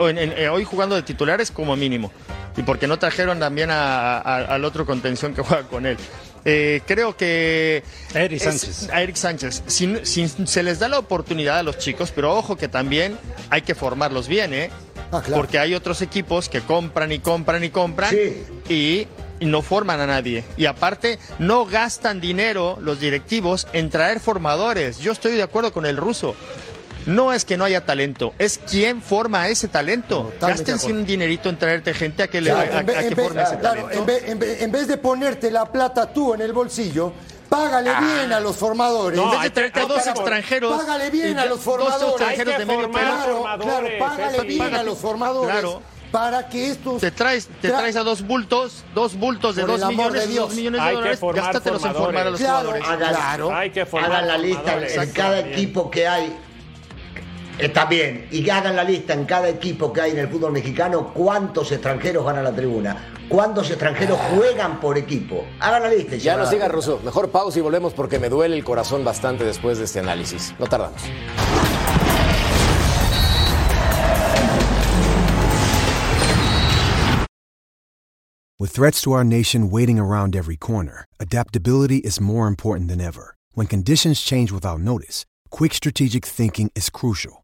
en- 0.07 0.17
en- 0.17 0.33
eh, 0.37 0.49
hoy 0.49 0.63
jugando 0.63 0.95
de 0.95 1.03
titulares 1.03 1.51
como 1.51 1.75
mínimo. 1.75 2.11
Y 2.55 2.61
porque 2.63 2.87
no 2.87 2.99
trajeron 2.99 3.39
también 3.39 3.69
a- 3.71 4.17
a- 4.17 4.45
al 4.55 4.63
otro 4.65 4.85
contención 4.85 5.33
que 5.33 5.41
juega 5.41 5.63
con 5.63 5.85
él. 5.85 5.97
Eh, 6.45 6.81
creo 6.85 7.15
que 7.15 7.83
Eric 8.13 8.37
es- 8.41 8.43
Sánchez. 8.43 8.89
a 8.91 9.01
Eric 9.01 9.15
Sánchez. 9.15 9.63
Si, 9.65 9.97
si 10.03 10.27
se 10.27 10.61
les 10.61 10.77
da 10.79 10.89
la 10.89 10.99
oportunidad 10.99 11.57
a 11.59 11.63
los 11.63 11.77
chicos, 11.77 12.11
pero 12.13 12.35
ojo 12.35 12.57
que 12.57 12.67
también 12.67 13.17
hay 13.49 13.61
que 13.61 13.75
formarlos 13.75 14.27
bien, 14.27 14.53
¿eh? 14.53 14.69
Ah, 15.11 15.21
claro. 15.21 15.41
porque 15.41 15.59
hay 15.59 15.75
otros 15.75 16.01
equipos 16.01 16.49
que 16.49 16.61
compran 16.61 17.11
y 17.11 17.19
compran 17.19 17.63
y 17.63 17.69
compran 17.69 18.09
Sí. 18.09 18.43
y, 18.67 19.07
y 19.39 19.45
no 19.45 19.61
forman 19.61 19.99
a 20.01 20.07
nadie. 20.07 20.43
Y 20.57 20.65
aparte, 20.65 21.19
no 21.37 21.65
gastan 21.65 22.19
dinero 22.19 22.79
los 22.81 22.99
directivos 22.99 23.67
en 23.73 23.89
traer 23.91 24.19
formadores. 24.19 24.97
Yo 24.99 25.11
estoy 25.11 25.33
de 25.33 25.43
acuerdo 25.43 25.71
con 25.71 25.85
el 25.85 25.97
ruso. 25.97 26.35
No 27.05 27.33
es 27.33 27.45
que 27.45 27.57
no 27.57 27.65
haya 27.65 27.85
talento, 27.85 28.33
es 28.39 28.59
quién 28.69 29.01
forma 29.01 29.47
ese 29.49 29.67
talento. 29.67 30.31
Gástense 30.39 30.91
un 30.91 31.05
dinerito 31.05 31.49
en 31.49 31.57
traerte 31.57 31.93
gente 31.93 32.23
a 32.23 32.27
que, 32.27 32.41
le, 32.41 32.51
Claro, 32.51 32.73
a- 32.75 32.79
en, 32.79 32.85
vez, 32.85 32.95
a 32.97 33.01
en 33.01 33.09
que 33.09 33.15
vez- 33.15 33.25
forme 33.25 33.41
ese 33.43 33.57
claro, 33.57 33.81
talento. 33.83 33.99
en 33.99 34.05
vez- 34.05 34.23
en 34.29 34.39
vez- 34.39 34.61
en 34.61 34.71
vez 34.71 34.87
de 34.87 34.97
ponerte 34.97 35.51
la 35.51 35.65
plata 35.71 36.11
tú 36.13 36.33
en 36.33 36.41
el 36.41 36.53
bolsillo, 36.53 37.11
págale 37.49 37.91
bien 37.99 38.31
a 38.33 38.39
los 38.39 38.55
formadores. 38.55 39.17
En 39.19 39.25
No, 39.25 39.31
vez 39.31 39.39
hay 39.41 39.49
de 39.49 39.53
traerte 39.55 39.79
a 39.81 39.85
dos 39.85 40.07
extranjeros. 40.07 40.77
Págale 40.81 41.09
bien 41.09 41.35
y 41.37 41.39
a 41.39 41.45
los 41.45 41.57
dos 41.57 41.63
formadores. 41.63 42.07
extranjeros 42.09 42.53
Hay 42.53 42.59
de 42.59 42.65
que 42.65 42.71
medio 42.71 42.81
formar 42.83 43.01
pelo. 43.03 43.41
Claro, 43.43 43.63
claro, 43.63 43.87
págale 43.99 44.41
bien 44.43 44.73
a 44.75 44.83
los 44.83 44.97
formadores 44.97 45.51
Claro. 45.51 45.81
para 46.11 46.47
que 46.47 46.69
estos 46.71 47.01
Te 47.01 47.11
traes, 47.11 47.47
te 47.61 47.69
Tra- 47.69 47.77
traes 47.79 47.95
a 47.95 48.03
dos 48.03 48.21
bultos, 48.25 48.83
dos 48.95 49.15
bultos 49.15 49.55
de 49.55 49.63
dos 49.63 49.85
millones, 49.87 50.29
de 50.29 50.35
dos 50.35 50.53
millones 50.55 50.81
de 50.81 50.87
Hay 50.87 50.95
dólares, 50.95 51.19
gástatelos 51.33 51.83
en 51.85 51.93
formar 51.95 52.27
a 52.27 52.29
los 52.31 52.39
Claro. 52.39 52.57
jugadores. 52.69 52.83
Hagan, 52.87 53.09
Claro. 53.13 53.53
Hay 53.55 53.69
que 53.71 53.85
formar 53.85 54.11
hagan 54.11 54.27
la 54.29 54.37
lista 54.37 54.77
en 54.87 55.11
cada 55.11 55.39
equipo 55.39 55.91
que 55.91 56.07
hay. 56.07 56.35
Está 57.59 57.85
bien, 57.85 58.27
y 58.31 58.43
que 58.43 58.51
hagan 58.51 58.75
la 58.75 58.83
lista 58.83 59.13
en 59.13 59.25
cada 59.25 59.47
equipo 59.47 59.93
que 59.93 60.01
hay 60.01 60.11
en 60.11 60.17
el 60.17 60.27
fútbol 60.27 60.51
mexicano, 60.51 61.13
cuántos 61.13 61.71
extranjeros 61.71 62.25
van 62.25 62.37
a 62.37 62.41
la 62.41 62.51
tribuna, 62.51 63.13
cuántos 63.29 63.69
extranjeros 63.69 64.17
juegan 64.35 64.79
por 64.79 64.97
equipo. 64.97 65.45
Hagan 65.59 65.83
la 65.83 65.89
lista. 65.89 66.15
Ya 66.15 66.33
van 66.33 66.41
a 66.41 66.43
no 66.43 66.45
dar 66.45 66.53
siga, 66.53 66.65
cuenta. 66.65 66.75
Russo. 66.75 66.99
Mejor 67.05 67.29
pausa 67.29 67.59
y 67.59 67.61
volvemos 67.61 67.93
porque 67.93 68.17
me 68.17 68.29
duele 68.29 68.55
el 68.55 68.63
corazón 68.63 69.05
bastante 69.05 69.43
después 69.45 69.77
de 69.77 69.83
este 69.85 69.99
análisis. 69.99 70.53
No 70.57 70.65
tardamos. 70.65 70.99
With 78.59 78.71
threats 78.71 79.01
to 79.01 79.11
our 79.11 79.25
nation 79.25 79.69
waiting 79.69 79.99
around 79.99 80.35
every 80.35 80.55
corner, 80.55 81.05
adaptability 81.19 81.97
is 81.97 82.19
more 82.19 82.47
important 82.47 82.89
than 82.89 82.99
ever. 82.99 83.35
When 83.53 83.67
conditions 83.67 84.21
change 84.21 84.51
without 84.51 84.79
notice, 84.79 85.25
quick 85.49 85.73
strategic 85.73 86.25
thinking 86.25 86.71
is 86.73 86.89
crucial. 86.89 87.42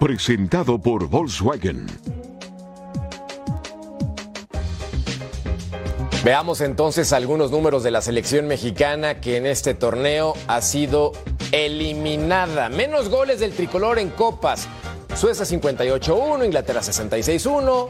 Presentado 0.00 0.78
por 0.78 1.08
Volkswagen. 1.08 1.86
Veamos 6.24 6.60
entonces 6.60 7.12
algunos 7.12 7.50
números 7.50 7.82
de 7.82 7.90
la 7.90 8.00
selección 8.00 8.46
mexicana 8.46 9.20
que 9.20 9.36
en 9.36 9.44
este 9.44 9.74
torneo 9.74 10.34
ha 10.46 10.62
sido 10.62 11.12
eliminada. 11.50 12.68
Menos 12.68 13.08
goles 13.08 13.40
del 13.40 13.52
tricolor 13.52 13.98
en 13.98 14.10
copas. 14.10 14.68
Suecia 15.16 15.44
58-1, 15.44 16.44
Inglaterra 16.44 16.80
66-1. 16.80 17.88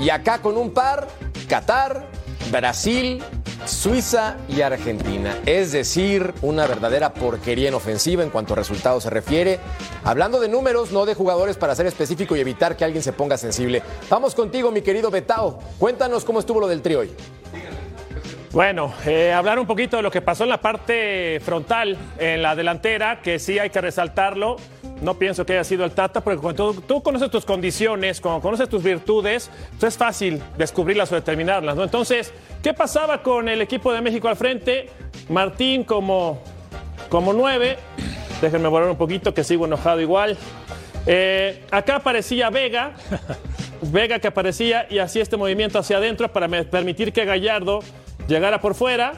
Y 0.00 0.10
acá 0.10 0.42
con 0.42 0.58
un 0.58 0.74
par, 0.74 1.08
Qatar, 1.48 2.06
Brasil, 2.52 3.22
Suiza 3.68 4.38
y 4.48 4.62
Argentina. 4.62 5.38
Es 5.44 5.72
decir, 5.72 6.32
una 6.40 6.66
verdadera 6.66 7.12
porquería 7.12 7.68
en 7.68 7.74
ofensiva 7.74 8.22
en 8.22 8.30
cuanto 8.30 8.54
a 8.54 8.56
resultados 8.56 9.02
se 9.02 9.10
refiere. 9.10 9.60
Hablando 10.04 10.40
de 10.40 10.48
números, 10.48 10.90
no 10.90 11.04
de 11.04 11.14
jugadores 11.14 11.56
para 11.56 11.74
ser 11.74 11.86
específico 11.86 12.34
y 12.34 12.40
evitar 12.40 12.76
que 12.76 12.84
alguien 12.84 13.02
se 13.02 13.12
ponga 13.12 13.36
sensible. 13.36 13.82
Vamos 14.08 14.34
contigo, 14.34 14.70
mi 14.70 14.80
querido 14.80 15.10
Betao. 15.10 15.58
Cuéntanos 15.78 16.24
cómo 16.24 16.40
estuvo 16.40 16.60
lo 16.60 16.66
del 16.66 16.80
trío 16.80 17.00
hoy. 17.00 17.10
Bueno, 18.52 18.94
eh, 19.04 19.30
hablar 19.30 19.58
un 19.58 19.66
poquito 19.66 19.98
de 19.98 20.02
lo 20.02 20.10
que 20.10 20.22
pasó 20.22 20.44
en 20.44 20.48
la 20.48 20.60
parte 20.60 21.38
frontal, 21.44 21.98
en 22.18 22.40
la 22.40 22.56
delantera, 22.56 23.20
que 23.20 23.38
sí 23.38 23.58
hay 23.58 23.68
que 23.68 23.80
resaltarlo. 23.80 24.56
No 25.02 25.18
pienso 25.18 25.44
que 25.44 25.52
haya 25.52 25.64
sido 25.64 25.84
el 25.84 25.92
Tata, 25.92 26.22
porque 26.22 26.40
cuando 26.40 26.72
tú, 26.72 26.80
tú 26.80 27.02
conoces 27.02 27.30
tus 27.30 27.44
condiciones, 27.44 28.22
cuando 28.22 28.40
conoces 28.40 28.70
tus 28.70 28.82
virtudes, 28.82 29.50
pues 29.78 29.92
es 29.92 29.98
fácil 29.98 30.42
descubrirlas 30.56 31.12
o 31.12 31.14
determinarlas, 31.14 31.76
¿no? 31.76 31.84
Entonces, 31.84 32.32
¿qué 32.62 32.72
pasaba 32.72 33.22
con 33.22 33.50
el 33.50 33.60
equipo 33.60 33.92
de 33.92 34.00
México 34.00 34.28
al 34.28 34.36
frente? 34.36 34.88
Martín 35.28 35.84
como, 35.84 36.42
como 37.10 37.34
nueve. 37.34 37.76
Déjenme 38.40 38.68
borrar 38.68 38.88
un 38.88 38.96
poquito, 38.96 39.34
que 39.34 39.44
sigo 39.44 39.66
enojado 39.66 40.00
igual. 40.00 40.38
Eh, 41.06 41.64
acá 41.70 41.96
aparecía 41.96 42.48
Vega, 42.48 42.94
Vega 43.82 44.18
que 44.18 44.28
aparecía 44.28 44.86
y 44.88 44.98
hacía 45.00 45.22
este 45.22 45.36
movimiento 45.36 45.78
hacia 45.78 45.98
adentro 45.98 46.32
para 46.32 46.48
permitir 46.48 47.12
que 47.12 47.26
Gallardo 47.26 47.80
llegara 48.28 48.60
por 48.60 48.74
fuera. 48.74 49.14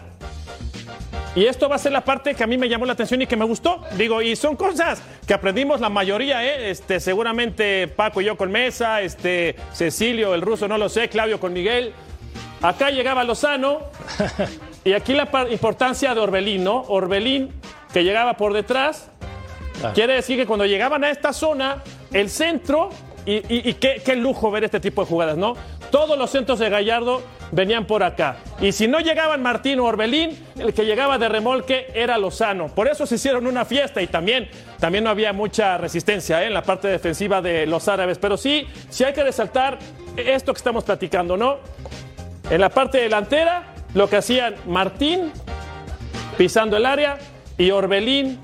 Y 1.36 1.44
esto 1.46 1.68
va 1.68 1.76
a 1.76 1.78
ser 1.78 1.92
la 1.92 2.04
parte 2.04 2.34
que 2.34 2.42
a 2.42 2.46
mí 2.48 2.58
me 2.58 2.68
llamó 2.68 2.86
la 2.86 2.94
atención 2.94 3.22
y 3.22 3.26
que 3.26 3.36
me 3.36 3.44
gustó. 3.44 3.82
Digo, 3.96 4.20
y 4.20 4.34
son 4.34 4.56
cosas 4.56 5.00
que 5.26 5.32
aprendimos 5.34 5.80
la 5.80 5.88
mayoría, 5.88 6.44
¿eh? 6.44 6.70
Este, 6.70 6.98
seguramente 6.98 7.86
Paco 7.86 8.20
y 8.20 8.24
yo 8.24 8.36
con 8.36 8.50
Mesa, 8.50 9.00
este, 9.00 9.54
Cecilio, 9.72 10.34
el 10.34 10.40
ruso, 10.42 10.66
no 10.66 10.76
lo 10.76 10.88
sé, 10.88 11.08
Claudio 11.08 11.38
con 11.38 11.52
Miguel. 11.52 11.92
Acá 12.62 12.90
llegaba 12.90 13.22
Lozano. 13.24 13.80
Y 14.82 14.94
aquí 14.94 15.12
la 15.12 15.28
importancia 15.50 16.14
de 16.14 16.20
Orbelín, 16.22 16.64
¿no? 16.64 16.80
Orbelín 16.88 17.52
que 17.92 18.02
llegaba 18.02 18.38
por 18.38 18.54
detrás. 18.54 19.11
Quiere 19.92 20.14
decir 20.14 20.38
que 20.38 20.46
cuando 20.46 20.64
llegaban 20.64 21.04
a 21.04 21.11
esta 21.11 21.34
zona, 21.34 21.82
el 22.14 22.30
centro, 22.30 22.88
y, 23.26 23.34
y- 23.54 23.68
y 23.68 23.74
qué, 23.74 24.00
qué 24.02 24.16
lujo 24.16 24.50
ver 24.50 24.64
este 24.64 24.80
tipo 24.80 25.02
de 25.02 25.06
jugadas, 25.08 25.36
¿no? 25.36 25.54
Todos 25.91 26.16
los 26.16 26.30
centros 26.30 26.59
de 26.59 26.70
Gallardo 26.70 27.22
venían 27.53 27.86
por 27.86 28.03
acá. 28.03 28.36
Y 28.61 28.72
si 28.72 28.86
no 28.86 29.01
llegaban 29.01 29.43
Martín 29.43 29.80
o 29.80 29.84
Orbelín, 29.84 30.38
el 30.59 30.72
que 30.72 30.84
llegaba 30.84 31.18
de 31.18 31.28
remolque 31.28 31.88
era 31.95 32.16
Lozano. 32.18 32.68
Por 32.68 32.88
eso 32.88 33.07
se 33.07 33.16
hicieron 33.16 33.47
una 33.47 33.64
fiesta 33.64 34.01
y 34.01 34.07
también, 34.07 34.49
también 34.78 35.05
no 35.05 35.11
había 35.11 35.32
mucha 35.32 35.78
resistencia 35.78 36.43
¿eh? 36.43 36.47
en 36.47 36.55
la 36.55 36.62
parte 36.62 36.88
defensiva 36.88 37.43
de 37.43 37.66
los 37.66 37.88
árabes. 37.88 38.18
Pero 38.18 38.36
sí, 38.36 38.66
sí 38.88 39.05
hay 39.05 39.12
que 39.12 39.24
resaltar 39.24 39.78
esto 40.16 40.53
que 40.53 40.59
estamos 40.59 40.84
platicando, 40.84 41.36
¿no? 41.36 41.59
En 42.51 42.61
la 42.61 42.68
parte 42.68 42.99
delantera, 42.99 43.74
lo 43.95 44.09
que 44.09 44.16
hacían 44.16 44.55
Martín 44.66 45.32
pisando 46.36 46.76
el 46.76 46.86
área 46.86 47.18
y 47.59 47.70
Orbelín 47.70 48.38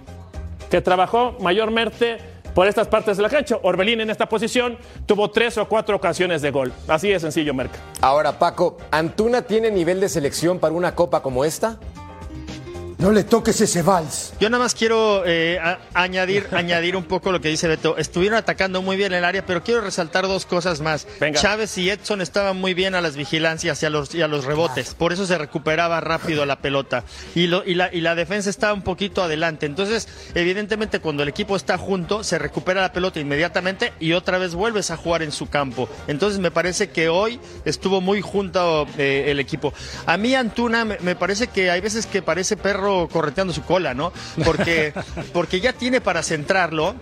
que 0.70 0.80
trabajó 0.80 1.36
mayormente 1.40 2.18
por 2.56 2.66
estas 2.66 2.88
partes 2.88 3.18
de 3.18 3.22
la 3.22 3.28
cancha. 3.28 3.58
Orbelín 3.62 4.00
en 4.00 4.08
esta 4.08 4.30
posición 4.30 4.78
tuvo 5.04 5.30
tres 5.30 5.58
o 5.58 5.68
cuatro 5.68 5.94
ocasiones 5.94 6.40
de 6.40 6.50
gol. 6.50 6.72
Así 6.88 7.10
de 7.10 7.20
sencillo, 7.20 7.52
Merca. 7.52 7.78
Ahora, 8.00 8.38
Paco, 8.38 8.78
¿Antuna 8.90 9.42
tiene 9.42 9.70
nivel 9.70 10.00
de 10.00 10.08
selección 10.08 10.58
para 10.58 10.72
una 10.72 10.94
copa 10.94 11.20
como 11.20 11.44
esta? 11.44 11.78
No 12.98 13.12
le 13.12 13.24
toques 13.24 13.60
ese 13.60 13.82
vals. 13.82 14.32
Yo 14.40 14.48
nada 14.48 14.64
más 14.64 14.74
quiero 14.74 15.22
eh, 15.26 15.58
a- 15.62 15.78
añadir, 15.92 16.46
añadir 16.52 16.96
un 16.96 17.04
poco 17.04 17.30
lo 17.30 17.42
que 17.42 17.48
dice 17.50 17.68
Beto. 17.68 17.98
Estuvieron 17.98 18.38
atacando 18.38 18.80
muy 18.80 18.96
bien 18.96 19.12
el 19.12 19.22
área, 19.22 19.44
pero 19.44 19.62
quiero 19.62 19.82
resaltar 19.82 20.26
dos 20.26 20.46
cosas 20.46 20.80
más. 20.80 21.06
Venga. 21.20 21.38
Chávez 21.38 21.76
y 21.76 21.90
Edson 21.90 22.22
estaban 22.22 22.56
muy 22.56 22.72
bien 22.72 22.94
a 22.94 23.02
las 23.02 23.16
vigilancias 23.16 23.82
y 23.82 23.86
a 23.86 23.90
los, 23.90 24.14
y 24.14 24.22
a 24.22 24.28
los 24.28 24.46
rebotes. 24.46 24.94
Por 24.94 25.12
eso 25.12 25.26
se 25.26 25.36
recuperaba 25.36 26.00
rápido 26.00 26.46
la 26.46 26.60
pelota. 26.60 27.04
Y, 27.34 27.48
lo, 27.48 27.62
y, 27.66 27.74
la, 27.74 27.92
y 27.92 28.00
la 28.00 28.14
defensa 28.14 28.48
estaba 28.48 28.72
un 28.72 28.80
poquito 28.82 29.22
adelante. 29.22 29.66
Entonces, 29.66 30.08
evidentemente, 30.34 30.98
cuando 31.00 31.22
el 31.22 31.28
equipo 31.28 31.54
está 31.54 31.76
junto, 31.76 32.24
se 32.24 32.38
recupera 32.38 32.80
la 32.80 32.94
pelota 32.94 33.20
inmediatamente 33.20 33.92
y 34.00 34.14
otra 34.14 34.38
vez 34.38 34.54
vuelves 34.54 34.90
a 34.90 34.96
jugar 34.96 35.22
en 35.22 35.32
su 35.32 35.50
campo. 35.50 35.86
Entonces, 36.08 36.40
me 36.40 36.50
parece 36.50 36.88
que 36.88 37.10
hoy 37.10 37.40
estuvo 37.66 38.00
muy 38.00 38.22
junto 38.22 38.86
eh, 38.96 39.24
el 39.28 39.38
equipo. 39.38 39.74
A 40.06 40.16
mí, 40.16 40.34
Antuna, 40.34 40.86
me, 40.86 40.96
me 41.00 41.14
parece 41.14 41.48
que 41.48 41.70
hay 41.70 41.82
veces 41.82 42.06
que 42.06 42.22
parece 42.22 42.56
perro 42.56 42.85
correteando 43.10 43.52
su 43.52 43.62
cola, 43.62 43.94
¿no? 43.94 44.12
Porque, 44.44 44.92
porque 45.32 45.60
ya 45.60 45.72
tiene 45.72 46.00
para 46.00 46.22
centrarlo. 46.22 46.94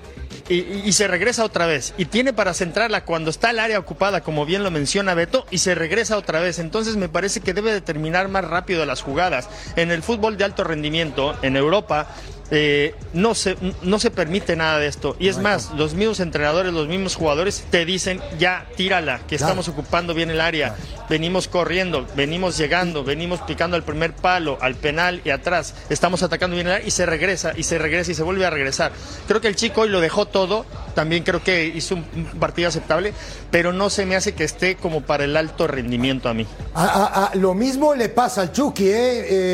Y, 0.49 0.55
y- 0.55 0.83
y 0.85 0.93
se 0.93 1.09
regresa 1.09 1.45
otra 1.45 1.67
vez. 1.67 1.95
Y 1.99 2.07
tiene 2.07 2.33
para 2.33 2.55
centrarla 2.55 3.05
cuando 3.05 3.31
está 3.31 3.51
el 3.51 3.59
área 3.59 3.79
ocupada, 3.79 4.23
como 4.23 4.45
bien 4.47 4.63
lo 4.63 4.71
menciona 4.71 5.15
Beto, 5.15 5.47
y 5.51 5.59
se 5.59 5.75
regresa 5.75 6.17
otra 6.19 6.41
vez. 6.41 6.59
Entonces 6.59 6.97
me 6.97 7.09
parece 7.09 7.41
que 7.41 7.55
debe 7.55 7.73
de 7.73 7.81
terminar 7.81 8.29
más 8.29 8.45
rápido 8.45 8.85
las 8.87 9.03
jugadas. 9.03 9.49
En 9.77 9.91
el 9.91 10.03
fútbol 10.03 10.37
de 10.37 10.45
alto 10.45 10.65
rendimiento, 10.65 11.37
en 11.43 11.57
Europa, 11.57 12.09
eh, 12.51 12.95
no, 13.15 13.35
se, 13.35 13.57
no 13.83 13.99
se 13.99 14.11
permite 14.11 14.55
nada 14.55 14.79
de 14.79 14.87
esto. 14.87 15.17
Y 15.19 15.29
es 15.29 15.39
más, 15.39 15.71
los 15.77 15.95
mismos 15.95 16.21
entrenadores, 16.21 16.73
los 16.75 16.87
mismos 16.89 17.17
jugadores 17.17 17.65
te 17.71 17.85
dicen, 17.87 18.21
ya, 18.39 18.67
tírala, 18.77 19.21
que 19.27 19.37
Claro. 19.37 19.53
estamos 19.53 19.69
ocupando 19.69 20.13
bien 20.15 20.31
el 20.31 20.41
área. 20.43 20.77
Venimos 21.09 21.49
corriendo, 21.49 22.07
venimos 22.17 22.57
llegando, 22.59 23.03
venimos 23.03 23.41
picando 23.43 23.77
al 23.77 23.83
primer 23.83 24.15
palo, 24.15 24.59
al 24.61 24.75
penal 24.75 25.21
y 25.25 25.31
atrás. 25.31 25.75
Estamos 25.89 26.23
atacando 26.23 26.55
bien 26.55 26.67
el 26.67 26.75
área 26.75 26.87
y 26.87 26.91
se 26.91 27.07
regresa, 27.07 27.53
y 27.57 27.63
se 27.63 27.79
regresa 27.79 28.13
y 28.13 28.15
se 28.15 28.23
vuelve 28.23 28.45
a 28.47 28.51
regresar. 28.51 28.93
Creo 29.27 29.41
que 29.41 29.49
el 29.49 29.57
chico 29.57 29.83
hoy 29.83 29.89
lo 29.89 30.01
dejó 30.01 30.24
jugó 30.25 30.31
todo, 30.31 30.65
también 30.95 31.23
creo 31.23 31.43
que 31.43 31.67
hizo 31.67 31.95
un 31.95 32.05
un 32.15 32.41
partido 32.41 32.69
aceptable, 32.69 33.13
pero 33.51 33.73
no 33.73 33.91
se 33.91 34.07
me 34.07 34.17
hace 34.17 34.35
que 34.35 34.45
esté 34.45 34.77
como 34.77 35.01
para 35.03 35.25
el 35.25 35.37
alto 35.37 35.67
rendimiento 35.67 36.29
a 36.29 36.35
mí. 36.35 36.47
A- 36.75 36.85
a- 36.85 37.25
a- 37.27 37.35
lo 37.35 37.55
mismo 37.55 37.95
le 37.95 38.09
pasa 38.09 38.43
al 38.43 38.53
Chucky, 38.53 38.89
¿eh? 38.89 38.91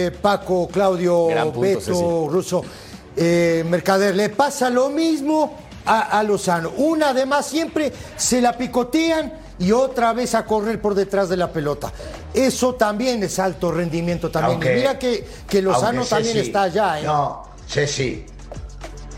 Eh, 0.06 0.10
Paco, 0.22 0.68
Claudio, 0.68 1.28
punto, 1.44 1.60
Beto, 1.60 1.80
Ceci. 1.80 2.00
Russo, 2.28 2.62
eh, 3.16 3.64
Mercader. 3.68 4.14
Le 4.16 4.28
pasa 4.30 4.70
lo 4.70 4.88
mismo 4.90 5.56
a, 5.86 6.18
a 6.18 6.22
Lozano. 6.22 6.70
Una 6.76 7.10
además 7.10 7.46
siempre 7.46 7.92
se 8.16 8.40
la 8.40 8.52
picotean 8.56 9.32
y 9.58 9.72
otra 9.72 10.12
vez 10.12 10.34
a 10.34 10.44
correr 10.46 10.80
por 10.80 10.94
detrás 10.94 11.28
de 11.28 11.36
la 11.36 11.52
pelota. 11.52 11.92
Eso 12.32 12.74
también 12.76 13.22
es 13.22 13.38
alto 13.38 13.70
rendimiento 13.72 14.30
también. 14.30 14.52
Aunque- 14.54 14.72
y 14.72 14.76
mira 14.76 14.98
que, 14.98 15.26
que 15.48 15.60
Lozano 15.62 16.00
aunque 16.00 16.08
también 16.10 16.36
Ceci- 16.36 16.40
está 16.40 16.62
allá, 16.62 17.00
¿eh? 17.00 17.04
No, 17.04 17.42
Ceci, 17.68 18.24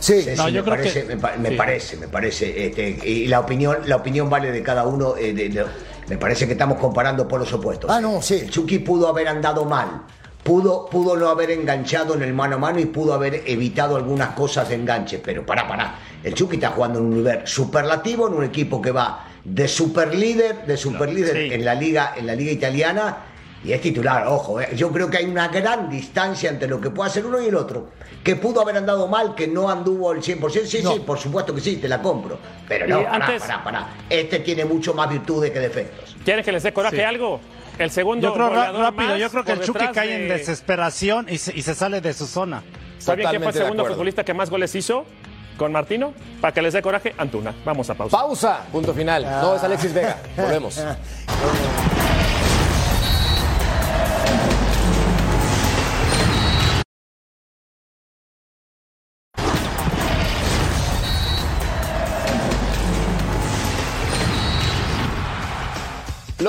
sí. 0.03 0.27
No, 0.37 0.49
yo 0.49 0.63
me, 0.63 0.71
creo 0.71 0.77
parece, 0.77 1.01
que- 1.03 1.15
me, 1.15 1.17
pa- 1.21 1.37
me 1.37 1.49
sí. 1.51 1.55
parece, 1.57 1.97
me 1.97 2.09
parece, 2.09 2.67
este, 2.67 2.99
y 3.09 3.27
la 3.29 3.41
opinión, 3.41 3.79
la 3.87 3.97
opinión 3.97 4.29
vale 4.29 4.51
de 4.53 4.63
cada 4.63 4.87
uno. 4.87 5.17
eh, 5.17 5.33
de- 5.33 5.49
de- 5.49 5.65
me 6.09 6.19
parece 6.19 6.47
que 6.47 6.53
estamos 6.53 6.79
comparando 6.79 7.27
por 7.29 7.41
los 7.41 7.53
opuestos. 7.53 7.91
Ah, 7.91 8.01
no, 8.01 8.21
sí. 8.21 8.35
El 8.35 8.51
Chucky 8.51 8.81
pudo 8.81 9.07
haber 9.09 9.29
andado 9.29 9.65
mal, 9.65 10.03
pudo, 10.43 10.87
pudo 10.87 11.17
no 11.17 11.29
haber 11.29 11.53
enganchado 11.53 12.15
en 12.15 12.23
el 12.23 12.35
mano 12.35 12.57
a 12.57 12.59
mano 12.59 12.81
y 12.81 12.87
pudo 12.87 13.15
haber 13.15 13.43
evitado 13.47 13.97
algunas 13.97 14.31
cosas 14.31 14.69
de 14.69 14.75
enganche, 14.75 15.19
pero 15.25 15.47
pará, 15.47 15.67
pará. 15.69 15.95
El 16.25 16.35
Chucky 16.35 16.57
está 16.57 16.71
jugando 16.71 16.99
en 16.99 17.05
un 17.07 17.15
nivel 17.15 17.41
superlativo, 17.47 18.27
en 18.29 18.35
un 18.35 18.45
equipo 18.45 18.83
que 18.83 18.91
va 18.91 19.29
de 19.45 19.67
superlíder, 19.69 20.67
de 20.67 20.77
superlíder 20.77 21.37
Sí. 21.49 21.55
en 21.55 21.65
la 21.65 21.75
liga, 21.75 22.15
en 22.17 22.27
la 22.27 22.35
liga 22.35 22.51
italiana. 22.53 23.17
Y 23.65 23.73
es 23.73 23.81
titular, 23.81 24.27
ojo, 24.27 24.61
eh. 24.61 24.71
yo 24.75 24.91
creo 24.91 25.09
que 25.09 25.19
hay 25.19 25.25
una 25.27 25.47
gran 25.49 25.89
distancia 25.89 26.51
entre 26.51 26.67
lo 26.69 26.81
que 26.81 26.91
puede 26.91 27.11
hacer 27.11 27.25
uno 27.25 27.41
y 27.41 27.47
el 27.47 27.55
otro. 27.55 27.91
Que 28.25 28.35
pudo 28.37 28.61
haber 28.61 28.77
andado 28.77 29.07
mal, 29.07 29.35
que 29.37 29.47
no 29.47 29.71
anduvo 29.71 30.11
al 30.11 30.19
100%, 30.21 30.67
sí, 30.67 30.81
No. 30.83 30.93
sí, 30.95 31.01
por 31.01 31.19
supuesto 31.19 31.55
que 31.55 31.61
sí, 31.61 31.77
te 31.77 31.89
la 31.89 32.03
compro. 32.03 32.39
Pero 32.69 32.89
no, 32.89 33.05
pará, 33.05 33.27
antes- 33.27 33.43
pará, 33.43 33.63
pará. 33.65 33.89
Este 34.11 34.41
tiene 34.41 34.65
mucho 34.65 34.95
más 34.95 35.09
virtudes 35.09 35.51
que 35.53 35.61
defectos. 35.61 36.17
¿Quieren 36.25 36.45
que 36.45 36.51
les 36.53 36.63
dé 36.65 36.73
coraje 36.73 36.97
Sí. 36.97 37.03
algo? 37.03 37.41
El 37.79 37.91
segundo 37.91 38.29
Yo 38.29 38.35
creo 38.35 38.51
rápido, 38.51 39.17
yo 39.17 39.31
creo 39.31 39.45
que 39.45 39.53
el 39.53 39.61
Chucky 39.63 39.87
cae 39.95 40.15
en 40.23 40.29
de- 40.29 40.39
desesperación 40.39 41.27
y 41.29 41.39
se, 41.39 41.57
y 41.57 41.63
se 41.63 41.75
sale 41.75 42.01
de 42.01 42.13
su 42.13 42.27
zona. 42.27 42.63
¿Saben 42.99 43.27
quién 43.29 43.43
fue 43.43 43.53
el 43.53 43.59
segundo 43.59 43.85
futbolista 43.87 44.25
que 44.25 44.35
más 44.35 44.51
goles 44.51 44.75
hizo 44.75 45.05
con 45.57 45.73
Martino? 45.73 46.13
Para 46.41 46.53
que 46.53 46.63
les 46.63 46.73
dé 46.75 46.83
coraje, 46.83 47.15
Antuna. 47.17 47.55
Vamos 47.65 47.89
a 47.91 47.95
pausa. 47.95 48.17
Pausa, 48.17 48.61
punto 48.71 48.93
final. 48.93 49.23
No 49.25 49.55
es 49.57 49.63
Alexis 49.65 49.95
Vega. 49.95 50.17
Volvemos. 50.37 50.81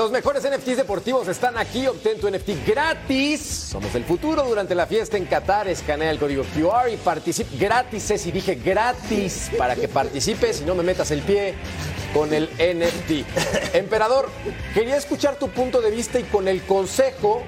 Los 0.04 0.12
mejores 0.12 0.44
NFTs 0.44 0.76
deportivos 0.76 1.28
están 1.28 1.56
aquí. 1.56 1.86
Obtén 1.86 2.20
tu 2.20 2.28
NFT 2.28 2.66
gratis. 2.66 3.40
Somos 3.40 3.94
el 3.94 4.04
futuro 4.04 4.42
durante 4.42 4.74
la 4.74 4.86
fiesta 4.86 5.16
en 5.16 5.24
Qatar. 5.24 5.66
Escanea 5.66 6.10
el 6.10 6.18
código 6.18 6.44
QR 6.54 6.90
y 6.92 6.98
participe 6.98 7.56
gratis. 7.56 8.10
Es 8.10 8.26
y 8.26 8.30
dije 8.30 8.56
gratis 8.56 9.50
para 9.56 9.74
que 9.74 9.88
participes 9.88 10.60
y 10.60 10.64
no 10.66 10.74
me 10.74 10.82
metas 10.82 11.10
el 11.10 11.22
pie 11.22 11.54
con 12.12 12.34
el 12.34 12.50
NFT. 12.50 13.74
Emperador, 13.76 14.28
quería 14.74 14.98
escuchar 14.98 15.36
tu 15.36 15.48
punto 15.48 15.80
de 15.80 15.90
vista 15.90 16.20
y 16.20 16.24
con 16.24 16.48
el 16.48 16.60
consejo 16.64 17.42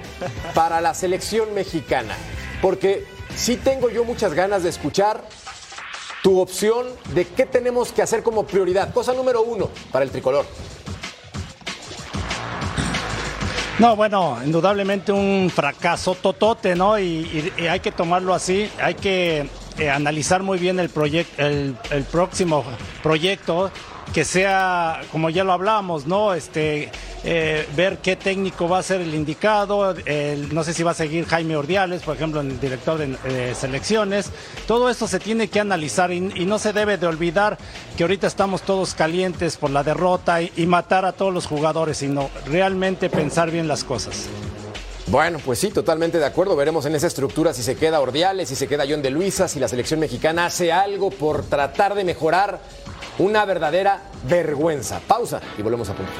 para 0.54 0.80
la 0.80 0.94
selección 0.94 1.52
mexicana. 1.52 2.16
Porque 2.62 3.04
sí 3.36 3.58
tengo 3.58 3.90
yo 3.90 4.02
muchas 4.02 4.32
ganas 4.32 4.62
de 4.62 4.70
escuchar 4.70 5.28
tu 6.22 6.40
opción 6.40 6.86
de 7.12 7.26
qué 7.26 7.44
tenemos 7.44 7.92
que 7.92 8.00
hacer 8.00 8.22
como 8.22 8.46
prioridad. 8.46 8.94
Cosa 8.94 9.12
número 9.12 9.42
uno 9.42 9.68
para 9.92 10.06
el 10.06 10.10
tricolor. 10.10 10.46
No, 13.78 13.94
bueno, 13.94 14.38
indudablemente 14.42 15.12
un 15.12 15.50
fracaso 15.54 16.14
totote, 16.14 16.74
¿no? 16.74 16.98
Y, 16.98 17.52
hay 17.70 17.80
que 17.80 17.92
tomarlo 17.92 18.32
así, 18.32 18.70
hay 18.80 18.94
que 18.94 19.50
eh, 19.78 19.90
analizar 19.90 20.42
muy 20.42 20.58
bien 20.58 20.80
el, 20.80 20.90
el, 21.36 21.76
el 21.90 22.04
próximo 22.04 22.64
proyecto, 23.02 23.70
que 24.14 24.24
sea, 24.24 25.02
como 25.12 25.28
ya 25.28 25.44
lo 25.44 25.52
hablamos, 25.52 26.06
¿no? 26.06 26.32
Este, 26.32 26.90
eh, 27.26 27.68
ver 27.76 27.98
qué 27.98 28.16
técnico 28.16 28.68
va 28.68 28.78
a 28.78 28.82
ser 28.82 29.02
el 29.02 29.14
indicado, 29.14 29.94
no 30.52 30.64
sé 30.64 30.72
si 30.72 30.82
va 30.82 30.92
a 30.92 30.94
seguir 30.94 31.26
Jaime 31.26 31.56
Ordiales, 31.56 32.02
por 32.02 32.16
ejemplo, 32.16 32.40
el 32.40 32.58
director 32.58 32.96
de 32.96 33.16
eh, 33.24 33.54
selecciones. 33.54 34.30
Todo 34.66 34.88
esto 34.88 35.06
se 35.06 35.18
tiene 35.18 35.48
que 35.48 35.60
analizar 35.60 36.12
y, 36.12 36.16
y 36.34 36.46
no 36.46 36.58
se 36.58 36.72
debe 36.72 36.96
de 36.96 37.06
olvidar 37.06 37.58
que 37.96 38.04
ahorita 38.04 38.26
estamos 38.26 38.62
todos 38.62 38.94
calientes 38.94 39.56
por 39.56 39.70
la 39.70 39.82
derrota 39.82 40.40
y, 40.40 40.52
y 40.56 40.66
matar 40.66 41.04
a 41.04 41.12
todos 41.12 41.34
los 41.34 41.46
jugadores, 41.46 41.98
sino 41.98 42.30
realmente 42.46 43.10
pensar 43.10 43.50
bien 43.50 43.68
las 43.68 43.84
cosas. 43.84 44.28
Bueno, 45.08 45.38
pues 45.44 45.60
sí, 45.60 45.70
totalmente 45.70 46.18
de 46.18 46.24
acuerdo. 46.24 46.56
Veremos 46.56 46.84
en 46.86 46.96
esa 46.96 47.06
estructura 47.06 47.54
si 47.54 47.62
se 47.62 47.76
queda 47.76 48.00
Ordiales, 48.00 48.48
si 48.48 48.56
se 48.56 48.66
queda 48.66 48.84
John 48.88 49.02
de 49.02 49.10
Luisa, 49.10 49.46
si 49.46 49.60
la 49.60 49.68
selección 49.68 50.00
mexicana 50.00 50.46
hace 50.46 50.72
algo 50.72 51.10
por 51.10 51.44
tratar 51.44 51.94
de 51.94 52.02
mejorar 52.02 52.60
una 53.18 53.44
verdadera 53.44 54.02
vergüenza. 54.28 55.00
Pausa 55.06 55.40
y 55.56 55.62
volvemos 55.62 55.88
a 55.90 55.94
punto. 55.94 56.12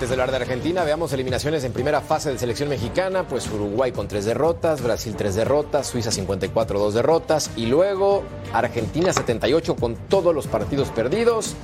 Antes 0.00 0.08
de 0.08 0.14
hablar 0.14 0.30
de 0.30 0.36
Argentina, 0.36 0.82
veamos 0.82 1.12
eliminaciones 1.12 1.62
en 1.62 1.74
primera 1.74 2.00
fase 2.00 2.32
de 2.32 2.38
selección 2.38 2.70
mexicana, 2.70 3.28
pues 3.28 3.46
Uruguay 3.50 3.92
con 3.92 4.08
tres 4.08 4.24
derrotas, 4.24 4.80
Brasil 4.80 5.14
tres 5.14 5.34
derrotas, 5.34 5.88
Suiza 5.88 6.10
54, 6.10 6.78
dos 6.78 6.94
derrotas, 6.94 7.50
y 7.54 7.66
luego 7.66 8.22
Argentina 8.54 9.12
78 9.12 9.76
con 9.76 9.96
todos 10.08 10.34
los 10.34 10.46
partidos 10.46 10.88
perdidos, 10.88 11.54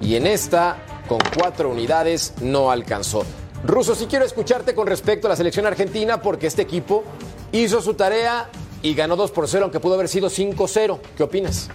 y 0.00 0.14
en 0.14 0.26
esta, 0.26 0.78
con 1.06 1.18
cuatro 1.38 1.68
unidades, 1.68 2.32
no 2.40 2.70
alcanzó. 2.70 3.24
Ruso, 3.62 3.94
sí 3.94 4.06
quiero 4.06 4.24
escucharte 4.24 4.74
con 4.74 4.86
respecto 4.86 5.26
a 5.26 5.28
la 5.28 5.36
selección 5.36 5.66
argentina, 5.66 6.22
porque 6.22 6.46
este 6.46 6.62
equipo 6.62 7.04
hizo 7.52 7.82
su 7.82 7.92
tarea 7.92 8.48
y 8.80 8.94
ganó 8.94 9.16
2 9.16 9.32
por 9.32 9.48
0, 9.48 9.64
aunque 9.64 9.80
pudo 9.80 9.96
haber 9.96 10.08
sido 10.08 10.30
5-0. 10.30 10.98
¿Qué 11.14 11.22
opinas? 11.22 11.68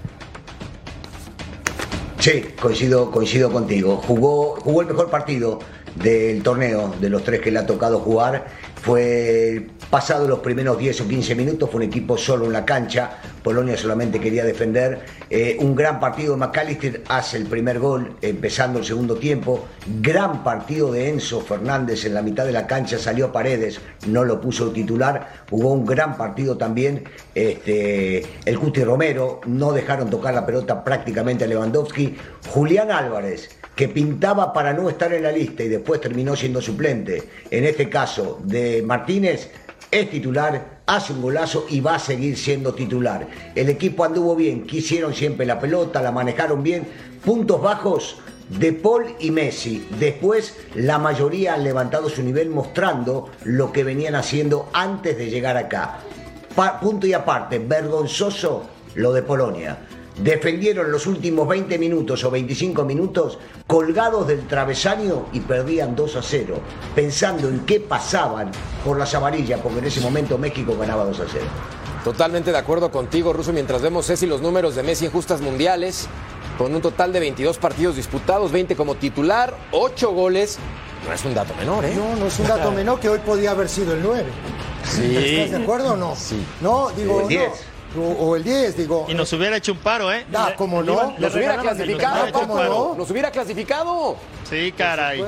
Sí, 2.22 2.43
coincido, 2.62 3.10
coincido 3.10 3.52
contigo. 3.52 3.97
Jugó, 3.97 4.56
jugó 4.62 4.82
el 4.82 4.88
mejor 4.88 5.10
partido 5.10 5.58
del 5.96 6.44
torneo, 6.44 6.94
de 7.00 7.10
los 7.10 7.24
tres 7.24 7.42
que 7.42 7.52
le 7.52 7.60
ha 7.60 7.66
tocado 7.66 8.00
jugar. 8.00 8.48
Fue 8.82 9.68
pasado 9.92 10.28
los 10.28 10.40
primeros 10.40 10.80
10 10.80 11.02
o 11.02 11.08
15 11.08 11.36
minutos, 11.36 11.70
fue 11.70 11.84
un 11.84 11.88
equipo 11.88 12.18
solo 12.18 12.46
en 12.46 12.54
la 12.54 12.66
cancha. 12.66 13.12
Polonia 13.44 13.78
solamente 13.78 14.20
quería 14.20 14.44
defender. 14.44 15.02
Eh, 15.30 15.58
un 15.60 15.76
gran 15.76 16.00
partido 16.00 16.34
de 16.34 16.40
McAllister 16.40 17.04
hace 17.08 17.38
el 17.38 17.46
primer 17.46 17.78
gol, 17.78 18.16
empezando 18.24 18.80
el 18.80 18.86
segundo 18.86 19.18
tiempo. 19.18 19.68
Gran 20.02 20.44
partido 20.44 20.92
de 20.92 21.10
Enzo 21.10 21.42
Fernández 21.42 22.06
en 22.06 22.16
la 22.16 22.24
mitad 22.24 22.44
de 22.44 22.54
la 22.54 22.66
cancha, 22.66 22.98
salió 22.98 23.32
Paredes, 23.32 23.80
no 24.08 24.24
lo 24.24 24.42
puso 24.42 24.72
titular. 24.72 25.44
Jugó 25.50 25.74
un 25.74 25.86
gran 25.86 26.18
partido 26.18 26.58
también 26.58 27.04
este, 27.36 28.26
el 28.46 28.58
Cuti 28.58 28.84
Romero, 28.84 29.42
no 29.46 29.74
dejaron 29.74 30.10
tocar 30.10 30.34
la 30.34 30.46
pelota 30.46 30.84
prácticamente 30.84 31.44
a 31.44 31.48
Lewandowski. 31.48 32.16
Julián 32.50 32.90
Álvarez, 32.92 33.50
que 33.76 33.88
pintaba 33.88 34.54
para 34.54 34.74
no 34.74 34.90
estar 34.90 35.14
en 35.14 35.24
la 35.24 35.32
lista 35.32 35.64
y 35.64 35.70
después 35.70 36.02
terminó 36.02 36.36
siendo 36.36 36.62
suplente, 36.62 37.24
en 37.50 37.64
este 37.64 37.90
caso 37.90 38.40
de 38.44 38.71
Martínez, 38.82 39.52
es 39.92 40.10
titular, 40.10 40.82
hace 40.86 41.12
un 41.12 41.22
golazo 41.22 41.66
y 41.70 41.82
va 41.82 41.96
a 41.96 42.00
seguir 42.00 42.38
siendo 42.38 42.74
titular. 42.74 43.28
El 43.56 43.68
equipo 43.68 44.06
anduvo 44.06 44.36
bien, 44.36 44.66
quisieron 44.66 45.14
siempre 45.14 45.46
la 45.46 45.60
pelota, 45.60 46.02
la 46.02 46.14
manejaron 46.14 46.64
bien. 46.64 46.88
Puntos 47.26 47.62
bajos 47.62 48.18
de 48.50 48.74
Paul 48.74 49.16
y 49.20 49.32
Messi. 49.32 49.86
Después 50.00 50.58
la 50.76 50.98
mayoría 50.98 51.56
han 51.56 51.64
levantado 51.64 52.10
su 52.10 52.24
nivel 52.24 52.50
mostrando 52.50 53.30
lo 53.44 53.72
que 53.72 53.84
venían 53.84 54.16
haciendo 54.16 54.70
antes 54.74 55.18
de 55.18 55.30
llegar 55.30 55.58
acá. 55.58 56.00
Punto 56.82 57.08
y 57.08 57.14
aparte, 57.14 57.60
vergonzoso 57.60 58.64
lo 58.96 59.14
de 59.14 59.24
Polonia. 59.24 59.78
Defendieron 60.24 60.92
los 60.92 61.08
últimos 61.08 61.48
20 61.48 61.80
minutos 61.80 62.24
o 62.24 62.30
25 62.30 62.86
minutos 62.86 63.40
colgados 63.66 64.28
del 64.28 64.46
travesaño 64.48 65.26
y 65.34 65.40
perdían 65.40 65.96
2 65.96 66.16
a 66.16 66.22
0, 66.22 66.56
pensando 66.94 67.48
en 67.48 67.62
qué 67.62 67.80
pasaban 67.80 68.52
por 68.86 69.00
las 69.00 69.16
amarillas, 69.16 69.60
porque 69.62 69.80
en 69.80 69.86
ese 69.86 70.00
momento 70.00 70.38
México 70.38 70.76
ganaba 70.80 71.06
2 71.06 71.20
a 71.22 71.24
0. 71.32 71.46
Totalmente 72.04 72.52
de 72.52 72.58
acuerdo 72.58 72.92
contigo, 72.92 73.34
Ruso, 73.34 73.52
mientras 73.52 73.82
vemos, 73.82 74.06
Ceci, 74.06 74.28
los 74.28 74.42
números 74.42 74.76
de 74.76 74.84
Messi 74.84 75.06
en 75.06 75.12
justas 75.12 75.42
mundiales, 75.42 76.08
con 76.58 76.76
un 76.76 76.82
total 76.82 77.12
de 77.14 77.20
22 77.20 77.58
partidos 77.58 77.96
disputados, 77.96 78.52
20 78.52 78.76
como 78.76 78.96
titular, 78.96 79.56
8 79.72 80.12
goles. 80.12 80.60
No 81.08 81.14
es 81.14 81.26
un 81.26 81.34
dato 81.34 81.56
menor, 81.56 81.84
¿eh? 81.84 81.96
No, 81.96 82.16
no 82.16 82.28
es 82.28 82.38
un 82.40 82.48
dato 82.48 82.72
menor 82.76 83.00
que 83.00 83.10
hoy 83.10 83.20
podía 83.26 83.52
haber 83.52 83.68
sido 83.68 83.94
el 83.94 84.04
9. 84.04 84.26
Sí. 84.84 85.16
¿Estás 85.18 85.58
de 85.58 85.64
acuerdo 85.64 85.94
o 85.94 85.96
no? 85.96 86.16
Sí. 86.16 86.44
No, 86.62 86.90
digo, 86.96 87.22
El 87.22 87.28
10. 87.28 87.50
no. 87.50 87.71
O, 87.98 88.02
o 88.02 88.36
el 88.36 88.44
10, 88.44 88.78
digo. 88.78 89.06
Y 89.10 89.14
nos 89.14 89.32
hubiera 89.34 89.58
hecho 89.58 89.74
un 89.74 89.80
paro, 89.80 90.12
¿eh? 90.14 90.26
Ah, 90.34 90.54
¿cómo 90.58 90.82
no? 90.82 91.14
Nos 91.18 91.34
hubiera 91.36 91.58
regalaron 91.58 91.82
el 91.82 91.98
clasificado, 91.98 92.32
¿cómo 92.32 92.64
no? 92.64 92.96
Nos 92.96 93.12
hubiera 93.12 93.32
clasificado. 93.32 94.16
Sí, 94.50 94.74
caray. 94.78 95.24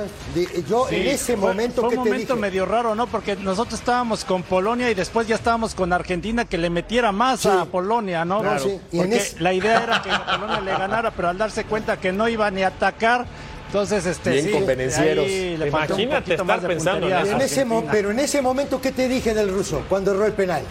Yo 0.70 0.90
en 0.90 1.08
ese 1.08 1.38
Fue- 1.38 1.48
momento 1.50 1.82
fue 1.82 1.92
que 1.92 1.98
un 1.98 2.04
te 2.04 2.10
momento 2.10 2.34
dije. 2.36 2.42
medio 2.42 2.66
raro, 2.66 2.94
¿no? 2.96 3.08
Porque 3.08 3.36
nosotros 3.36 3.80
estábamos 3.80 4.26
con 4.26 4.44
Polonia 4.44 4.90
y 4.90 4.94
después 4.94 5.28
ya 5.28 5.36
estábamos 5.36 5.76
con 5.76 5.94
Argentina 5.94 6.46
que 6.46 6.58
le 6.58 6.70
metiera 6.70 7.12
más 7.12 7.46
a 7.46 7.66
Polonia, 7.66 8.26
¿no? 8.26 8.42
Claro. 8.42 8.60
sí. 8.64 8.80
Y 8.92 8.98
en 8.98 9.04
Porque 9.04 9.16
ese- 9.18 9.40
la 9.40 9.54
idea 9.54 9.84
era 9.84 10.02
que 10.02 10.10
Polonia 10.10 10.62
le 10.62 10.72
ganara, 10.72 11.12
pero 11.12 11.30
al 11.30 11.38
darse 11.38 11.64
cuenta 11.66 11.98
que 11.98 12.12
no 12.12 12.28
iba 12.28 12.50
ni 12.52 12.64
a 12.64 12.68
atacar, 12.68 13.26
entonces 13.68 14.06
este 14.06 14.30
Bien 14.32 14.46
sí, 14.46 14.52
convenencieros. 14.52 15.26
Imagínate 15.68 16.34
estar 16.36 16.60
pensando 16.62 17.08
en 17.10 17.42
ese 17.42 17.66
pero 17.92 18.12
en 18.12 18.20
ese 18.20 18.42
momento, 18.42 18.80
¿qué 18.82 18.92
te 18.92 19.08
dije 19.08 19.34
del 19.34 19.50
ruso 19.50 19.84
cuando 19.90 20.12
erró 20.12 20.26
el 20.26 20.34
penal? 20.34 20.64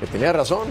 Que 0.00 0.06
tenía 0.06 0.32
razón. 0.32 0.68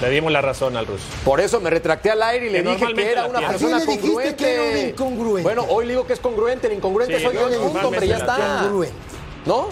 Le 0.00 0.10
dimos 0.10 0.32
la 0.32 0.40
razón 0.42 0.76
al 0.76 0.86
ruso. 0.86 1.04
Por 1.24 1.40
eso 1.40 1.60
me 1.60 1.70
retracté 1.70 2.10
al 2.10 2.22
aire 2.22 2.46
y 2.46 2.50
le 2.50 2.62
Que 2.64 2.70
dije 2.70 2.94
que 2.94 3.12
era 3.12 3.26
una 3.26 3.48
persona 3.48 3.78
le 3.78 3.84
dijiste 3.86 4.02
congruente. 4.08 4.36
que 4.36 4.54
era 4.54 4.62
un 4.82 4.88
incongruente. 4.88 5.42
Bueno, 5.42 5.66
hoy 5.68 5.86
le 5.86 5.92
digo 5.92 6.06
que 6.06 6.12
es 6.14 6.20
congruente. 6.20 6.66
El 6.66 6.72
incongruente 6.74 7.16
Sí, 7.18 7.22
soy 7.24 7.34
yo. 7.34 7.48
Punto, 7.62 7.88
hombre, 7.88 8.08
ya 8.08 8.16
está. 8.16 8.58
Congruente. 8.62 8.94
¿No? 9.46 9.68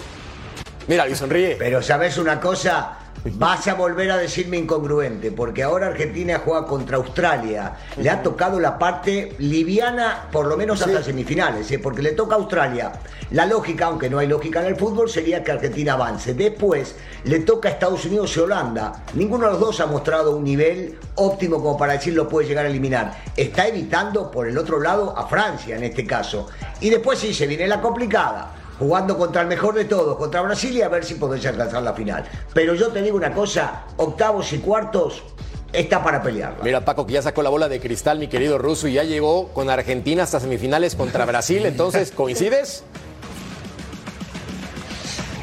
Mira, 0.87 1.05
Luis 1.05 1.17
sonríe. 1.17 1.55
Pero 1.57 1.81
sabes 1.81 2.17
una 2.17 2.39
cosa, 2.39 2.97
vas 3.35 3.67
a 3.67 3.75
volver 3.75 4.11
a 4.11 4.17
decirme 4.17 4.57
incongruente, 4.57 5.31
porque 5.31 5.63
ahora 5.63 5.87
Argentina 5.87 6.41
juega 6.43 6.65
contra 6.65 6.97
Australia. 6.97 7.77
Le 7.97 8.09
ha 8.09 8.21
tocado 8.21 8.59
la 8.59 8.77
parte 8.77 9.35
liviana, 9.39 10.27
por 10.31 10.47
lo 10.47 10.57
menos 10.57 10.81
hasta 10.81 11.03
semifinales, 11.03 11.71
¿eh? 11.71 11.79
porque 11.79 12.01
le 12.01 12.11
toca 12.11 12.35
a 12.35 12.39
Australia. 12.39 12.91
La 13.31 13.45
lógica, 13.45 13.85
aunque 13.85 14.09
no 14.09 14.19
hay 14.19 14.27
lógica 14.27 14.61
en 14.61 14.67
el 14.67 14.75
fútbol, 14.75 15.09
sería 15.09 15.43
que 15.43 15.51
Argentina 15.51 15.93
avance. 15.93 16.33
Después 16.33 16.95
le 17.23 17.39
toca 17.39 17.69
a 17.69 17.71
Estados 17.71 18.05
Unidos 18.05 18.35
y 18.37 18.41
Holanda. 18.41 19.03
Ninguno 19.13 19.45
de 19.45 19.51
los 19.51 19.59
dos 19.59 19.79
ha 19.79 19.87
mostrado 19.87 20.35
un 20.35 20.43
nivel 20.43 20.99
óptimo 21.15 21.57
como 21.57 21.77
para 21.77 21.93
decir 21.93 22.13
lo 22.13 22.27
puede 22.27 22.47
llegar 22.47 22.65
a 22.65 22.69
eliminar. 22.69 23.23
Está 23.35 23.67
evitando 23.67 24.29
por 24.29 24.47
el 24.47 24.57
otro 24.57 24.79
lado 24.79 25.17
a 25.17 25.27
Francia 25.27 25.75
en 25.75 25.83
este 25.83 26.05
caso. 26.05 26.47
Y 26.81 26.89
después 26.89 27.19
sí, 27.19 27.33
se 27.33 27.47
viene 27.47 27.67
la 27.67 27.81
complicada 27.81 28.62
jugando 28.83 29.17
contra 29.17 29.41
el 29.41 29.47
mejor 29.47 29.75
de 29.75 29.85
todos, 29.85 30.17
contra 30.17 30.41
Brasil 30.41 30.75
y 30.75 30.81
a 30.81 30.89
ver 30.89 31.05
si 31.05 31.15
podés 31.15 31.45
alcanzar 31.45 31.81
la 31.83 31.93
final. 31.93 32.25
Pero 32.53 32.75
yo 32.75 32.89
te 32.89 33.01
digo 33.01 33.15
una 33.15 33.33
cosa, 33.33 33.85
octavos 33.95 34.51
y 34.51 34.57
cuartos 34.59 35.23
está 35.71 36.03
para 36.03 36.21
pelearla. 36.21 36.63
Mira, 36.63 36.83
Paco, 36.83 37.07
que 37.07 37.13
ya 37.13 37.21
sacó 37.21 37.41
la 37.43 37.49
bola 37.49 37.69
de 37.69 37.79
cristal, 37.79 38.19
mi 38.19 38.27
querido 38.27 38.57
ruso, 38.57 38.89
y 38.89 38.93
ya 38.93 39.03
llegó 39.03 39.47
con 39.49 39.69
Argentina 39.69 40.23
hasta 40.23 40.41
semifinales 40.41 40.95
contra 40.95 41.25
Brasil. 41.25 41.65
Entonces, 41.65 42.11
¿coincides? 42.11 42.83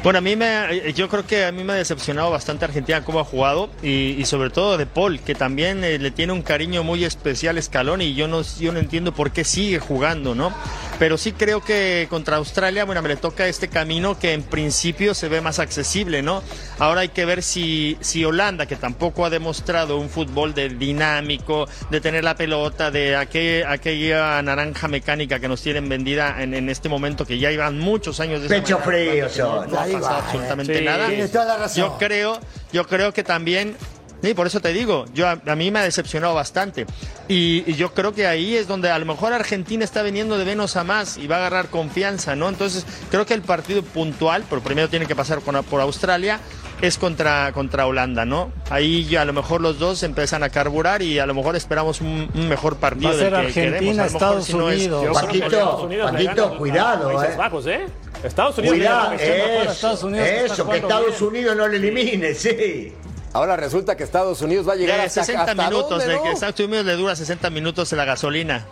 Bueno, 0.03 0.17
a 0.17 0.21
mí 0.21 0.35
me, 0.35 0.93
yo 0.93 1.07
creo 1.09 1.27
que 1.27 1.45
a 1.45 1.51
mí 1.51 1.63
me 1.63 1.73
ha 1.73 1.75
decepcionado 1.75 2.31
bastante 2.31 2.65
Argentina 2.65 3.03
cómo 3.03 3.19
ha 3.19 3.23
jugado 3.23 3.69
y, 3.83 4.15
y 4.17 4.25
sobre 4.25 4.49
todo 4.49 4.75
de 4.75 4.87
Paul, 4.87 5.19
que 5.19 5.35
también 5.35 5.83
eh, 5.83 5.99
le 5.99 6.09
tiene 6.09 6.33
un 6.33 6.41
cariño 6.41 6.83
muy 6.83 7.03
especial 7.03 7.55
a 7.59 7.61
Scaloni 7.61 8.05
y 8.05 8.15
yo 8.15 8.27
no, 8.27 8.41
yo 8.41 8.71
no 8.71 8.79
entiendo 8.79 9.13
por 9.13 9.29
qué 9.29 9.43
sigue 9.43 9.77
jugando, 9.77 10.33
¿no? 10.33 10.55
Pero 10.97 11.19
sí 11.19 11.33
creo 11.33 11.63
que 11.63 12.07
contra 12.09 12.37
Australia, 12.37 12.83
bueno, 12.83 13.03
me 13.03 13.09
le 13.09 13.15
toca 13.15 13.45
este 13.45 13.67
camino 13.67 14.17
que 14.17 14.33
en 14.33 14.41
principio 14.41 15.13
se 15.13 15.29
ve 15.29 15.39
más 15.39 15.59
accesible, 15.59 16.23
¿no? 16.23 16.41
Ahora 16.81 17.01
hay 17.01 17.09
que 17.09 17.25
ver 17.25 17.43
si, 17.43 17.95
si 18.01 18.25
Holanda, 18.25 18.65
que 18.65 18.75
tampoco 18.75 19.23
ha 19.23 19.29
demostrado 19.29 19.97
un 19.99 20.09
fútbol 20.09 20.55
de 20.55 20.67
dinámico, 20.69 21.67
de 21.91 22.01
tener 22.01 22.23
la 22.23 22.33
pelota, 22.35 22.89
de 22.89 23.15
aquel- 23.15 23.65
aquella 23.67 24.41
naranja 24.41 24.87
mecánica 24.87 25.39
que 25.39 25.47
nos 25.47 25.61
tienen 25.61 25.87
vendida 25.87 26.41
en, 26.41 26.55
en 26.55 26.69
este 26.69 26.89
momento, 26.89 27.23
que 27.23 27.37
ya 27.37 27.51
llevan 27.51 27.77
muchos 27.77 28.19
años 28.19 28.41
de 28.41 28.49
Pecho 28.49 28.79
manera 28.79 29.29
frío 29.29 29.45
no- 29.45 29.65
no 29.67 29.79
ha 29.79 29.85
pasado 29.85 30.15
absolutamente 30.15 30.79
Sí. 30.79 30.83
nada. 30.83 31.07
Tienes 31.07 31.31
toda 31.31 31.45
la 31.45 31.57
razón. 31.57 31.83
Yo 31.83 31.97
creo, 31.99 32.39
yo 32.73 32.87
creo 32.87 33.13
que 33.13 33.23
también, 33.23 33.75
y 34.23 34.33
por 34.33 34.47
eso 34.47 34.59
te 34.59 34.73
digo, 34.73 35.05
yo 35.13 35.27
a, 35.27 35.39
a 35.45 35.55
mí 35.55 35.69
me 35.69 35.77
ha 35.79 35.83
decepcionado 35.83 36.33
bastante. 36.33 36.87
Y, 37.27 37.63
y 37.67 37.75
yo 37.75 37.93
creo 37.93 38.13
que 38.13 38.25
ahí 38.25 38.55
es 38.55 38.67
donde 38.67 38.89
a 38.89 38.97
lo 38.97 39.05
mejor 39.05 39.33
Argentina 39.33 39.83
está 39.85 40.01
viniendo 40.01 40.37
de 40.37 40.45
menos 40.45 40.75
a 40.77 40.83
más 40.83 41.17
y 41.17 41.27
va 41.27 41.35
a 41.35 41.39
agarrar 41.39 41.67
confianza, 41.67 42.35
¿no? 42.35 42.49
Entonces, 42.49 42.85
creo 43.11 43.25
que 43.27 43.35
el 43.35 43.41
partido 43.43 43.83
puntual, 43.83 44.43
pero 44.49 44.61
primero 44.63 44.89
tiene 44.89 45.05
que 45.05 45.15
pasar 45.15 45.41
con- 45.41 45.63
por 45.63 45.79
Australia, 45.79 46.39
es 46.81 46.97
contra, 46.97 47.51
contra 47.53 47.85
Holanda, 47.85 48.25
¿no? 48.25 48.51
Ahí 48.69 49.05
ya 49.05 49.21
a 49.21 49.25
lo 49.25 49.33
mejor 49.33 49.61
los 49.61 49.77
dos 49.79 50.03
empiezan 50.03 50.43
a 50.43 50.49
carburar 50.49 51.01
y 51.01 51.19
a 51.19 51.25
lo 51.25 51.33
mejor 51.33 51.55
esperamos 51.55 52.01
un, 52.01 52.29
un 52.33 52.49
mejor 52.49 52.77
partido. 52.77 53.09
Va 53.09 53.15
a 53.15 53.17
ser 53.19 53.31
del 53.31 53.53
que 53.53 53.61
Argentina, 53.61 53.77
queremos. 53.77 53.97
A 53.99 54.03
lo 54.03 54.03
mejor 54.03 54.15
Estados 54.15 54.45
si 54.45 54.53
no 54.53 54.69
es- 54.71 54.77
Unidos. 54.87 55.21
Paquito, 55.21 55.45
Estados 55.45 55.83
Unidos 55.83 56.11
Paquito, 56.11 56.45
a 56.45 56.57
cuidado, 56.57 57.23
eh. 57.23 57.35
Bajos, 57.37 57.67
¿eh? 57.67 57.85
Estados 58.23 58.57
Unidos 58.57 58.77
Cuidado, 58.77 59.09
a 59.09 59.15
eso, 59.15 59.71
Estados 59.71 60.03
Unidos 60.03 60.27
eso, 60.27 60.69
que 60.69 60.77
Estados 60.77 61.05
bien. 61.19 61.23
Unidos 61.29 61.55
no 61.57 61.67
le 61.67 61.77
elimine, 61.77 62.33
sí. 62.33 62.93
Ahora 63.33 63.55
resulta 63.55 63.95
que 63.95 64.03
Estados 64.03 64.41
Unidos 64.41 64.67
va 64.67 64.73
a 64.73 64.75
llegar 64.75 64.97
Ya, 64.97 65.03
hasta, 65.05 65.23
60 65.23 65.41
hasta 65.51 65.55
minutos, 65.69 65.89
dónde, 65.89 66.07
de 66.07 66.15
¿no? 66.15 66.23
que 66.23 66.31
Estados 66.31 66.59
Unidos 66.59 66.85
le 66.85 66.95
dura 66.97 67.15
60 67.15 67.49
minutos 67.49 67.91
la 67.93 68.05
gasolina. 68.05 68.65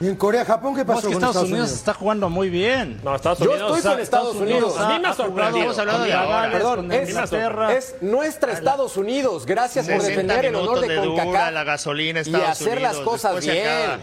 ¿Y 0.00 0.08
en 0.08 0.16
Corea, 0.16 0.44
Japón 0.44 0.74
qué 0.74 0.80
No, 0.80 0.86
pasó 0.88 0.98
es 1.00 1.04
que 1.06 1.12
Estados, 1.12 1.36
Estados 1.36 1.50
Unidos 1.50 1.68
Unidos? 1.68 1.78
está 1.78 1.94
jugando 1.94 2.28
muy 2.28 2.50
bien. 2.50 3.00
No, 3.04 3.14
Estados 3.14 3.38
Yo 3.38 3.50
Unidos. 3.52 3.76
estoy 3.78 3.92
con 3.92 4.00
Estados 4.00 4.36
Unidos. 4.36 4.76
A 4.78 4.88
mí 4.88 4.98
me 4.98 5.08
ha 5.08 5.12
sorprendido. 5.14 5.70
Estamos 5.70 5.78
hablando 5.78 6.04
de 6.04 6.12
ahora. 6.12 6.36
Gales, 6.40 6.52
Perdón, 6.52 6.92
es- 6.92 7.08
Inglaterra. 7.10 7.72
Es 7.74 7.94
nuestra 8.00 8.52
Estados 8.52 8.96
Unidos. 8.96 9.46
Gracias 9.46 9.86
por 9.86 10.00
60 10.00 10.08
defender 10.34 10.44
el 10.46 10.56
honor 10.56 10.80
de 10.80 10.96
dura 10.96 11.24
CONCACAF 11.24 11.52
la 11.52 11.64
gasolina 11.64 12.18
y 12.18 12.22
Estados 12.22 12.48
hacer 12.48 12.80
las 12.82 12.94
Unidos, 12.96 13.08
cosas 13.12 13.34
después 13.36 13.44
se 13.44 13.52
bien. 13.52 14.00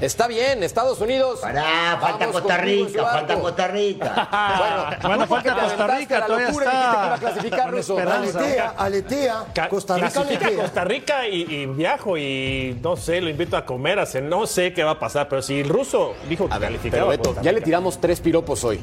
Está 0.00 0.26
bien, 0.26 0.62
Estados 0.62 1.00
Unidos. 1.00 1.38
Pará, 1.40 1.96
falta 2.00 2.26
Costa 2.26 2.56
Rica, 2.58 3.04
falta. 3.04 3.34
Costa 3.38 3.68
Rica. 3.68 4.28
Bueno, 5.04 5.26
falta 5.28 5.54
Costa 5.54 5.86
Rica, 5.86 6.18
la 6.20 6.26
todavía 6.26 6.46
dijiste 6.48 6.64
que 6.70 6.76
iba 6.76 7.02
a 7.02 7.14
está 7.14 7.30
clasificar. 7.30 7.68
Aletea, 8.08 8.74
aletea, 8.76 9.44
Ca- 9.54 9.68
Costa 9.68 9.96
Rica 9.96 10.20
aletea. 10.20 10.62
Costa 10.62 10.84
Rica 10.84 11.28
y, 11.28 11.42
y 11.42 11.66
viajo 11.66 12.18
y 12.18 12.78
no 12.82 12.96
sé, 12.96 13.20
lo 13.20 13.30
invito 13.30 13.56
a 13.56 13.64
comer, 13.64 13.98
a 13.98 14.06
cenar, 14.06 14.30
no 14.30 14.46
sé 14.46 14.72
qué 14.72 14.82
va 14.84 14.92
a 14.92 14.98
pasar, 14.98 15.28
pero 15.28 15.42
si 15.42 15.60
el 15.60 15.68
ruso 15.68 16.14
dijo 16.28 16.48
que 16.48 16.54
A 16.54 16.58
ver, 16.58 16.68
calificaba 16.70 17.02
pero 17.02 17.10
Beto, 17.10 17.28
Costa 17.30 17.42
ya 17.42 17.52
le 17.52 17.60
tiramos 17.60 18.00
tres 18.00 18.20
piropos 18.20 18.64
hoy. 18.64 18.80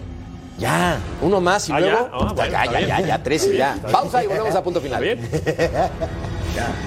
Ya, 0.57 0.97
uno 1.21 1.41
más 1.41 1.67
y 1.69 1.73
Ah, 1.73 1.79
luego. 1.79 1.97
ya. 1.97 2.09
Ah, 2.13 2.17
bueno, 2.33 2.35
ya, 2.51 2.63
está 2.63 2.79
ya, 2.79 2.87
ya, 2.87 2.99
ya, 3.07 3.23
tres 3.23 3.47
y 3.47 3.57
ya. 3.57 3.75
Pausa 3.91 4.23
y 4.23 4.27
volvemos 4.27 4.55
a 4.55 4.63
punto 4.63 4.79
final. 4.81 5.03
¿Está 5.03 5.21
bien? 5.21 5.89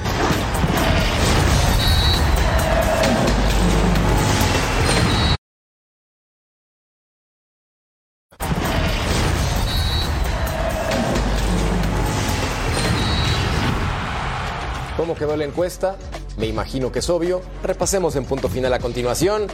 ¿Cómo 15.05 15.17
quedó 15.17 15.37
la 15.37 15.45
encuesta? 15.45 15.97
Me 16.39 16.47
imagino 16.47 16.91
que 16.91 17.01
es 17.01 17.11
obvio. 17.11 17.43
Repasemos 17.63 18.17
en 18.17 18.25
punto 18.25 18.49
final 18.49 18.73
a 18.73 18.79
continuación. 18.79 19.49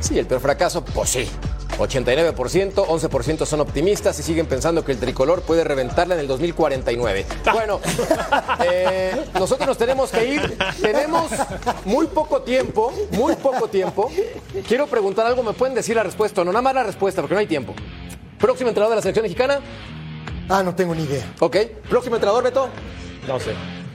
Sí, 0.00 0.18
el 0.18 0.26
peor 0.26 0.40
fracaso, 0.40 0.82
pues 0.82 1.10
sí. 1.10 1.28
89%, 1.76 2.72
11% 2.72 3.44
son 3.44 3.60
optimistas 3.60 4.18
y 4.18 4.22
siguen 4.22 4.46
pensando 4.46 4.82
que 4.82 4.92
el 4.92 4.98
tricolor 4.98 5.42
puede 5.42 5.62
reventarla 5.62 6.14
en 6.14 6.20
el 6.20 6.26
2049. 6.26 7.26
Bueno, 7.52 7.80
eh, 8.64 9.26
nosotros 9.34 9.68
nos 9.68 9.76
tenemos 9.76 10.10
que 10.10 10.24
ir. 10.24 10.56
Tenemos 10.80 11.30
muy 11.84 12.06
poco 12.06 12.40
tiempo, 12.40 12.90
muy 13.10 13.36
poco 13.36 13.68
tiempo. 13.68 14.10
Quiero 14.66 14.86
preguntar 14.86 15.26
algo, 15.26 15.42
¿me 15.42 15.52
pueden 15.52 15.74
decir 15.74 15.96
la 15.96 16.02
respuesta? 16.02 16.42
No, 16.44 16.50
nada 16.50 16.62
más 16.62 16.74
la 16.76 16.84
respuesta, 16.84 17.20
porque 17.20 17.34
no 17.34 17.40
hay 17.40 17.46
tiempo. 17.46 17.74
¿Próximo 18.38 18.70
entrenador 18.70 18.92
de 18.92 18.96
la 18.96 19.02
selección 19.02 19.24
mexicana? 19.24 19.60
Ah, 20.48 20.62
no 20.62 20.74
tengo 20.74 20.94
ni 20.94 21.02
idea. 21.02 21.30
Ok. 21.40 21.58
¿Próximo 21.90 22.16
entrenador, 22.16 22.42
Beto? 22.42 22.70
No 23.28 23.38
sé. 23.38 23.52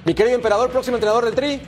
Mi 0.10 0.16
querido 0.16 0.36
emperador, 0.38 0.72
próximo 0.72 0.98
entrenador 0.98 1.24
del 1.26 1.36
Tri. 1.36 1.62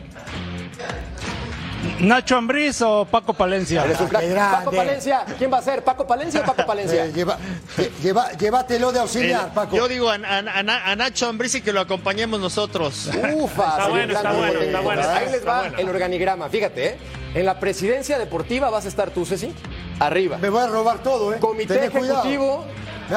Nacho 1.99 2.35
Ambriz 2.37 2.81
o 2.81 3.05
Paco 3.05 3.35
Palencia. 3.35 3.83
Grande. 3.85 4.35
Paco 4.57 4.71
Palencia. 4.71 5.25
¿Quién 5.37 5.53
va 5.53 5.59
a 5.59 5.61
ser? 5.61 5.83
¿Paco 5.83 6.07
Palencia 6.07 6.41
o 6.41 6.43
Paco 6.45 6.65
Palencia? 6.65 7.05
Eh, 7.05 7.11
lleva- 7.13 7.37
lle- 7.77 7.91
lleva- 8.01 8.31
llévatelo 8.31 8.91
de 8.91 8.99
auxiliar, 8.99 9.45
El- 9.45 9.51
Paco. 9.51 9.75
Yo 9.77 9.87
digo 9.87 10.09
a, 10.09 10.15
a- 10.15 10.39
a- 10.39 10.91
a 10.91 10.95
Nacho 10.95 11.29
Ambriz 11.29 11.61
que 11.61 11.71
lo 11.71 11.81
acompañemos 11.81 12.39
nosotros. 12.39 13.11
Ufa, 13.35 13.69
Está 13.69 13.87
bueno, 13.89 14.11
está 14.13 14.31
bueno, 14.31 14.47
técnico. 14.53 14.63
está 14.65 14.79
bueno, 14.81 15.01
Ahí 15.07 15.31
les 15.31 15.47
va 15.47 15.59
bueno. 15.59 15.77
el 15.77 15.89
organigrama. 15.89 16.49
Fíjate, 16.49 16.85
¿eh? 16.87 16.97
En 17.35 17.45
la 17.45 17.59
presidencia 17.59 18.17
deportiva 18.17 18.71
vas 18.71 18.85
a 18.85 18.87
estar 18.87 19.11
tú, 19.11 19.23
Ceci. 19.23 19.53
Arriba. 19.99 20.39
Me 20.41 20.49
voy 20.49 20.63
a 20.63 20.65
robar 20.67 21.03
todo, 21.03 21.31
¿eh? 21.31 21.37
Comité 21.39 21.75
Tené 21.75 21.91
cuidado. 21.91 22.65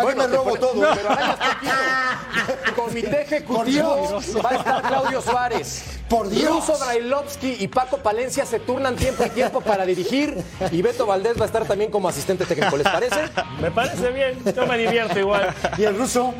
Mira 0.02 0.14
que 0.14 0.14
me 0.16 0.26
robo 0.36 0.44
pone- 0.50 0.60
todo. 0.60 0.74
Pero 0.94 1.10
arañas 1.10 1.36
poquito. 1.36 2.82
Comité 2.82 3.22
ejecutivo 3.22 4.20
va 4.44 4.50
a 4.50 4.54
estar 4.54 4.82
Claudio 4.82 5.20
Suárez. 5.22 6.00
Por 6.08 6.28
Dios. 6.28 6.50
Ruso 6.68 6.78
Brailovsky 6.84 7.56
y 7.60 7.68
Paco 7.68 7.98
Palencia 7.98 8.44
se 8.44 8.60
turnan 8.60 8.94
tiempo 8.96 9.24
y 9.24 9.30
tiempo 9.30 9.60
para 9.60 9.84
dirigir. 9.86 10.42
Y 10.70 10.82
Beto 10.82 11.06
Valdés 11.06 11.38
va 11.38 11.44
a 11.44 11.46
estar 11.46 11.64
también 11.64 11.90
como 11.90 12.08
asistente 12.08 12.44
técnico. 12.44 12.76
¿Les 12.76 12.86
parece? 12.88 13.20
Me 13.60 13.70
parece 13.70 14.10
bien, 14.10 14.38
yo 14.54 14.66
me 14.66 14.76
divierto 14.78 15.18
igual. 15.18 15.54
¿Y 15.78 15.84
el 15.84 15.96
ruso? 15.96 16.34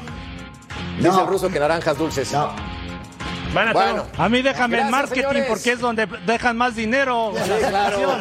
Dice 0.97 1.09
No. 1.09 1.21
el 1.23 1.27
ruso 1.27 1.49
que 1.49 1.59
naranjas 1.59 1.97
dulces. 1.97 2.33
No. 2.33 2.51
Bueno. 3.55 4.07
A 4.19 4.29
mí 4.29 4.43
déjame 4.43 4.81
el 4.81 4.91
marketing 4.91 5.21
señores. 5.23 5.47
porque 5.49 5.73
es 5.73 5.81
donde 5.81 6.07
dejan 6.27 6.57
más 6.57 6.75
dinero. 6.75 7.33
Sí, 7.45 7.51
claro. 7.69 8.19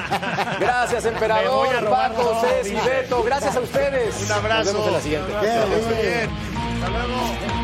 Gracias, 0.59 1.03
Me 1.03 1.09
voy 1.11 1.15
emperador, 1.15 1.75
a 1.75 1.89
Paco, 1.89 2.41
dice. 2.63 2.75
Beto. 2.85 3.23
Gracias 3.23 3.55
a 3.55 3.59
ustedes. 3.59 4.23
Un 4.25 4.31
abrazo. 4.31 4.63
Nos 4.63 4.73
vemos 4.73 4.87
en 4.87 4.93
la 4.93 5.01
siguiente. 5.01 5.31
Bien. 5.41 6.01
bien. 6.01 6.29
Hasta 6.75 6.89
luego. 6.89 7.62